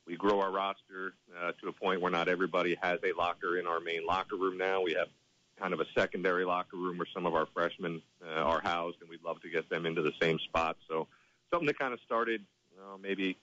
we 0.06 0.18
grow 0.18 0.42
our 0.42 0.52
roster 0.52 1.14
uh, 1.42 1.54
to 1.62 1.70
a 1.70 1.72
point 1.72 2.02
where 2.02 2.12
not 2.12 2.28
everybody 2.28 2.78
has 2.82 3.00
a 3.04 3.18
locker 3.18 3.58
in 3.58 3.68
our 3.68 3.80
main 3.80 4.06
locker 4.06 4.36
room 4.36 4.58
now. 4.58 4.82
We 4.82 4.94
have 4.94 5.08
kind 5.60 5.74
of 5.74 5.80
a 5.80 5.86
secondary 5.96 6.44
locker 6.44 6.76
room 6.76 6.98
where 6.98 7.08
some 7.14 7.26
of 7.26 7.36
our 7.36 7.48
freshmen 7.54 8.02
uh, 8.26 8.42
are 8.42 8.60
housed, 8.62 8.98
and 9.02 9.10
we'd 9.10 9.24
love 9.24 9.42
to 9.42 9.50
get 9.50 9.70
them 9.70 9.86
into 9.86 10.02
the 10.02 10.12
same 10.22 10.40
spot. 10.40 10.78
So 10.90 11.08
something 11.52 11.68
that 11.68 11.80
kind 11.80 11.94
of 11.94 12.00
started 12.06 12.42
uh, 12.78 12.98
maybe 13.02 13.38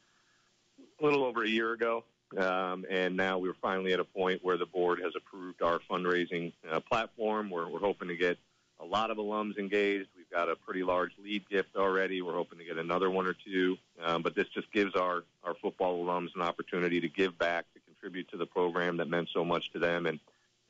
a 1.01 1.05
little 1.05 1.25
over 1.25 1.45
a 1.45 1.49
year 1.49 1.73
ago. 1.73 2.05
Um, 2.37 2.85
and 2.89 3.17
now 3.17 3.39
we're 3.39 3.57
finally 3.61 3.93
at 3.93 3.99
a 3.99 4.05
point 4.05 4.45
where 4.45 4.57
the 4.57 4.67
board 4.67 5.01
has 5.03 5.13
approved 5.17 5.63
our 5.63 5.81
fundraising 5.91 6.53
uh, 6.71 6.79
platform. 6.81 7.51
We're, 7.51 7.69
we're 7.69 7.81
hoping 7.81 8.09
to 8.09 8.17
get 8.17 8.39
a 8.83 8.87
lot 8.87 9.11
of 9.11 9.19
alums 9.19 9.59
engaged. 9.59 10.09
We've 10.17 10.31
got 10.31 10.49
a 10.49 10.57
pretty 10.57 10.83
large 10.83 11.13
lead 11.23 11.49
gift 11.49 11.77
already. 11.77 12.23
We're 12.23 12.35
hoping 12.35 12.59
to 12.59 12.65
get 12.65 12.79
another 12.79 13.11
one 13.11 13.27
or 13.27 13.35
two. 13.35 13.77
Um, 14.03 14.23
but 14.23 14.35
this 14.35 14.49
just 14.49 14.73
gives 14.73 14.95
our, 14.95 15.25
our 15.45 15.55
football 15.61 16.05
alums 16.05 16.35
an 16.35 16.43
opportunity 16.43 17.01
to 17.01 17.09
give 17.09 17.39
back, 17.39 17.67
to 17.75 17.81
contribute 17.81 18.31
to 18.31 18.37
the 18.37 18.47
program 18.47 18.97
that 18.97 19.09
meant 19.09 19.29
so 19.33 19.45
much 19.45 19.71
to 19.73 19.79
them, 19.79 20.07
and, 20.07 20.19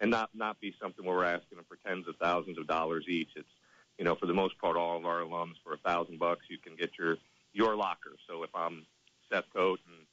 and 0.01 0.11
not, 0.11 0.31
not 0.35 0.61
be 0.61 0.75
something 0.81 1.05
where 1.05 1.17
we're 1.17 1.25
asking 1.25 1.57
them 1.57 1.67
for 1.69 1.79
tens 1.87 2.09
of 2.09 2.17
thousands 2.17 2.59
of 2.59 2.67
dollars 2.67 3.05
each. 3.09 3.31
It's, 3.37 3.49
you 3.99 4.05
know, 4.05 4.15
for 4.15 4.27
the 4.27 4.35
most 4.35 4.59
part, 4.59 4.77
all 4.77 4.97
of 4.97 5.05
our 5.05 5.21
alums 5.21 5.55
for 5.63 5.75
a 5.75 5.79
thousand 5.79 6.19
bucks, 6.19 6.47
you 6.49 6.59
can 6.59 6.75
get 6.75 6.91
your, 6.99 7.17
your 7.53 7.77
locker. 7.77 8.17
So 8.29 8.43
if 8.43 8.51
I'm 8.55 8.87
Seth 9.31 9.45
Coate 9.55 9.81
and 9.87 10.07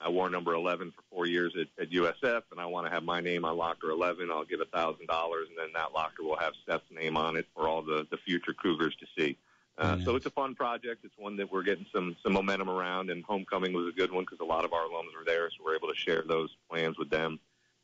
I 0.00 0.08
wore 0.08 0.30
number 0.30 0.54
11 0.54 0.92
for 0.92 1.02
four 1.10 1.26
years 1.26 1.54
at, 1.60 1.66
at 1.82 1.90
USF, 1.90 2.42
and 2.52 2.60
I 2.60 2.66
want 2.66 2.86
to 2.86 2.92
have 2.92 3.02
my 3.02 3.20
name 3.20 3.44
on 3.44 3.56
locker 3.56 3.90
11. 3.90 4.30
I'll 4.30 4.44
give 4.44 4.60
a 4.60 4.64
thousand 4.66 5.06
dollars, 5.06 5.48
and 5.48 5.58
then 5.58 5.72
that 5.74 5.92
locker 5.92 6.22
will 6.22 6.36
have 6.38 6.52
Seth's 6.66 6.84
name 6.90 7.16
on 7.16 7.36
it 7.36 7.46
for 7.54 7.66
all 7.68 7.82
the 7.82 8.06
the 8.10 8.16
future 8.18 8.52
Cougars 8.52 8.94
to 8.96 9.06
see. 9.16 9.36
Uh, 9.76 9.96
So 10.04 10.16
it's 10.16 10.26
a 10.26 10.30
fun 10.30 10.54
project. 10.54 11.04
It's 11.04 11.16
one 11.18 11.36
that 11.36 11.50
we're 11.50 11.62
getting 11.62 11.86
some 11.92 12.16
some 12.22 12.32
momentum 12.32 12.70
around, 12.70 13.10
and 13.10 13.24
homecoming 13.24 13.72
was 13.72 13.88
a 13.88 13.92
good 13.96 14.12
one 14.12 14.24
because 14.24 14.40
a 14.40 14.44
lot 14.44 14.64
of 14.64 14.72
our 14.72 14.82
alums 14.86 15.14
were 15.16 15.24
there, 15.24 15.50
so 15.50 15.64
we're 15.64 15.76
able 15.76 15.88
to 15.88 15.96
share 15.96 16.22
those 16.26 16.50
plans 16.70 16.96
with 16.98 17.10
them. 17.10 17.40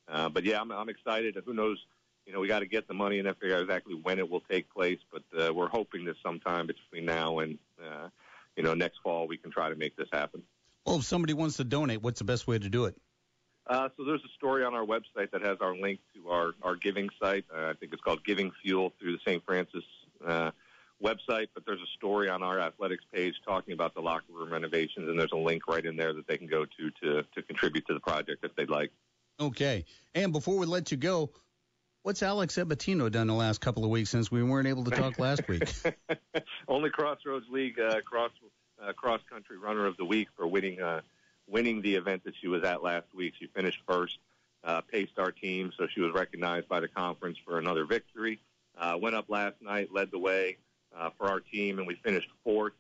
Uh, 0.09 0.29
but 0.29 0.45
yeah, 0.45 0.61
I'm, 0.61 0.71
I'm 0.71 0.89
excited. 0.89 1.37
Who 1.45 1.55
knows? 1.55 1.79
You 2.27 2.33
know, 2.33 2.41
we 2.41 2.49
got 2.49 2.61
to 2.61 2.67
get 2.67 2.89
the 2.89 2.95
money 2.95 3.19
and 3.19 3.27
then 3.27 3.35
figure 3.35 3.57
out 3.57 3.63
exactly 3.63 3.95
when 3.95 4.19
it 4.19 4.31
will 4.31 4.41
take 4.41 4.73
place. 4.73 4.99
But 5.13 5.23
uh, 5.39 5.53
we're 5.53 5.69
hoping 5.69 6.05
that 6.07 6.17
sometime 6.23 6.67
between 6.67 7.05
now 7.07 7.41
and 7.41 7.59
uh, 7.83 8.09
you 8.57 8.63
know 8.63 8.75
next 8.75 8.99
fall 9.03 9.27
we 9.27 9.37
can 9.37 9.51
try 9.51 9.69
to 9.69 9.75
make 9.77 9.97
this 9.97 10.09
happen. 10.13 10.43
Well, 10.87 10.97
if 10.97 11.05
somebody 11.05 11.33
wants 11.33 11.57
to 11.57 11.65
donate, 11.65 12.03
what's 12.03 12.19
the 12.19 12.25
best 12.25 12.47
way 12.47 12.59
to 12.59 12.69
do 12.69 12.85
it? 12.85 12.97
Uh, 13.67 13.89
so 13.97 14.05
there's 14.05 14.23
a 14.25 14.33
story 14.37 14.63
on 14.65 14.75
our 14.75 14.85
website 14.85 15.31
that 15.33 15.41
has 15.43 15.57
our 15.61 15.75
link 15.75 15.99
to 16.15 16.29
our, 16.29 16.53
our 16.63 16.77
giving 16.77 17.09
site. 17.21 17.47
Uh, 17.55 17.71
I 17.71 17.73
think 17.75 17.93
it's 17.95 18.03
called 18.03 18.23
Giving 18.25 18.53
Fuel 18.63 18.93
through 19.01 19.13
the 19.13 19.21
St. 19.27 19.43
Francis 19.45 19.85
uh, 20.27 20.51
website. 21.03 21.49
But 21.55 21.65
there's 21.67 21.81
a 21.81 21.97
story 21.97 22.29
on 22.29 22.43
our 22.43 22.61
athletics 22.61 23.05
page 23.13 23.35
talking 23.47 23.73
about 23.73 23.95
the 23.95 24.01
locker 24.01 24.33
room 24.33 24.53
renovations, 24.53 25.09
and 25.09 25.19
there's 25.19 25.33
a 25.33 25.39
link 25.39 25.67
right 25.67 25.85
in 25.85 25.97
there 25.97 26.13
that 26.13 26.27
they 26.27 26.37
can 26.37 26.47
go 26.47 26.65
to 26.65 26.91
to, 27.03 27.23
to 27.35 27.43
contribute 27.43 27.87
to 27.87 27.95
the 27.95 28.01
project 28.01 28.45
if 28.45 28.55
they'd 28.55 28.71
like. 28.71 28.91
Okay. 29.41 29.85
And 30.15 30.33
before 30.33 30.59
we 30.59 30.67
let 30.67 30.91
you 30.91 30.97
go, 30.97 31.31
what's 32.03 32.23
Alex 32.23 32.57
Ebatino 32.57 33.11
done 33.11 33.27
the 33.27 33.35
last 33.35 33.61
couple 33.61 33.85
of 33.85 33.91
weeks 33.91 34.11
since 34.11 34.31
we 34.31 34.43
weren't 34.43 34.69
able 34.69 34.85
to 34.85 34.91
talk 34.91 35.19
last 35.19 35.49
week? 35.49 35.73
Only 36.69 36.91
Crossroads 36.91 37.47
League 37.51 37.81
uh, 37.81 38.01
cross 38.03 38.31
uh, 38.83 38.93
cross 38.93 39.21
country 39.31 39.59
runner 39.59 39.87
of 39.87 39.97
the 39.97 40.05
week 40.05 40.29
for 40.37 40.47
winning 40.47 40.81
uh, 40.81 41.01
winning 41.47 41.83
the 41.83 41.95
event 41.95 42.25
that 42.25 42.35
she 42.41 42.49
was 42.49 42.65
at 42.65 42.83
last 42.83 43.07
week. 43.15 43.35
She 43.39 43.47
finished 43.47 43.81
first, 43.87 44.19
uh, 44.63 44.81
paced 44.81 45.19
our 45.19 45.31
team, 45.31 45.73
so 45.77 45.87
she 45.87 46.01
was 46.01 46.13
recognized 46.15 46.69
by 46.69 46.81
the 46.81 46.89
conference 46.89 47.39
for 47.45 47.59
another 47.59 47.85
victory. 47.85 48.41
Uh, 48.77 48.97
went 49.01 49.15
up 49.15 49.27
last 49.29 49.57
night, 49.61 49.93
led 49.93 50.11
the 50.11 50.19
way 50.19 50.57
uh, 50.97 51.11
for 51.17 51.29
our 51.29 51.41
team, 51.41 51.79
and 51.79 51.87
we 51.87 51.95
finished 51.97 52.29
fourth 52.43 52.73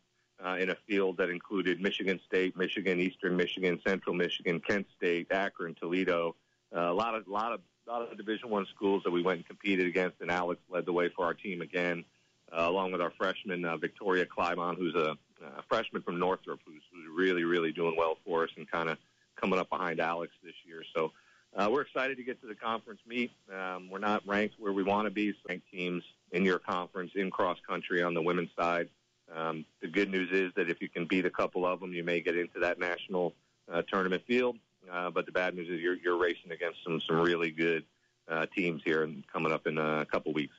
uh, 0.44 0.56
in 0.56 0.70
a 0.70 0.76
field 0.88 1.16
that 1.18 1.30
included 1.30 1.80
Michigan 1.80 2.20
State, 2.26 2.56
Michigan, 2.56 3.00
Eastern 3.00 3.36
Michigan, 3.36 3.80
Central 3.86 4.14
Michigan, 4.14 4.60
Kent 4.60 4.86
State, 4.96 5.28
Akron, 5.30 5.74
Toledo. 5.74 6.34
Uh, 6.74 6.90
a 6.90 6.92
lot 6.92 7.14
of 7.14 7.28
lot 7.28 7.52
of 7.52 7.60
lot 7.86 8.02
of 8.02 8.16
Division 8.16 8.50
One 8.50 8.66
schools 8.74 9.02
that 9.04 9.10
we 9.10 9.22
went 9.22 9.38
and 9.38 9.46
competed 9.46 9.86
against, 9.86 10.20
and 10.20 10.30
Alex 10.30 10.60
led 10.68 10.86
the 10.86 10.92
way 10.92 11.10
for 11.14 11.24
our 11.24 11.34
team 11.34 11.60
again, 11.60 12.04
uh, 12.52 12.66
along 12.68 12.92
with 12.92 13.00
our 13.00 13.12
freshman 13.16 13.64
uh, 13.64 13.76
Victoria 13.76 14.26
Clybon, 14.26 14.76
who's 14.76 14.94
a 14.94 15.16
uh, 15.44 15.60
freshman 15.68 16.02
from 16.02 16.18
Northrop, 16.18 16.60
who's, 16.66 16.82
who's 16.92 17.06
really 17.16 17.44
really 17.44 17.72
doing 17.72 17.96
well 17.96 18.18
for 18.24 18.44
us 18.44 18.50
and 18.56 18.70
kind 18.70 18.88
of 18.88 18.98
coming 19.40 19.58
up 19.58 19.70
behind 19.70 20.00
Alex 20.00 20.32
this 20.42 20.54
year. 20.64 20.82
So 20.94 21.12
uh, 21.56 21.68
we're 21.70 21.82
excited 21.82 22.16
to 22.16 22.24
get 22.24 22.40
to 22.40 22.46
the 22.46 22.54
conference 22.54 23.00
meet. 23.06 23.30
Um, 23.52 23.88
we're 23.90 23.98
not 23.98 24.26
ranked 24.26 24.56
where 24.58 24.72
we 24.72 24.82
want 24.82 25.06
to 25.06 25.10
be. 25.10 25.32
So 25.32 25.38
ranked 25.48 25.70
teams 25.70 26.02
in 26.32 26.44
your 26.44 26.58
conference 26.58 27.12
in 27.14 27.30
cross 27.30 27.58
country 27.66 28.02
on 28.02 28.14
the 28.14 28.22
women's 28.22 28.50
side. 28.58 28.88
Um, 29.34 29.64
the 29.80 29.88
good 29.88 30.10
news 30.10 30.30
is 30.32 30.52
that 30.56 30.68
if 30.68 30.80
you 30.82 30.88
can 30.88 31.06
beat 31.06 31.24
a 31.24 31.30
couple 31.30 31.64
of 31.66 31.80
them, 31.80 31.92
you 31.92 32.04
may 32.04 32.20
get 32.20 32.36
into 32.36 32.58
that 32.60 32.78
national 32.78 33.34
uh, 33.72 33.82
tournament 33.82 34.22
field. 34.26 34.56
Uh, 34.90 35.10
but 35.10 35.26
the 35.26 35.32
bad 35.32 35.54
news 35.54 35.68
is 35.70 35.80
you're, 35.80 35.96
you're 35.96 36.18
racing 36.18 36.52
against 36.52 36.78
some 36.84 37.00
some 37.08 37.18
really 37.18 37.50
good 37.50 37.84
uh, 38.28 38.46
teams 38.54 38.82
here 38.84 39.02
and 39.02 39.24
coming 39.32 39.52
up 39.52 39.66
in 39.66 39.78
a 39.78 40.04
couple 40.10 40.32
weeks. 40.32 40.54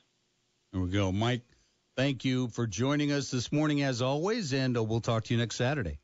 There 0.72 0.80
we 0.80 0.90
go, 0.90 1.12
Mike. 1.12 1.42
Thank 1.96 2.26
you 2.26 2.48
for 2.48 2.66
joining 2.66 3.10
us 3.10 3.30
this 3.30 3.50
morning, 3.50 3.82
as 3.82 4.02
always, 4.02 4.52
and 4.52 4.76
uh, 4.76 4.84
we'll 4.84 5.00
talk 5.00 5.24
to 5.24 5.34
you 5.34 5.40
next 5.40 5.56
Saturday. 5.56 5.98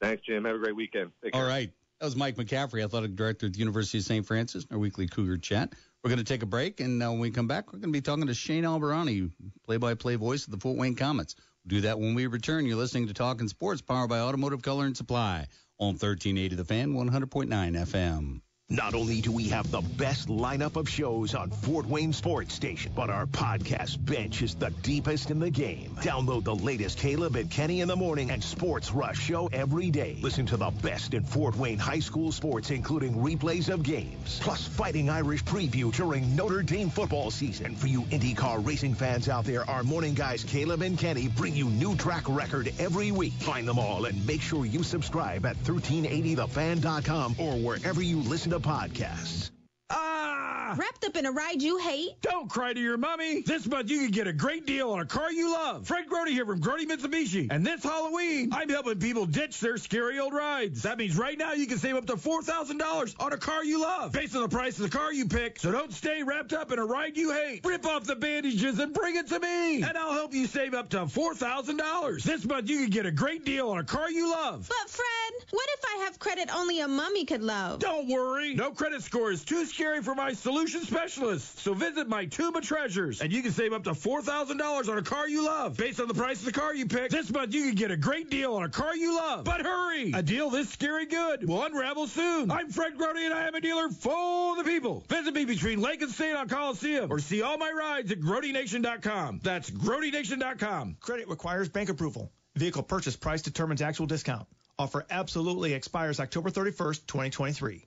Thanks, 0.00 0.22
Jim. 0.24 0.44
Have 0.44 0.54
a 0.54 0.58
great 0.58 0.76
weekend. 0.76 1.10
Take 1.22 1.32
care. 1.32 1.42
All 1.42 1.48
right. 1.48 1.72
That 1.98 2.06
was 2.06 2.16
Mike 2.16 2.36
McCaffrey, 2.36 2.82
athletic 2.82 3.16
director 3.16 3.46
at 3.46 3.52
the 3.52 3.58
University 3.58 3.98
of 3.98 4.04
St. 4.04 4.24
Francis, 4.24 4.66
our 4.70 4.78
weekly 4.78 5.08
Cougar 5.08 5.38
chat. 5.38 5.72
We're 6.02 6.10
going 6.10 6.18
to 6.18 6.24
take 6.24 6.42
a 6.42 6.46
break, 6.46 6.80
and 6.80 7.02
uh, 7.02 7.10
when 7.10 7.20
we 7.20 7.30
come 7.30 7.48
back, 7.48 7.72
we're 7.72 7.80
going 7.80 7.92
to 7.92 7.96
be 7.96 8.00
talking 8.00 8.26
to 8.26 8.34
Shane 8.34 8.64
Albahrani, 8.64 9.30
play-by-play 9.64 10.16
voice 10.16 10.44
of 10.44 10.52
the 10.52 10.58
Fort 10.58 10.76
Wayne 10.76 10.96
Komets. 10.96 11.34
We'll 11.64 11.76
do 11.76 11.80
that 11.82 11.98
when 11.98 12.14
we 12.14 12.26
return. 12.26 12.66
You're 12.66 12.76
listening 12.76 13.08
to 13.08 13.14
Talking 13.14 13.48
Sports, 13.48 13.80
powered 13.80 14.10
by 14.10 14.20
Automotive 14.20 14.62
Color 14.62 14.86
and 14.86 14.96
Supply 14.96 15.46
on 15.78 15.94
1380 15.94 16.56
The 16.56 16.64
Fan, 16.64 16.94
100.9 16.94 17.48
FM. 17.48 18.40
Not 18.70 18.94
only 18.94 19.20
do 19.20 19.30
we 19.32 19.48
have 19.48 19.70
the 19.70 19.82
best 19.82 20.28
lineup 20.28 20.76
of 20.76 20.88
shows 20.88 21.34
on 21.34 21.50
Fort 21.50 21.84
Wayne 21.84 22.14
Sports 22.14 22.54
Station, 22.54 22.92
but 22.96 23.10
our 23.10 23.26
podcast 23.26 24.02
bench 24.02 24.40
is 24.40 24.54
the 24.54 24.70
deepest 24.82 25.30
in 25.30 25.40
the 25.40 25.50
game. 25.50 25.94
Download 26.00 26.42
the 26.42 26.54
latest 26.54 26.96
Caleb 26.96 27.36
and 27.36 27.50
Kenny 27.50 27.82
in 27.82 27.88
the 27.88 27.96
morning 27.96 28.30
and 28.30 28.42
Sports 28.42 28.90
Rush 28.92 29.18
show 29.20 29.50
every 29.52 29.90
day. 29.90 30.16
Listen 30.22 30.46
to 30.46 30.56
the 30.56 30.70
best 30.70 31.12
in 31.12 31.22
Fort 31.22 31.54
Wayne 31.56 31.78
high 31.78 31.98
school 31.98 32.32
sports, 32.32 32.70
including 32.70 33.16
replays 33.16 33.68
of 33.68 33.82
games, 33.82 34.38
plus 34.40 34.66
Fighting 34.66 35.10
Irish 35.10 35.44
preview 35.44 35.94
during 35.94 36.34
Notre 36.34 36.62
Dame 36.62 36.88
football 36.88 37.30
season. 37.30 37.76
For 37.76 37.88
you 37.88 38.02
IndyCar 38.04 38.66
racing 38.66 38.94
fans 38.94 39.28
out 39.28 39.44
there, 39.44 39.68
our 39.68 39.82
morning 39.82 40.14
guys 40.14 40.44
Caleb 40.44 40.80
and 40.80 40.96
Kenny 40.98 41.28
bring 41.28 41.54
you 41.54 41.66
new 41.66 41.94
track 41.94 42.26
record 42.26 42.72
every 42.78 43.10
week. 43.12 43.34
Find 43.34 43.68
them 43.68 43.78
all 43.78 44.06
and 44.06 44.26
make 44.26 44.40
sure 44.40 44.64
you 44.64 44.82
subscribe 44.82 45.44
at 45.44 45.56
1380thefan.com 45.64 47.36
or 47.38 47.56
wherever 47.56 48.00
you 48.00 48.20
listen 48.20 48.51
to 48.52 48.60
podcasts. 48.60 49.61
Ah! 49.92 50.74
Wrapped 50.78 51.04
up 51.04 51.16
in 51.18 51.26
a 51.26 51.32
ride 51.32 51.60
you 51.60 51.76
hate? 51.76 52.12
Don't 52.22 52.48
cry 52.48 52.72
to 52.72 52.80
your 52.80 52.96
mommy. 52.96 53.42
This 53.42 53.66
month 53.66 53.90
you 53.90 53.98
can 53.98 54.10
get 54.10 54.26
a 54.26 54.32
great 54.32 54.64
deal 54.64 54.90
on 54.90 55.00
a 55.00 55.04
car 55.04 55.30
you 55.30 55.52
love. 55.52 55.86
Fred 55.86 56.08
Grody 56.08 56.30
here 56.30 56.46
from 56.46 56.62
Grody 56.62 56.86
Mitsubishi. 56.86 57.48
And 57.50 57.66
this 57.66 57.82
Halloween, 57.82 58.50
I'm 58.54 58.70
helping 58.70 58.98
people 58.98 59.26
ditch 59.26 59.60
their 59.60 59.76
scary 59.76 60.18
old 60.18 60.32
rides. 60.32 60.82
That 60.82 60.96
means 60.96 61.18
right 61.18 61.36
now 61.36 61.52
you 61.52 61.66
can 61.66 61.76
save 61.76 61.96
up 61.96 62.06
to 62.06 62.14
$4,000 62.14 63.14
on 63.20 63.32
a 63.34 63.36
car 63.36 63.62
you 63.64 63.82
love 63.82 64.12
based 64.12 64.34
on 64.34 64.42
the 64.42 64.48
price 64.48 64.78
of 64.78 64.90
the 64.90 64.96
car 64.96 65.12
you 65.12 65.28
pick. 65.28 65.58
So 65.58 65.70
don't 65.70 65.92
stay 65.92 66.22
wrapped 66.22 66.54
up 66.54 66.72
in 66.72 66.78
a 66.78 66.86
ride 66.86 67.18
you 67.18 67.32
hate. 67.32 67.60
Rip 67.66 67.84
off 67.84 68.04
the 68.04 68.16
bandages 68.16 68.78
and 68.78 68.94
bring 68.94 69.16
it 69.16 69.28
to 69.28 69.40
me. 69.40 69.82
And 69.82 69.98
I'll 69.98 70.14
help 70.14 70.32
you 70.32 70.46
save 70.46 70.72
up 70.72 70.88
to 70.90 71.00
$4,000. 71.00 72.22
This 72.22 72.46
month 72.46 72.70
you 72.70 72.80
can 72.80 72.90
get 72.90 73.04
a 73.04 73.12
great 73.12 73.44
deal 73.44 73.68
on 73.68 73.78
a 73.78 73.84
car 73.84 74.10
you 74.10 74.30
love. 74.30 74.68
But 74.68 74.90
Fred, 74.90 75.48
what 75.50 75.68
if 75.74 75.84
I 75.84 76.04
have 76.04 76.18
credit 76.18 76.48
only 76.54 76.80
a 76.80 76.88
mummy 76.88 77.26
could 77.26 77.42
love? 77.42 77.80
Don't 77.80 78.08
worry. 78.08 78.54
No 78.54 78.70
credit 78.70 79.02
score 79.02 79.30
is 79.30 79.44
too 79.44 79.66
scary 79.66 79.81
for 79.82 80.14
my 80.14 80.32
solution 80.32 80.82
specialist. 80.82 81.58
So 81.58 81.74
visit 81.74 82.08
my 82.08 82.24
Tuba 82.24 82.60
Treasures 82.60 83.20
and 83.20 83.32
you 83.32 83.42
can 83.42 83.50
save 83.50 83.72
up 83.72 83.82
to 83.84 83.90
$4,000 83.90 84.88
on 84.88 84.98
a 84.98 85.02
car 85.02 85.28
you 85.28 85.44
love. 85.44 85.76
Based 85.76 86.00
on 86.00 86.06
the 86.06 86.14
price 86.14 86.38
of 86.38 86.44
the 86.44 86.52
car 86.52 86.72
you 86.72 86.86
pick, 86.86 87.10
this 87.10 87.30
month 87.32 87.52
you 87.52 87.64
can 87.64 87.74
get 87.74 87.90
a 87.90 87.96
great 87.96 88.30
deal 88.30 88.54
on 88.54 88.62
a 88.62 88.68
car 88.68 88.94
you 88.94 89.16
love. 89.16 89.44
But 89.44 89.62
hurry! 89.62 90.12
A 90.12 90.22
deal 90.22 90.50
this 90.50 90.70
scary 90.70 91.06
good 91.06 91.48
will 91.48 91.64
unravel 91.64 92.06
soon. 92.06 92.50
I'm 92.50 92.70
Fred 92.70 92.96
Grody 92.96 93.24
and 93.24 93.34
I 93.34 93.48
am 93.48 93.56
a 93.56 93.60
dealer 93.60 93.88
for 93.88 94.56
the 94.56 94.62
people. 94.62 95.04
Visit 95.08 95.34
me 95.34 95.44
between 95.44 95.80
Lake 95.80 96.00
and 96.00 96.12
State 96.12 96.36
on 96.36 96.48
Coliseum 96.48 97.10
or 97.10 97.18
see 97.18 97.42
all 97.42 97.58
my 97.58 97.72
rides 97.72 98.12
at 98.12 98.20
GrodyNation.com. 98.20 99.40
That's 99.42 99.68
GrodyNation.com. 99.68 100.98
Credit 101.00 101.28
requires 101.28 101.68
bank 101.68 101.88
approval. 101.88 102.30
Vehicle 102.54 102.84
purchase 102.84 103.16
price 103.16 103.42
determines 103.42 103.82
actual 103.82 104.06
discount. 104.06 104.46
Offer 104.78 105.06
absolutely 105.10 105.72
expires 105.74 106.20
October 106.20 106.50
31st, 106.50 107.06
2023. 107.06 107.86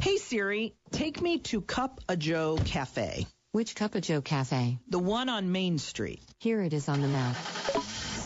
Hey 0.00 0.16
Siri, 0.16 0.74
take 0.90 1.20
me 1.20 1.38
to 1.38 1.60
Cup 1.60 2.00
a 2.08 2.16
Joe 2.16 2.58
Cafe. 2.64 3.26
Which 3.52 3.74
Cup 3.74 3.94
of 3.94 4.02
Joe 4.02 4.20
Cafe? 4.20 4.78
The 4.88 4.98
one 4.98 5.28
on 5.28 5.52
Main 5.52 5.78
Street. 5.78 6.20
Here 6.38 6.62
it 6.62 6.72
is 6.72 6.88
on 6.88 7.00
the 7.00 7.08
map. 7.08 7.36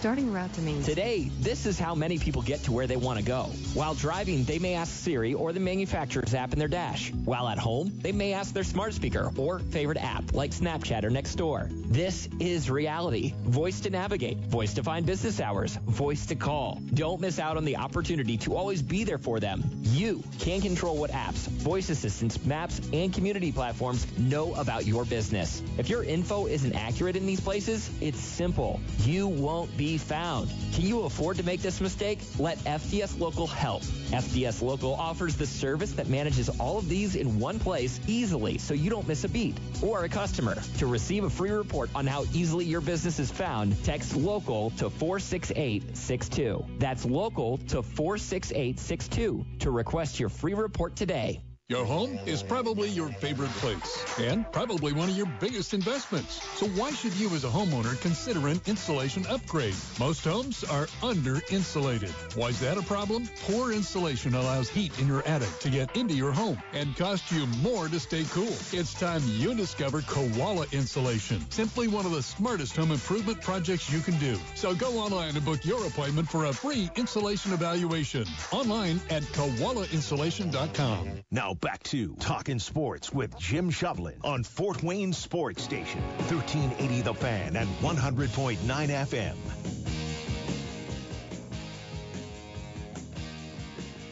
Starting 0.07 0.33
route 0.33 0.53
to 0.53 0.61
Street. 0.61 0.85
Today, 0.85 1.31
this 1.41 1.67
is 1.67 1.81
how 1.81 1.93
many 1.93 2.17
people 2.17 2.41
get 2.41 2.63
to 2.63 2.71
where 2.71 2.87
they 2.87 2.95
want 2.95 3.19
to 3.19 3.25
go. 3.25 3.51
While 3.75 3.95
driving, 3.95 4.45
they 4.45 4.61
may 4.61 4.75
ask 4.75 4.93
Siri 4.93 5.35
or 5.35 5.53
the 5.53 5.59
manufacturer's 5.59 6.33
app 6.33 6.53
in 6.53 6.61
their 6.61 6.69
dash. 6.69 7.13
While 7.25 7.49
at 7.49 7.59
home, 7.59 7.91
they 8.03 8.13
may 8.13 8.33
ask 8.33 8.55
their 8.55 8.63
smart 8.63 8.95
speaker 8.95 9.33
or 9.37 9.59
favorite 9.59 9.99
app 9.99 10.33
like 10.33 10.53
Snapchat 10.53 11.03
or 11.03 11.11
Nextdoor. 11.11 11.69
This 11.93 12.29
is 12.39 12.71
reality. 12.71 13.35
Voice 13.47 13.81
to 13.81 13.91
navigate, 13.91 14.39
voice 14.39 14.75
to 14.75 14.85
find 14.85 15.05
business 15.05 15.41
hours, 15.41 15.77
voice 15.87 16.25
to 16.27 16.37
call. 16.37 16.81
Don't 16.95 17.21
miss 17.21 17.41
out 17.41 17.57
on 17.57 17.65
the 17.65 17.77
opportunity 17.77 18.37
to 18.37 18.55
always 18.55 18.83
be 18.83 19.03
there 19.03 19.19
for 19.19 19.41
them. 19.41 19.69
You 19.83 20.23
can 20.39 20.61
control 20.61 20.99
what 20.99 21.11
apps, 21.11 21.49
voice 21.49 21.91
assistants, 21.91 22.45
maps, 22.45 22.81
and 22.93 23.13
community 23.13 23.51
platforms 23.51 24.07
know 24.19 24.55
about 24.55 24.87
your 24.87 25.05
business. 25.05 25.65
If 25.79 25.89
your 25.89 26.05
info 26.05 26.47
isn't 26.47 26.77
accurate 26.77 27.17
in 27.17 27.27
these 27.27 27.41
places, 27.41 27.91
it's 28.01 28.21
simple. 28.21 28.79
You 29.01 29.27
won't 29.27 29.77
be 29.77 29.96
found. 29.99 30.51
Can 30.73 30.87
you 30.87 31.03
afford 31.03 31.37
to 31.39 31.43
make 31.43 31.63
this 31.63 31.81
mistake? 31.81 32.21
Let 32.39 32.59
FDS 32.59 33.19
Local 33.19 33.47
help. 33.47 33.83
FDS 34.11 34.63
Local 34.63 34.95
offers 34.95 35.37
the 35.37 35.47
service 35.47 35.93
that 35.93 36.09
manages 36.09 36.49
all 36.61 36.79
of 36.79 36.89
these 36.89 37.17
in 37.17 37.39
one 37.39 37.59
place 37.59 38.01
easily 38.07 38.59
so 38.59 38.75
you 38.75 38.91
don't 38.91 39.07
miss 39.07 39.25
a 39.25 39.29
beat. 39.29 39.57
Or 39.83 40.05
a 40.05 40.09
customer. 40.09 40.57
To 40.79 40.87
receive 40.87 41.25
a 41.25 41.31
free 41.31 41.51
report 41.51 41.91
on 41.95 42.07
how 42.07 42.25
easily 42.33 42.65
your 42.65 42.81
business 42.81 43.19
is 43.19 43.31
found, 43.31 43.83
text 43.85 44.17
local 44.17 44.71
to 44.71 44.91
46862. 44.91 46.65
That's 46.79 47.05
local 47.05 47.59
to 47.59 47.83
46862 47.83 49.47
to 49.61 49.71
request 49.71 50.21
your 50.21 50.29
free 50.29 50.55
report 50.55 50.97
today. 50.97 51.41
Your 51.69 51.85
home 51.85 52.17
is 52.27 52.45
probably 52.45 52.91
your 52.91 53.09
favorite 53.09 53.51
place 53.59 54.21
and 54.21 54.47
probably 54.53 54.93
one 54.93 55.09
of 55.09 55.17
your 55.17 55.27
biggest 55.41 55.75
investments. 55.75 56.41
So 56.59 56.69
why 56.69 56.93
should 56.93 57.13
you 57.15 57.29
as 57.31 57.43
a 57.43 57.49
homeowner 57.49 58.01
consider 58.01 58.47
an 58.47 58.61
insulation 58.67 59.27
upgrade? 59.27 59.75
Most 59.99 60.23
homes 60.23 60.63
are 60.63 60.87
under 61.03 61.41
insulated. 61.51 62.11
Why 62.37 62.51
is 62.51 62.61
that 62.61 62.79
a 62.79 62.83
problem? 62.83 63.29
Poor 63.49 63.73
insulation 63.73 64.37
allows 64.37 64.69
heat 64.69 64.97
in 65.01 65.09
your 65.09 65.27
attic 65.27 65.49
to 65.59 65.69
get 65.69 65.97
into 65.97 66.15
your 66.15 66.31
home 66.31 66.63
and 66.73 66.97
cost 66.97 67.33
you 67.33 67.45
more 67.65 67.89
to 67.89 67.99
stay 67.99 68.23
cool. 68.31 68.55
It's 68.71 68.95
time 68.95 69.23
you 69.27 69.53
discover 69.57 70.03
Koala 70.03 70.67
Insulation. 70.71 71.51
Simply 71.51 71.89
one 71.89 72.07
of 72.07 72.13
the 72.13 72.23
smartest 72.23 72.77
home 72.77 72.93
improvement 72.93 73.41
projects 73.41 73.93
you 73.93 73.99
can 73.99 74.17
do. 74.19 74.39
So 74.55 74.73
go 74.73 75.01
online 75.01 75.35
and 75.35 75.45
book 75.45 75.65
your 75.65 75.85
appointment 75.85 76.29
for 76.29 76.45
a 76.45 76.53
free 76.53 76.89
insulation 76.95 77.53
evaluation. 77.53 78.25
Online 78.53 79.01
at 79.11 79.25
koalainsulation.com. 79.25 81.25
Now 81.33 81.56
back 81.61 81.83
to 81.85 82.15
Talking 82.17 82.59
Sports 82.59 83.13
with 83.13 83.39
Jim 83.39 83.71
Shovlin 83.71 84.17
on 84.25 84.43
Fort 84.43 84.83
Wayne 84.83 85.13
Sports 85.13 85.63
Station, 85.63 86.03
1380 86.29 87.03
The 87.03 87.15
Fan 87.15 87.57
and 87.57 87.69
100.9 87.81 88.57
FM. 88.59 89.37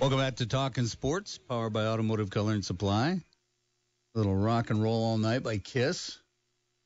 Welcome 0.00 0.18
back 0.18 0.36
to 0.36 0.46
Talking 0.46 0.86
Sports, 0.86 1.38
powered 1.38 1.72
by 1.72 1.86
Automotive 1.86 2.30
Color 2.30 2.52
and 2.52 2.64
Supply. 2.64 3.08
A 3.10 4.18
little 4.18 4.36
rock 4.36 4.70
and 4.70 4.82
roll 4.82 5.02
all 5.04 5.18
night 5.18 5.42
by 5.42 5.58
Kiss. 5.58 6.18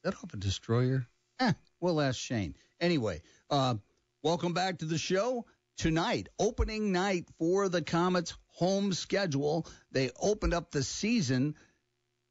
That 0.05 0.15
off 0.15 0.33
a 0.33 0.37
destroyer? 0.37 1.07
Eh, 1.41 1.53
we'll 1.81 2.01
ask 2.01 2.19
Shane. 2.19 2.55
Anyway, 2.81 3.23
uh, 3.51 3.75
welcome 4.23 4.55
back 4.55 4.79
to 4.79 4.85
the 4.85 4.99
show. 4.99 5.47
Tonight, 5.77 6.29
opening 6.39 6.91
night 6.91 7.29
for 7.39 7.69
the 7.69 7.83
Komets 7.83 8.35
home 8.59 8.93
schedule. 8.93 9.67
They 9.93 10.11
opened 10.21 10.53
up 10.53 10.71
the 10.71 10.83
season 10.83 11.55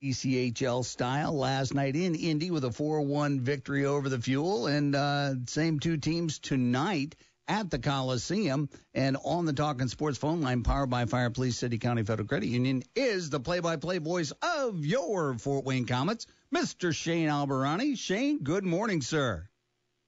ECHL 0.03 0.83
style 0.83 1.35
last 1.35 1.73
night 1.73 1.95
in 1.95 2.15
Indy 2.15 2.51
with 2.51 2.65
a 2.65 2.69
4-1 2.69 3.39
victory 3.39 3.85
over 3.85 4.09
the 4.09 4.19
Fuel, 4.19 4.67
and 4.67 4.93
uh, 4.93 5.33
same 5.47 5.79
two 5.79 5.97
teams 5.97 6.37
tonight 6.39 7.15
at 7.47 7.71
the 7.71 7.79
Coliseum 7.79 8.69
and 8.93 9.17
on 9.23 9.45
the 9.45 9.53
Talking 9.53 9.87
Sports 9.87 10.17
phone 10.17 10.41
line, 10.41 10.63
powered 10.63 10.89
by 10.89 11.05
Fire 11.05 11.29
Police 11.29 11.57
City 11.57 11.77
County 11.77 12.03
Federal 12.03 12.27
Credit 12.27 12.47
Union, 12.47 12.83
is 12.93 13.29
the 13.29 13.39
play-by-play 13.39 13.99
voice 13.99 14.33
of 14.41 14.85
your 14.85 15.33
Fort 15.35 15.63
Wayne 15.63 15.85
Komets, 15.85 16.27
Mr. 16.53 16.93
Shane 16.93 17.29
Albahrani. 17.29 17.97
Shane, 17.97 18.43
good 18.43 18.65
morning, 18.65 19.01
sir. 19.01 19.47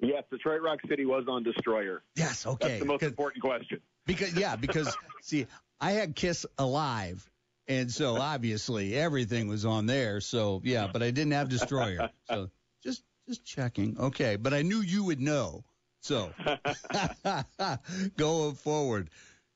Yes, 0.02 0.24
Detroit 0.30 0.62
Rock 0.62 0.80
City 0.88 1.06
was 1.06 1.26
on 1.28 1.44
Destroyer. 1.44 2.04
Yes, 2.16 2.46
okay. 2.46 2.68
That's 2.68 2.80
the 2.80 2.86
most 2.86 3.04
important 3.04 3.44
question. 3.44 3.80
Because 4.06 4.34
yeah, 4.34 4.56
because 4.56 4.96
see, 5.22 5.46
I 5.82 5.92
had 5.92 6.16
Kiss 6.16 6.46
Alive, 6.58 7.30
and 7.68 7.92
so 7.92 8.16
obviously 8.22 8.96
everything 8.96 9.48
was 9.48 9.66
on 9.66 9.86
there. 9.86 10.22
So 10.22 10.62
yeah, 10.64 10.88
but 10.92 11.02
I 11.04 11.12
didn't 11.12 11.34
have 11.34 11.50
Destroyer. 11.50 12.10
So 12.28 12.50
just 12.84 13.04
just 13.28 13.46
checking. 13.46 13.98
Okay, 14.00 14.36
but 14.36 14.54
I 14.54 14.62
knew 14.62 14.82
you 14.82 15.04
would 15.06 15.20
know. 15.20 15.64
So 16.02 16.32
going 18.18 18.56
forward, 18.56 19.10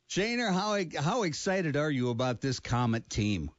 Shaner, 0.09 0.51
how 0.51 1.01
how 1.01 1.23
excited 1.23 1.77
are 1.77 1.91
you 1.91 2.09
about 2.09 2.41
this 2.41 2.59
Komet 2.59 3.07
team? 3.09 3.49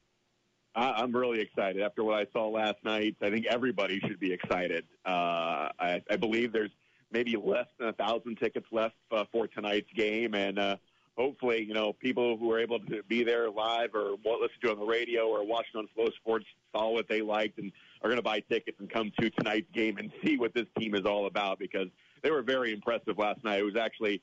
I- 0.74 0.92
I'm 1.02 1.14
really 1.14 1.40
excited 1.40 1.82
after 1.82 2.02
what 2.04 2.14
I 2.14 2.26
saw 2.32 2.48
last 2.48 2.84
night. 2.84 3.16
I 3.22 3.30
think 3.30 3.46
everybody 3.46 4.00
should 4.00 4.18
be 4.18 4.32
excited. 4.32 4.84
Uh, 5.06 5.68
I, 5.78 6.02
I 6.10 6.16
believe 6.16 6.52
there's 6.52 6.72
maybe 7.12 7.36
less 7.36 7.66
than 7.78 7.88
a 7.88 7.92
thousand 7.92 8.36
tickets 8.36 8.66
left 8.72 8.96
uh, 9.12 9.24
for 9.30 9.46
tonight's 9.46 9.90
game, 9.94 10.34
and 10.34 10.58
uh, 10.58 10.76
hopefully, 11.16 11.62
you 11.62 11.74
know, 11.74 11.92
people 11.92 12.36
who 12.36 12.50
are 12.52 12.58
able 12.58 12.78
to 12.80 13.02
be 13.08 13.24
there 13.24 13.50
live 13.50 13.90
or 13.94 14.16
listen 14.24 14.56
to 14.62 14.70
on 14.70 14.78
the 14.78 14.84
radio 14.84 15.28
or 15.28 15.44
watching 15.46 15.76
on 15.76 15.88
Flow 15.94 16.08
Sports 16.16 16.46
saw 16.74 16.90
what 16.90 17.08
they 17.08 17.22
liked 17.22 17.58
and 17.58 17.72
are 18.02 18.08
going 18.08 18.16
to 18.16 18.22
buy 18.22 18.40
tickets 18.40 18.78
and 18.80 18.90
come 18.90 19.12
to 19.20 19.30
tonight's 19.30 19.70
game 19.72 19.96
and 19.98 20.10
see 20.24 20.36
what 20.36 20.54
this 20.54 20.66
team 20.78 20.94
is 20.94 21.04
all 21.06 21.26
about 21.26 21.58
because 21.58 21.88
they 22.22 22.30
were 22.30 22.42
very 22.42 22.72
impressive 22.72 23.18
last 23.18 23.42
night. 23.44 23.60
It 23.60 23.64
was 23.64 23.76
actually 23.76 24.22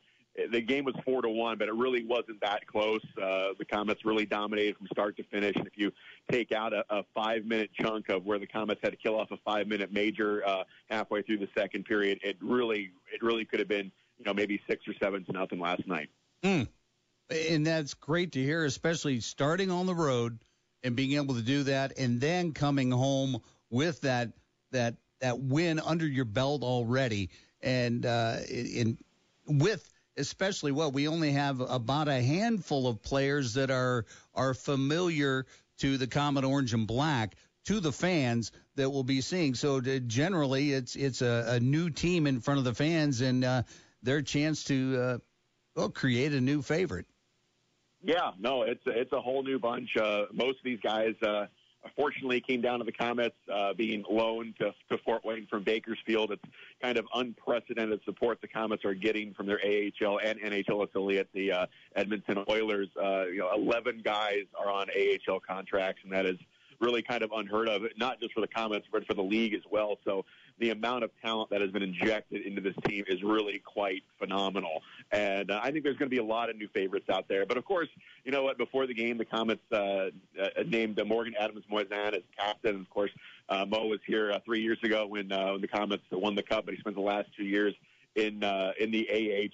the 0.51 0.61
game 0.61 0.85
was 0.85 0.95
four 1.03 1.21
to 1.21 1.29
one, 1.29 1.57
but 1.57 1.67
it 1.67 1.73
really 1.73 2.05
wasn't 2.05 2.39
that 2.41 2.65
close. 2.65 3.01
Uh, 3.17 3.49
the 3.59 3.65
Komets 3.65 4.05
really 4.05 4.25
dominated 4.25 4.77
from 4.77 4.87
start 4.87 5.17
to 5.17 5.23
finish. 5.23 5.55
And 5.55 5.67
if 5.67 5.73
you 5.75 5.91
take 6.31 6.51
out 6.51 6.73
a, 6.73 6.85
a 6.89 7.03
five 7.13 7.45
minute 7.45 7.69
chunk 7.79 8.09
of 8.09 8.25
where 8.25 8.39
the 8.39 8.47
Komets 8.47 8.77
had 8.81 8.91
to 8.91 8.97
kill 8.97 9.19
off 9.19 9.31
a 9.31 9.37
five 9.43 9.67
minute 9.67 9.91
major 9.91 10.47
uh, 10.47 10.63
halfway 10.89 11.21
through 11.21 11.39
the 11.39 11.49
second 11.57 11.85
period, 11.85 12.19
it 12.23 12.37
really 12.41 12.91
it 13.13 13.21
really 13.21 13.45
could 13.45 13.59
have 13.59 13.67
been 13.67 13.91
you 14.17 14.25
know 14.25 14.33
maybe 14.33 14.61
six 14.69 14.87
or 14.87 14.93
seven 15.01 15.25
to 15.25 15.31
nothing 15.33 15.59
last 15.59 15.85
night. 15.85 16.09
Mm. 16.43 16.67
And 17.31 17.65
that's 17.65 17.93
great 17.93 18.33
to 18.33 18.43
hear, 18.43 18.65
especially 18.65 19.21
starting 19.21 19.71
on 19.71 19.85
the 19.85 19.95
road 19.95 20.39
and 20.83 20.95
being 20.95 21.13
able 21.13 21.35
to 21.35 21.41
do 21.41 21.63
that, 21.63 21.97
and 21.97 22.19
then 22.19 22.51
coming 22.51 22.91
home 22.91 23.41
with 23.69 24.01
that 24.01 24.33
that 24.71 24.95
that 25.21 25.39
win 25.39 25.79
under 25.79 26.05
your 26.05 26.25
belt 26.25 26.63
already, 26.63 27.29
and 27.61 28.05
uh, 28.05 28.37
in 28.49 28.97
with 29.45 29.87
especially 30.17 30.71
what 30.71 30.93
we 30.93 31.07
only 31.07 31.31
have 31.31 31.61
about 31.61 32.07
a 32.07 32.21
handful 32.21 32.87
of 32.87 33.01
players 33.01 33.53
that 33.53 33.71
are 33.71 34.05
are 34.33 34.53
familiar 34.53 35.45
to 35.77 35.97
the 35.97 36.07
common 36.07 36.43
Orange 36.43 36.73
and 36.73 36.85
Black 36.85 37.35
to 37.65 37.79
the 37.79 37.91
fans 37.91 38.51
that 38.75 38.89
we'll 38.89 39.03
be 39.03 39.21
seeing. 39.21 39.55
So 39.55 39.79
to, 39.79 39.99
generally, 39.99 40.73
it's 40.73 40.95
it's 40.95 41.21
a, 41.21 41.45
a, 41.47 41.59
new 41.59 41.89
team 41.89 42.27
in 42.27 42.39
front 42.39 42.57
of 42.57 42.63
the 42.65 42.73
fans 42.73 43.21
and 43.21 43.43
uh, 43.43 43.63
their 44.03 44.21
chance 44.21 44.63
to 44.65 44.99
uh, 45.01 45.17
well 45.75 45.89
create 45.89 46.33
a 46.33 46.41
new 46.41 46.61
favorite. 46.61 47.05
Yeah, 48.03 48.31
no, 48.39 48.63
it's 48.63 48.81
it's 48.85 49.11
a 49.11 49.21
whole 49.21 49.43
new 49.43 49.59
bunch. 49.59 49.89
Uh, 49.95 50.23
most 50.31 50.57
of 50.57 50.63
these 50.63 50.79
guys, 50.81 51.13
uh, 51.21 51.45
fortunately, 51.95 52.41
came 52.41 52.61
down 52.61 52.79
to 52.79 52.85
the 52.85 52.91
Komets, 52.91 53.31
uh, 53.51 53.73
being 53.73 54.03
loaned 54.09 54.55
to, 54.59 54.73
to 54.89 54.97
Fort 55.03 55.23
Wayne 55.23 55.47
from 55.47 55.63
Bakersfield. 55.63 56.31
It's 56.31 56.43
kind 56.81 56.97
of 56.97 57.05
unprecedented 57.13 58.01
support 58.05 58.39
the 58.41 58.47
Komets 58.47 58.85
are 58.85 58.95
getting 58.95 59.33
from 59.33 59.45
their 59.45 59.59
AHL 59.63 60.19
and 60.23 60.39
NHL 60.39 60.83
affiliate, 60.83 61.29
the 61.33 61.51
uh, 61.51 61.65
Edmonton 61.95 62.43
Oilers. 62.49 62.87
Uh, 62.99 63.25
you 63.25 63.39
know, 63.39 63.51
11 63.55 64.01
guys 64.03 64.45
are 64.59 64.71
on 64.71 64.87
AHL 64.89 65.39
contracts, 65.39 66.01
and 66.03 66.11
that 66.11 66.25
is 66.25 66.37
really 66.81 67.01
kind 67.01 67.23
of 67.23 67.31
unheard 67.31 67.69
of, 67.69 67.83
not 67.97 68.19
just 68.19 68.33
for 68.33 68.41
the 68.41 68.47
Komets, 68.47 68.83
but 68.91 69.05
for 69.05 69.13
the 69.13 69.23
league 69.23 69.53
as 69.53 69.61
well. 69.69 69.97
So 70.03 70.25
the 70.59 70.71
amount 70.71 71.03
of 71.03 71.11
talent 71.21 71.49
that 71.51 71.61
has 71.61 71.71
been 71.71 71.83
injected 71.83 72.45
into 72.45 72.61
this 72.61 72.75
team 72.85 73.03
is 73.07 73.23
really 73.23 73.59
quite 73.59 74.03
phenomenal. 74.19 74.81
And 75.11 75.51
uh, 75.51 75.59
I 75.63 75.71
think 75.71 75.83
there's 75.83 75.97
going 75.97 76.09
to 76.09 76.15
be 76.15 76.19
a 76.19 76.23
lot 76.23 76.49
of 76.49 76.57
new 76.57 76.67
favorites 76.73 77.09
out 77.09 77.27
there. 77.27 77.45
But 77.45 77.57
of 77.57 77.65
course, 77.65 77.89
you 78.25 78.31
know 78.31 78.43
what? 78.43 78.57
Before 78.57 78.87
the 78.87 78.93
game, 78.93 79.17
the 79.17 79.25
Komets 79.25 79.59
uh, 79.71 80.09
uh, 80.41 80.63
named 80.65 80.99
uh, 80.99 81.05
Morgan 81.05 81.33
Adams 81.39 81.63
Moisan 81.71 82.13
as 82.13 82.23
captain. 82.37 82.75
And 82.75 82.81
of 82.81 82.89
course, 82.89 83.11
uh, 83.49 83.65
Mo 83.65 83.87
was 83.87 83.99
here 84.05 84.31
uh, 84.31 84.39
three 84.45 84.61
years 84.61 84.79
ago 84.83 85.07
when, 85.07 85.31
uh, 85.31 85.53
when 85.53 85.61
the 85.61 85.67
Komets 85.67 86.01
won 86.11 86.35
the 86.35 86.43
Cup, 86.43 86.65
but 86.65 86.73
he 86.73 86.79
spent 86.79 86.95
the 86.95 87.01
last 87.01 87.29
two 87.37 87.45
years 87.45 87.73
in 88.15 88.43
uh, 88.43 88.71
in 88.79 88.91
the 88.91 89.07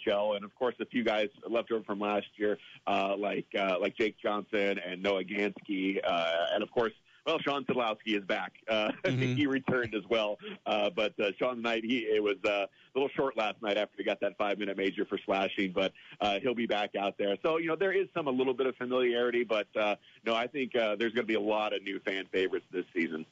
AHL, 0.08 0.34
and 0.34 0.44
of 0.44 0.54
course 0.56 0.76
a 0.80 0.86
few 0.86 1.04
guys 1.04 1.30
left 1.48 1.72
over 1.72 1.84
from 1.84 2.00
last 2.00 2.28
year, 2.38 2.58
uh, 2.88 3.16
like 3.18 3.46
uh, 3.58 3.76
like 3.80 3.96
Jake 3.96 4.16
Johnson 4.22 4.80
and 4.80 5.04
Noah 5.04 5.24
Ganske, 5.24 6.00
uh, 6.04 6.34
and 6.54 6.64
of 6.64 6.72
course 6.72 6.94
well, 7.28 7.40
Shawn 7.40 7.66
Szydlowski 7.66 8.18
is 8.18 8.24
back. 8.24 8.54
Uh, 8.68 8.92
mm-hmm. 9.04 9.36
he 9.36 9.46
returned 9.46 9.94
as 9.94 10.04
well. 10.10 10.38
Uh, 10.66 10.90
but 10.90 11.14
uh, 11.20 11.32
Shawn 11.38 11.62
Knight, 11.62 11.84
he 11.84 12.00
it 12.00 12.24
was 12.24 12.38
uh, 12.46 12.50
a 12.50 12.68
little 12.96 13.10
short 13.10 13.38
last 13.38 13.62
night 13.62 13.78
after 13.78 13.96
he 13.98 14.04
got 14.04 14.22
that 14.22 14.38
five 14.38 14.58
minute 14.58 14.78
major 14.78 15.06
for 15.06 15.20
slashing, 15.26 15.74
but 15.74 15.92
uh, 16.22 16.40
he'll 16.42 16.56
be 16.56 16.66
back 16.66 16.96
out 16.96 17.18
there. 17.18 17.36
So 17.44 17.58
you 17.58 17.68
know 17.68 17.76
there 17.76 17.92
is 17.92 18.08
some 18.16 18.28
a 18.28 18.32
little 18.32 18.54
bit 18.54 18.66
of 18.66 18.76
familiarity, 18.78 19.44
but 19.44 19.68
uh, 19.76 19.96
no, 20.26 20.34
I 20.34 20.48
think 20.48 20.76
uh, 20.76 20.96
there's 20.96 21.14
going 21.14 21.26
to 21.26 21.32
be 21.32 21.36
a 21.36 21.40
lot 21.40 21.74
of 21.74 21.84
new 21.84 22.00
fan 22.00 22.26
favorites 22.32 22.66
this 22.72 22.86
season. 22.96 23.26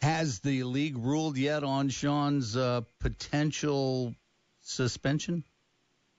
Has 0.00 0.40
the 0.40 0.64
league 0.64 0.96
ruled 0.96 1.36
yet 1.36 1.64
on 1.64 1.90
Shawn's 1.90 2.56
uh, 2.56 2.80
potential 2.98 4.14
suspension? 4.62 5.44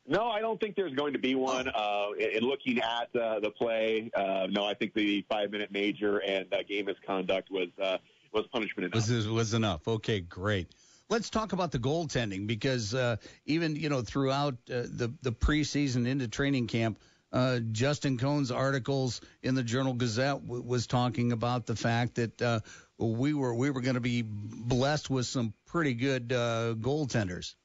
No, 0.07 0.27
I 0.27 0.39
don't 0.39 0.59
think 0.59 0.75
there's 0.75 0.93
going 0.93 1.13
to 1.13 1.19
be 1.19 1.33
one. 1.33 1.67
Uh, 1.67 2.09
in 2.19 2.43
looking 2.43 2.79
at 2.79 3.09
uh, 3.15 3.39
the 3.39 3.49
play, 3.49 4.11
uh, 4.13 4.47
no, 4.49 4.63
I 4.63 4.75
think 4.75 4.93
the 4.93 5.25
five-minute 5.27 5.71
major 5.71 6.19
and 6.19 6.53
uh, 6.53 6.57
game 6.67 6.85
misconduct 6.85 7.49
was 7.49 7.69
uh, 7.81 7.97
was 8.31 8.45
punishment 8.51 8.93
enough. 8.93 9.09
Was 9.09 9.27
was 9.27 9.53
enough? 9.53 9.87
Okay, 9.87 10.19
great. 10.19 10.67
Let's 11.09 11.29
talk 11.29 11.53
about 11.53 11.71
the 11.71 11.79
goaltending 11.79 12.45
because 12.45 12.93
uh, 12.93 13.17
even 13.45 13.75
you 13.75 13.89
know 13.89 14.01
throughout 14.01 14.53
uh, 14.69 14.83
the 14.87 15.13
the 15.23 15.31
preseason 15.31 16.07
into 16.07 16.27
training 16.27 16.67
camp, 16.67 16.99
uh, 17.31 17.59
Justin 17.71 18.17
Cohn's 18.17 18.51
articles 18.51 19.21
in 19.41 19.55
the 19.55 19.63
Journal 19.63 19.93
Gazette 19.93 20.41
w- 20.45 20.63
was 20.63 20.87
talking 20.87 21.31
about 21.31 21.65
the 21.65 21.75
fact 21.75 22.15
that 22.15 22.41
uh, 22.41 22.59
we 22.97 23.33
were 23.33 23.53
we 23.53 23.71
were 23.71 23.81
going 23.81 23.95
to 23.95 24.01
be 24.01 24.23
blessed 24.23 25.09
with 25.09 25.25
some 25.25 25.53
pretty 25.65 25.95
good 25.95 26.31
uh, 26.31 26.75
goaltenders. 26.77 27.55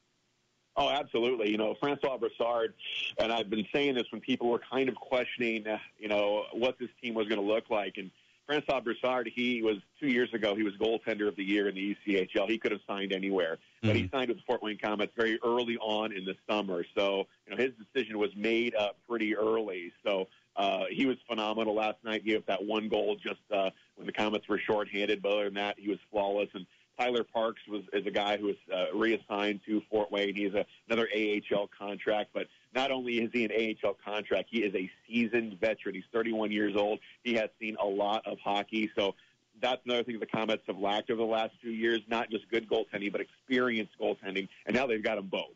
Oh, 0.80 0.88
absolutely. 0.88 1.50
You 1.50 1.58
know, 1.58 1.74
Francois 1.78 2.16
Brassard, 2.16 2.72
and 3.18 3.30
I've 3.30 3.50
been 3.50 3.66
saying 3.70 3.96
this 3.96 4.06
when 4.10 4.22
people 4.22 4.48
were 4.48 4.62
kind 4.72 4.88
of 4.88 4.94
questioning, 4.94 5.66
uh, 5.66 5.76
you 5.98 6.08
know, 6.08 6.44
what 6.52 6.78
this 6.78 6.88
team 7.02 7.12
was 7.12 7.28
going 7.28 7.38
to 7.38 7.46
look 7.46 7.68
like. 7.68 7.98
And 7.98 8.10
Francois 8.46 8.80
Brassard, 8.80 9.30
he 9.34 9.60
was 9.60 9.76
two 10.00 10.08
years 10.08 10.32
ago, 10.32 10.54
he 10.54 10.62
was 10.62 10.72
goaltender 10.80 11.28
of 11.28 11.36
the 11.36 11.44
year 11.44 11.68
in 11.68 11.74
the 11.74 11.94
ECHL. 12.06 12.48
He 12.48 12.56
could 12.56 12.72
have 12.72 12.80
signed 12.86 13.12
anywhere, 13.12 13.56
mm-hmm. 13.56 13.88
but 13.88 13.96
he 13.96 14.08
signed 14.10 14.28
with 14.28 14.38
the 14.38 14.42
Fort 14.46 14.62
Wayne 14.62 14.78
Komets 14.78 15.10
very 15.14 15.38
early 15.44 15.76
on 15.76 16.12
in 16.12 16.24
the 16.24 16.34
summer. 16.48 16.82
So, 16.96 17.26
you 17.46 17.54
know, 17.54 17.62
his 17.62 17.72
decision 17.74 18.18
was 18.18 18.30
made 18.34 18.74
up 18.74 18.96
pretty 19.06 19.36
early. 19.36 19.92
So, 20.02 20.28
uh, 20.56 20.84
he 20.90 21.06
was 21.06 21.16
phenomenal 21.28 21.74
last 21.74 21.98
night. 22.04 22.22
He 22.24 22.32
gave 22.32 22.44
that 22.46 22.64
one 22.64 22.88
goal 22.88 23.16
just 23.16 23.40
uh, 23.54 23.70
when 23.96 24.06
the 24.06 24.12
Komets 24.12 24.48
were 24.48 24.58
shorthanded. 24.58 25.22
But 25.22 25.32
other 25.32 25.44
than 25.44 25.54
that, 25.54 25.78
he 25.78 25.88
was 25.88 25.98
flawless. 26.10 26.48
And 26.54 26.66
Tyler 27.00 27.24
Parks 27.24 27.60
was 27.68 27.82
is 27.92 28.06
a 28.06 28.10
guy 28.10 28.36
who 28.36 28.46
was 28.46 28.56
uh, 28.72 28.96
reassigned 28.96 29.60
to 29.66 29.80
Fort 29.90 30.12
Wayne. 30.12 30.34
He's 30.34 30.52
a, 30.52 30.66
another 30.88 31.08
AHL 31.16 31.70
contract, 31.76 32.30
but 32.34 32.46
not 32.74 32.90
only 32.90 33.18
is 33.18 33.30
he 33.32 33.44
an 33.44 33.52
AHL 33.52 33.96
contract, 34.04 34.48
he 34.50 34.58
is 34.58 34.74
a 34.74 34.90
seasoned 35.08 35.58
veteran. 35.60 35.94
He's 35.94 36.04
31 36.12 36.52
years 36.52 36.76
old. 36.76 36.98
He 37.24 37.34
has 37.34 37.48
seen 37.58 37.76
a 37.82 37.86
lot 37.86 38.26
of 38.26 38.38
hockey, 38.38 38.90
so 38.96 39.14
that's 39.62 39.80
another 39.86 40.04
thing 40.04 40.18
the 40.20 40.26
Komets 40.26 40.60
have 40.66 40.78
lacked 40.78 41.10
over 41.10 41.22
the 41.22 41.26
last 41.26 41.52
few 41.62 41.70
years. 41.70 42.00
Not 42.06 42.30
just 42.30 42.48
good 42.50 42.68
goaltending, 42.68 43.12
but 43.12 43.22
experienced 43.22 43.92
goaltending, 44.00 44.48
and 44.66 44.76
now 44.76 44.86
they've 44.86 45.02
got 45.02 45.16
them 45.16 45.28
both. 45.28 45.54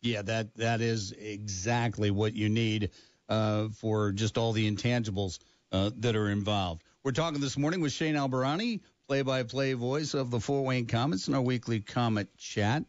Yeah, 0.00 0.22
that 0.22 0.54
that 0.56 0.80
is 0.80 1.12
exactly 1.12 2.12
what 2.12 2.34
you 2.34 2.48
need 2.48 2.90
uh, 3.28 3.68
for 3.68 4.12
just 4.12 4.38
all 4.38 4.52
the 4.52 4.70
intangibles 4.70 5.40
uh, 5.72 5.90
that 5.98 6.14
are 6.14 6.30
involved. 6.30 6.82
We're 7.04 7.10
talking 7.10 7.40
this 7.40 7.58
morning 7.58 7.80
with 7.80 7.90
Shane 7.90 8.14
Albahrani, 9.12 9.24
play-by-play 9.24 9.72
voice 9.74 10.14
of 10.14 10.30
the 10.30 10.40
Fort 10.40 10.64
Wayne 10.64 10.86
Komets 10.86 11.28
in 11.28 11.34
our 11.34 11.42
weekly 11.42 11.80
Komet 11.80 12.28
Chat. 12.38 12.84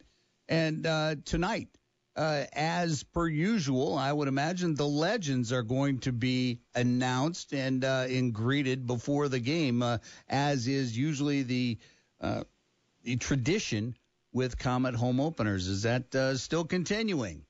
And 0.48 0.86
uh, 0.86 1.16
tonight, 1.24 1.68
uh, 2.16 2.44
as 2.52 3.02
per 3.02 3.28
usual, 3.28 3.98
I 3.98 4.12
would 4.12 4.28
imagine 4.28 4.74
the 4.74 4.86
legends 4.86 5.52
are 5.52 5.62
going 5.62 5.98
to 6.00 6.12
be 6.12 6.60
announced 6.74 7.52
and 7.52 7.84
uh, 7.84 8.06
and 8.08 8.32
greeted 8.32 8.86
before 8.86 9.28
the 9.28 9.40
game, 9.40 9.82
uh, 9.82 9.98
as 10.28 10.66
is 10.66 10.96
usually 10.96 11.42
the 11.42 11.78
uh, 12.20 12.44
the 13.02 13.16
tradition 13.16 13.94
with 14.32 14.58
Komet 14.58 14.94
home 14.94 15.20
openers. 15.20 15.66
Is 15.66 15.82
that 15.82 16.14
uh, 16.14 16.36
still 16.36 16.64
continuing? 16.64 17.44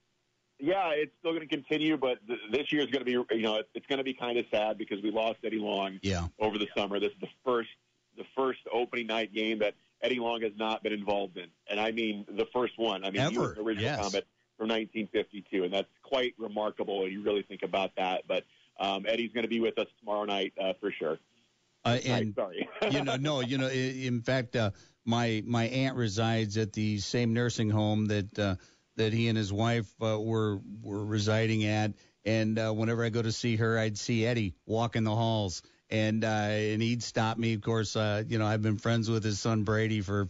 Yeah, 0.58 0.90
it's 0.94 1.12
still 1.18 1.32
going 1.32 1.46
to 1.46 1.54
continue, 1.54 1.96
but 1.96 2.26
th- 2.26 2.40
this 2.50 2.72
year 2.72 2.82
is 2.82 2.90
going 2.90 3.04
to 3.04 3.24
be, 3.26 3.36
you 3.36 3.42
know, 3.42 3.62
it's 3.74 3.86
going 3.86 3.98
to 3.98 4.04
be 4.04 4.14
kind 4.14 4.38
of 4.38 4.46
sad 4.50 4.78
because 4.78 5.02
we 5.02 5.10
lost 5.10 5.38
Eddie 5.44 5.58
Long 5.58 5.98
yeah. 6.02 6.28
over 6.38 6.58
the 6.58 6.68
summer. 6.76 6.98
This 6.98 7.10
is 7.10 7.20
the 7.20 7.28
first 7.44 7.68
the 8.16 8.24
first 8.36 8.60
opening 8.72 9.06
night 9.06 9.32
game 9.32 9.60
that 9.60 9.74
Eddie 10.02 10.18
Long 10.18 10.42
has 10.42 10.52
not 10.56 10.82
been 10.82 10.92
involved 10.92 11.36
in, 11.36 11.46
and 11.68 11.80
I 11.80 11.90
mean 11.90 12.26
the 12.28 12.46
first 12.52 12.74
one. 12.76 13.04
I 13.04 13.10
mean, 13.10 13.22
Ever. 13.22 13.54
the 13.54 13.62
original 13.62 13.84
yes. 13.84 14.00
Komet 14.00 14.22
from 14.58 14.68
1952, 14.68 15.64
and 15.64 15.72
that's 15.72 15.88
quite 16.02 16.34
remarkable 16.38 17.02
when 17.02 17.12
you 17.12 17.22
really 17.22 17.42
think 17.42 17.62
about 17.62 17.92
that. 17.96 18.22
But 18.28 18.44
um, 18.78 19.06
Eddie's 19.08 19.32
going 19.32 19.44
to 19.44 19.48
be 19.48 19.60
with 19.60 19.78
us 19.78 19.86
tomorrow 20.00 20.24
night 20.24 20.52
uh, 20.60 20.74
for 20.80 20.92
sure. 20.92 21.18
Uh, 21.84 21.98
and 22.06 22.34
sorry, 22.34 22.68
you 22.90 23.04
know, 23.04 23.16
no, 23.16 23.40
you 23.40 23.58
know, 23.58 23.68
in 23.68 24.22
fact, 24.22 24.56
uh, 24.56 24.70
my 25.04 25.42
my 25.46 25.64
aunt 25.64 25.96
resides 25.96 26.56
at 26.56 26.72
the 26.72 26.98
same 26.98 27.34
nursing 27.34 27.70
home 27.70 28.06
that 28.06 28.38
uh, 28.38 28.56
that 28.96 29.12
he 29.12 29.28
and 29.28 29.36
his 29.36 29.52
wife 29.52 29.90
uh, 30.02 30.18
were 30.20 30.60
were 30.82 31.04
residing 31.04 31.64
at, 31.64 31.92
and 32.24 32.58
uh, 32.58 32.72
whenever 32.72 33.04
I 33.04 33.10
go 33.10 33.20
to 33.20 33.32
see 33.32 33.56
her, 33.56 33.78
I'd 33.78 33.98
see 33.98 34.24
Eddie 34.24 34.54
walk 34.66 34.96
in 34.96 35.04
the 35.04 35.14
halls 35.14 35.62
and 35.90 36.24
uh, 36.24 36.26
and 36.26 36.82
he'd 36.82 37.02
stop 37.02 37.38
me. 37.38 37.54
Of 37.54 37.62
course, 37.62 37.96
uh, 37.96 38.24
you 38.26 38.38
know 38.38 38.46
I've 38.46 38.62
been 38.62 38.78
friends 38.78 39.10
with 39.10 39.24
his 39.24 39.40
son 39.40 39.64
Brady 39.64 40.00
for 40.00 40.28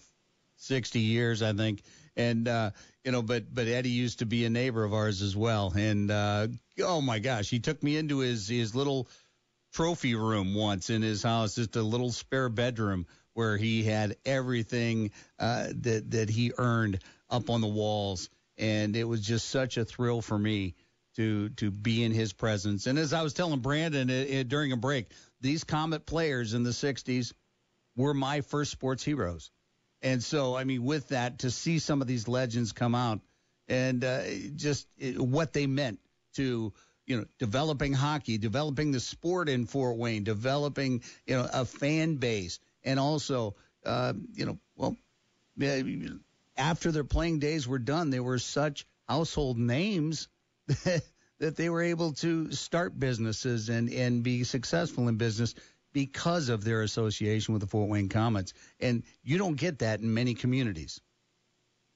60 0.56 1.00
years, 1.00 1.42
I 1.42 1.52
think, 1.52 1.82
and 2.16 2.46
uh, 2.48 2.70
you 3.04 3.12
know, 3.12 3.22
but 3.22 3.52
but 3.52 3.66
Eddie 3.66 3.90
used 3.90 4.20
to 4.20 4.26
be 4.26 4.44
a 4.44 4.50
neighbor 4.50 4.84
of 4.84 4.94
ours 4.94 5.22
as 5.22 5.36
well, 5.36 5.72
and 5.76 6.10
uh, 6.10 6.48
oh 6.82 7.00
my 7.00 7.18
gosh, 7.18 7.50
he 7.50 7.60
took 7.60 7.82
me 7.82 7.96
into 7.96 8.18
his 8.18 8.48
his 8.48 8.74
little 8.74 9.08
trophy 9.72 10.14
room 10.14 10.54
once 10.54 10.90
in 10.90 11.02
his 11.02 11.22
house, 11.22 11.56
just 11.56 11.76
a 11.76 11.82
little 11.82 12.12
spare 12.12 12.48
bedroom 12.48 13.06
where 13.34 13.56
he 13.56 13.82
had 13.82 14.16
everything 14.24 15.10
uh, 15.38 15.66
that 15.80 16.10
that 16.12 16.30
he 16.30 16.52
earned 16.56 17.00
up 17.28 17.50
on 17.50 17.60
the 17.60 17.66
walls, 17.66 18.30
and 18.56 18.96
it 18.96 19.04
was 19.04 19.20
just 19.20 19.48
such 19.50 19.76
a 19.76 19.84
thrill 19.84 20.22
for 20.22 20.38
me 20.38 20.74
to 21.16 21.50
to 21.50 21.70
be 21.70 22.02
in 22.02 22.12
his 22.12 22.32
presence. 22.32 22.86
And 22.86 22.98
as 22.98 23.12
I 23.12 23.22
was 23.22 23.34
telling 23.34 23.60
Brandon 23.60 24.08
it, 24.10 24.30
it, 24.30 24.48
during 24.48 24.72
a 24.72 24.76
break, 24.76 25.10
these 25.44 25.64
Komet 25.64 26.06
players 26.06 26.54
in 26.54 26.62
the 26.62 26.70
'60s 26.70 27.32
were 27.96 28.14
my 28.14 28.40
first 28.40 28.72
sports 28.72 29.04
heroes, 29.04 29.50
and 30.02 30.22
so 30.22 30.56
I 30.56 30.64
mean, 30.64 30.84
with 30.84 31.08
that, 31.08 31.40
to 31.40 31.50
see 31.50 31.78
some 31.78 32.00
of 32.00 32.08
these 32.08 32.26
legends 32.26 32.72
come 32.72 32.94
out 32.94 33.20
and 33.68 34.02
uh, 34.02 34.22
just 34.56 34.88
it, 34.98 35.20
what 35.20 35.52
they 35.52 35.66
meant 35.66 36.00
to 36.34 36.72
you 37.06 37.18
know 37.18 37.24
developing 37.38 37.92
hockey, 37.92 38.38
developing 38.38 38.90
the 38.90 39.00
sport 39.00 39.48
in 39.48 39.66
Fort 39.66 39.96
Wayne, 39.98 40.24
developing 40.24 41.02
you 41.26 41.36
know 41.36 41.48
a 41.52 41.64
fan 41.64 42.16
base, 42.16 42.58
and 42.82 42.98
also 42.98 43.54
uh, 43.84 44.14
you 44.32 44.46
know 44.46 44.58
well 44.76 44.96
after 46.56 46.90
their 46.90 47.04
playing 47.04 47.38
days 47.38 47.68
were 47.68 47.78
done, 47.78 48.10
they 48.10 48.20
were 48.20 48.38
such 48.38 48.86
household 49.06 49.58
names 49.58 50.28
that 50.84 51.02
they 51.38 51.68
were 51.68 51.82
able 51.82 52.12
to 52.12 52.50
start 52.52 52.98
businesses 52.98 53.68
and, 53.68 53.90
and 53.90 54.22
be 54.22 54.44
successful 54.44 55.08
in 55.08 55.16
business 55.16 55.54
because 55.92 56.48
of 56.48 56.64
their 56.64 56.82
association 56.82 57.54
with 57.54 57.60
the 57.60 57.66
Fort 57.66 57.88
Wayne 57.88 58.08
Komets. 58.08 58.52
And 58.80 59.02
you 59.22 59.38
don't 59.38 59.56
get 59.56 59.78
that 59.80 60.00
in 60.00 60.12
many 60.12 60.34
communities. 60.34 61.00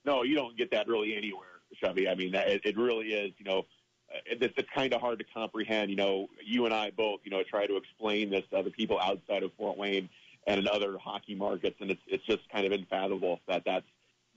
No, 0.04 0.22
you 0.22 0.34
don't 0.34 0.56
get 0.56 0.70
that 0.70 0.88
really 0.88 1.16
anywhere, 1.16 1.60
Chevy. 1.82 2.08
I 2.08 2.14
mean, 2.14 2.34
it, 2.34 2.62
it 2.64 2.76
really 2.76 3.08
is, 3.08 3.32
you 3.38 3.44
know, 3.44 3.66
it, 4.24 4.42
it's 4.56 4.68
kind 4.74 4.94
of 4.94 5.00
hard 5.00 5.18
to 5.18 5.24
comprehend. 5.34 5.90
You 5.90 5.96
know, 5.96 6.28
you 6.44 6.64
and 6.64 6.74
I 6.74 6.90
both, 6.90 7.20
you 7.24 7.30
know, 7.30 7.42
try 7.42 7.66
to 7.66 7.76
explain 7.76 8.30
this 8.30 8.44
to 8.50 8.58
other 8.58 8.70
people 8.70 8.98
outside 9.00 9.42
of 9.42 9.52
Fort 9.58 9.76
Wayne 9.76 10.08
and 10.46 10.60
in 10.60 10.68
other 10.68 10.96
hockey 10.98 11.34
markets, 11.34 11.76
and 11.80 11.90
it's 11.90 12.00
it's 12.06 12.24
just 12.24 12.48
kind 12.50 12.64
of 12.64 12.72
unfathomable 12.72 13.40
that 13.48 13.62
that's 13.66 13.84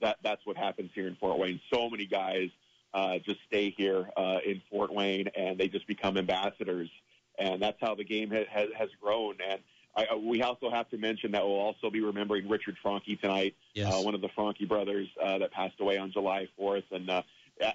that 0.00 0.18
that's 0.22 0.44
what 0.44 0.56
happens 0.56 0.90
here 0.94 1.06
in 1.08 1.16
Fort 1.16 1.38
Wayne. 1.38 1.60
So 1.72 1.88
many 1.88 2.04
guys 2.04 2.50
uh, 2.94 3.18
just 3.24 3.38
stay 3.46 3.74
here 3.76 4.08
uh, 4.16 4.38
in 4.44 4.60
Fort 4.70 4.92
Wayne, 4.92 5.28
and 5.36 5.58
they 5.58 5.68
just 5.68 5.86
become 5.86 6.16
ambassadors, 6.16 6.90
and 7.38 7.62
that's 7.62 7.78
how 7.80 7.94
the 7.94 8.04
game 8.04 8.30
ha- 8.30 8.44
has, 8.50 8.68
has 8.76 8.88
grown. 9.00 9.36
And 9.48 9.60
I, 9.96 10.04
uh, 10.06 10.16
we 10.16 10.42
also 10.42 10.70
have 10.70 10.88
to 10.90 10.98
mention 10.98 11.32
that 11.32 11.44
we'll 11.44 11.58
also 11.58 11.90
be 11.90 12.00
remembering 12.00 12.48
Richard 12.48 12.76
Franke 12.82 13.16
tonight, 13.16 13.54
yes. 13.74 13.92
uh, 13.92 14.00
one 14.00 14.14
of 14.14 14.20
the 14.20 14.28
Franke 14.34 14.66
brothers 14.66 15.08
uh, 15.22 15.38
that 15.38 15.52
passed 15.52 15.80
away 15.80 15.98
on 15.98 16.12
July 16.12 16.48
4th. 16.58 16.84
And 16.90 17.10
uh, 17.10 17.22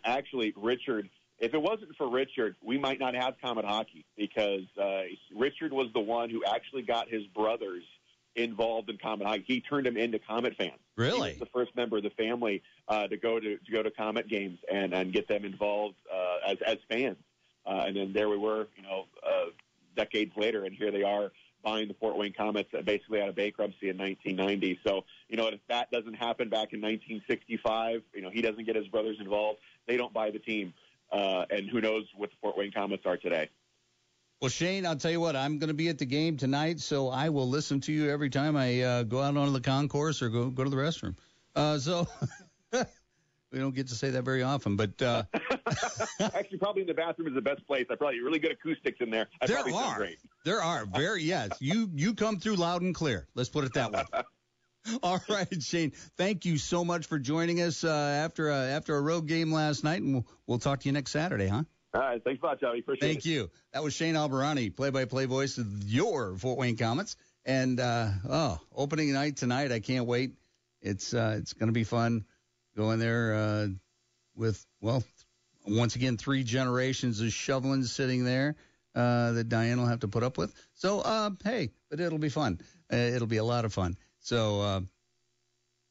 actually, 0.03 0.53
Richard, 0.55 1.09
if 1.39 1.53
it 1.53 1.61
wasn't 1.61 1.95
for 1.97 2.09
Richard, 2.09 2.55
we 2.63 2.78
might 2.78 2.99
not 2.99 3.15
have 3.15 3.36
Komet 3.43 3.65
hockey 3.65 4.05
because 4.18 4.65
uh, 4.82 5.03
Richard 5.36 5.72
was 5.72 5.88
the 5.93 5.99
one 5.99 6.30
who 6.30 6.43
actually 6.45 6.82
got 6.82 7.09
his 7.09 7.24
brothers 7.28 7.84
involved 8.38 8.89
in 8.89 8.97
Komet 8.97 9.25
hockey. 9.25 9.43
He 9.45 9.61
turned 9.61 9.85
them 9.85 9.97
into 9.97 10.19
Komet 10.19 10.55
fans. 10.55 10.79
Really, 10.95 11.33
he 11.33 11.39
was 11.39 11.47
the 11.47 11.51
first 11.53 11.75
member 11.75 11.97
of 11.97 12.03
the 12.03 12.11
family 12.11 12.61
uh, 12.88 13.07
to 13.07 13.17
go 13.17 13.39
to 13.39 13.57
to 13.57 13.71
go 13.71 13.83
to 13.83 13.91
Komet 13.91 14.29
games 14.29 14.59
and 14.71 14.93
and 14.93 15.11
get 15.11 15.27
them 15.27 15.43
involved 15.43 15.95
uh, 16.13 16.51
as 16.51 16.57
as 16.65 16.77
fans. 16.89 17.17
Uh, 17.65 17.83
and 17.85 17.97
then 17.97 18.13
there 18.13 18.29
we 18.29 18.38
were, 18.38 18.67
you 18.77 18.83
know, 18.83 19.05
uh, 19.25 19.49
decades 19.97 20.31
later, 20.38 20.63
and 20.63 20.73
here 20.73 20.89
they 20.89 21.03
are 21.03 21.31
buying 21.63 21.89
the 21.89 21.93
Fort 21.95 22.17
Wayne 22.17 22.31
Komets 22.31 22.71
basically 22.85 23.21
out 23.21 23.27
of 23.27 23.35
bankruptcy 23.35 23.89
in 23.89 23.97
1990. 23.97 24.79
So, 24.88 25.03
you 25.27 25.35
know, 25.35 25.47
if 25.47 25.59
that 25.67 25.91
doesn't 25.91 26.13
happen 26.13 26.47
back 26.47 26.71
in 26.71 26.79
1965, 26.79 28.03
you 28.13 28.21
know, 28.21 28.29
he 28.29 28.41
doesn't 28.41 28.63
get 28.65 28.77
his 28.77 28.88
brothers 28.88 29.17
involved, 29.19 29.59
they 29.85 29.97
don't 29.97 30.13
buy 30.13 30.31
the 30.31 30.39
team. 30.39 30.73
Uh, 31.11 31.45
and 31.49 31.69
who 31.69 31.81
knows 31.81 32.05
what 32.15 32.29
the 32.29 32.35
Fort 32.41 32.57
Wayne 32.57 32.71
Komets 32.71 33.05
are 33.05 33.17
today. 33.17 33.49
Well, 34.39 34.49
Shane, 34.49 34.85
I'll 34.85 34.95
tell 34.95 35.09
you 35.09 35.19
what, 35.19 35.35
I'm 35.35 35.57
going 35.57 35.69
to 35.69 35.73
be 35.73 35.89
at 35.89 35.97
the 35.97 36.05
game 36.05 36.38
tonight, 36.38 36.79
so 36.79 37.09
I 37.09 37.29
will 37.29 37.49
listen 37.49 37.81
to 37.81 37.91
you 37.91 38.11
every 38.11 38.29
time 38.29 38.55
I 38.55 38.81
uh, 38.81 39.03
go 39.03 39.19
out 39.19 39.35
onto 39.35 39.51
the 39.51 39.61
concourse 39.61 40.21
or 40.21 40.29
go 40.29 40.51
go 40.51 40.63
to 40.63 40.69
the 40.69 40.75
restroom. 40.75 41.15
Uh, 41.55 41.79
so 41.79 42.07
we 42.71 43.57
don't 43.57 43.73
get 43.73 43.88
to 43.88 43.95
say 43.95 44.11
that 44.11 44.21
very 44.21 44.43
often, 44.43 44.75
but 44.75 45.01
uh, 45.01 45.23
actually, 46.19 46.59
probably 46.59 46.83
in 46.83 46.88
the 46.88 46.93
bathroom 46.93 47.27
is 47.29 47.33
the 47.33 47.41
best 47.41 47.65
place. 47.65 47.88
I 47.89 47.95
probably 47.95 48.19
really 48.19 48.38
good 48.38 48.51
acoustics 48.51 49.01
in 49.01 49.09
there. 49.09 49.27
I 49.41 49.47
there 49.47 49.55
probably 49.55 49.73
are. 49.73 49.97
Great. 49.97 50.17
There 50.45 50.61
are 50.61 50.85
very 50.85 51.23
yes. 51.23 51.49
You 51.59 51.89
you 51.95 52.13
come 52.13 52.39
through 52.39 52.57
loud 52.57 52.83
and 52.83 52.93
clear. 52.93 53.27
Let's 53.33 53.49
put 53.49 53.65
it 53.65 53.73
that 53.73 53.91
way. 53.91 54.03
All 55.03 55.19
right, 55.29 55.63
Shane. 55.63 55.93
Thank 56.15 56.45
you 56.45 56.59
so 56.59 56.85
much 56.85 57.07
for 57.07 57.17
joining 57.17 57.59
us 57.61 57.83
uh, 57.83 57.89
after 57.89 58.49
a, 58.49 58.55
after 58.55 58.95
a 58.95 59.01
road 59.01 59.25
game 59.25 59.51
last 59.51 59.83
night, 59.83 60.01
and 60.01 60.13
we'll, 60.13 60.27
we'll 60.45 60.59
talk 60.59 60.81
to 60.81 60.85
you 60.88 60.93
next 60.93 61.11
Saturday, 61.11 61.47
huh? 61.47 61.63
All 61.98 62.04
right. 62.04 62.24
Thanks 62.24 62.43
a 62.43 62.45
lot, 62.45 62.60
Johnny. 62.60 62.80
Appreciate 62.80 63.08
Thank 63.08 63.12
it. 63.12 63.24
Thank 63.24 63.26
you. 63.26 63.50
That 63.74 63.84
was 63.84 63.95
Shane 63.95 64.14
Albahrani, 64.14 64.76
play-by-play 64.76 65.26
voice 65.26 65.58
of 65.58 65.84
your 65.84 66.36
Fort 66.36 66.60
Wayne 66.60 66.78
Komets. 66.78 67.16
And 67.43 67.80
uh, 67.80 68.10
oh, 68.30 68.60
opening 68.76 69.12
night 69.14 69.38
tonight, 69.38 69.72
I 69.72 69.80
can't 69.80 70.06
wait. 70.06 70.34
It's 70.80 71.16
uh, 71.16 71.38
it's 71.39 71.54
going 71.54 71.70
to 71.70 71.74
be 71.74 71.86
fun 71.86 72.26
going 72.76 73.00
there 73.00 73.34
uh, 73.34 73.68
with 74.36 74.64
well, 74.80 75.04
once 75.66 75.95
again, 75.95 76.18
three 76.18 76.43
generations 76.43 77.20
of 77.20 77.34
shoveling 77.34 77.84
sitting 77.84 78.24
there 78.26 78.58
uh, 78.93 79.32
that 79.32 79.50
Diane 79.50 79.80
will 79.80 79.88
have 79.88 80.02
to 80.02 80.08
put 80.08 80.22
up 80.22 80.38
with. 80.38 80.54
So 80.76 81.00
uh, 81.00 81.32
hey, 81.43 81.72
but 81.89 82.00
it'll 82.00 82.20
be 82.20 82.30
fun. 82.30 82.60
Uh, 82.93 82.98
it'll 82.98 83.28
be 83.28 83.38
a 83.38 83.43
lot 83.43 83.66
of 83.66 83.74
fun. 83.74 83.98
So 84.20 84.62
uh, 84.62 84.82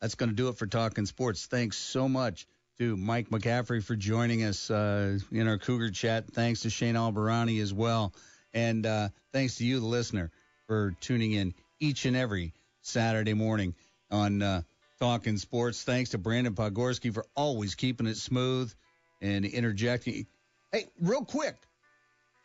that's 0.01 0.15
going 0.15 0.29
to 0.29 0.37
do 0.37 0.51
it 0.51 0.57
for 0.57 0.69
talking 0.69 1.05
sports. 1.07 1.47
Thanks 1.47 1.79
so 1.79 2.09
much 2.09 2.47
to 2.79 2.97
Mike 2.97 3.31
McCaffrey 3.31 3.83
for 3.83 3.97
joining 3.97 4.45
us 4.45 4.71
uh, 4.71 5.19
in 5.33 5.49
our 5.49 5.59
Cougar 5.59 5.91
chat. 5.91 6.27
Thanks 6.27 6.61
to 6.61 6.71
Shane 6.71 6.95
Albahrani 6.95 7.61
as 7.61 7.73
well. 7.73 8.13
And 8.53 8.87
uh, 8.87 9.09
thanks 9.33 9.57
to 9.57 9.67
you, 9.67 9.81
the 9.81 9.87
listener, 9.87 10.31
for 10.67 10.95
tuning 11.01 11.33
in 11.33 11.55
each 11.81 12.05
and 12.05 12.17
every 12.17 12.53
Saturday 12.83 13.35
morning 13.35 13.75
on 14.11 14.43
uh, 14.43 14.63
Talking 15.01 15.37
Sports. 15.37 15.83
Thanks 15.83 16.11
to 16.11 16.19
Brandon 16.19 16.55
Pogorski 16.55 17.13
for 17.13 17.25
always 17.35 17.75
keeping 17.75 18.07
it 18.07 18.17
smooth 18.17 18.73
and 19.21 19.45
interjecting. 19.45 20.27
Hey, 20.73 20.87
real 21.01 21.25
quick, 21.25 21.57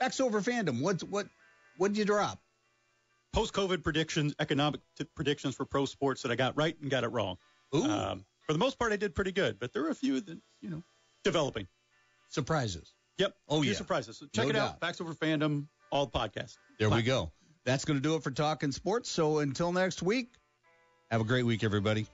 Facts 0.01 0.19
over 0.19 0.41
fandom. 0.41 0.81
What 0.81 1.03
what 1.03 1.27
what 1.77 1.89
did 1.89 1.99
you 1.99 2.05
drop? 2.05 2.39
Post-COVID 3.33 3.83
predictions, 3.83 4.33
economic 4.39 4.81
t- 4.97 5.05
predictions 5.15 5.53
for 5.53 5.63
pro 5.63 5.85
sports 5.85 6.23
that 6.23 6.31
I 6.31 6.35
got 6.35 6.57
right 6.57 6.75
and 6.81 6.89
got 6.89 7.03
it 7.03 7.09
wrong. 7.09 7.37
Ooh. 7.75 7.83
Um, 7.83 8.25
for 8.51 8.53
the 8.53 8.59
most 8.59 8.77
part, 8.77 8.91
I 8.91 8.97
did 8.97 9.15
pretty 9.15 9.31
good, 9.31 9.59
but 9.61 9.71
there 9.71 9.81
were 9.81 9.91
a 9.91 9.95
few 9.95 10.19
that 10.19 10.37
you 10.59 10.69
know 10.69 10.83
developing 11.23 11.67
surprises. 12.27 12.93
Yep. 13.17 13.33
Oh 13.47 13.59
a 13.59 13.61
few 13.61 13.71
yeah. 13.71 13.77
surprises. 13.77 14.17
So 14.17 14.25
check 14.35 14.43
No 14.43 14.49
it 14.49 14.53
doubt. 14.53 14.69
out. 14.71 14.79
Facts 14.81 14.99
over 14.99 15.13
fandom, 15.13 15.67
all 15.89 16.07
the 16.07 16.11
podcasts. 16.11 16.57
There 16.77 16.89
we 16.89 17.01
go. 17.01 17.31
That's 17.63 17.85
going 17.85 17.95
to 17.97 18.01
do 18.03 18.15
it 18.15 18.23
for 18.23 18.31
Talking 18.31 18.73
Sports. 18.73 19.09
So 19.09 19.39
until 19.39 19.71
next 19.71 20.03
week, 20.03 20.33
have 21.09 21.21
a 21.21 21.23
great 21.23 21.45
week, 21.45 21.63
everybody. 21.63 22.07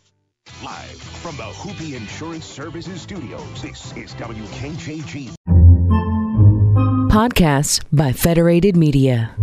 Live 0.64 1.02
from 1.02 1.36
the 1.38 1.44
Hoopy 1.44 1.96
Insurance 1.96 2.46
Services 2.46 3.02
Studios, 3.02 3.62
this 3.62 3.96
is 3.98 4.14
WKJG. 4.14 5.34
Podcasts 7.10 7.84
by 7.92 8.12
Federated 8.12 8.76
Media. 8.76 9.36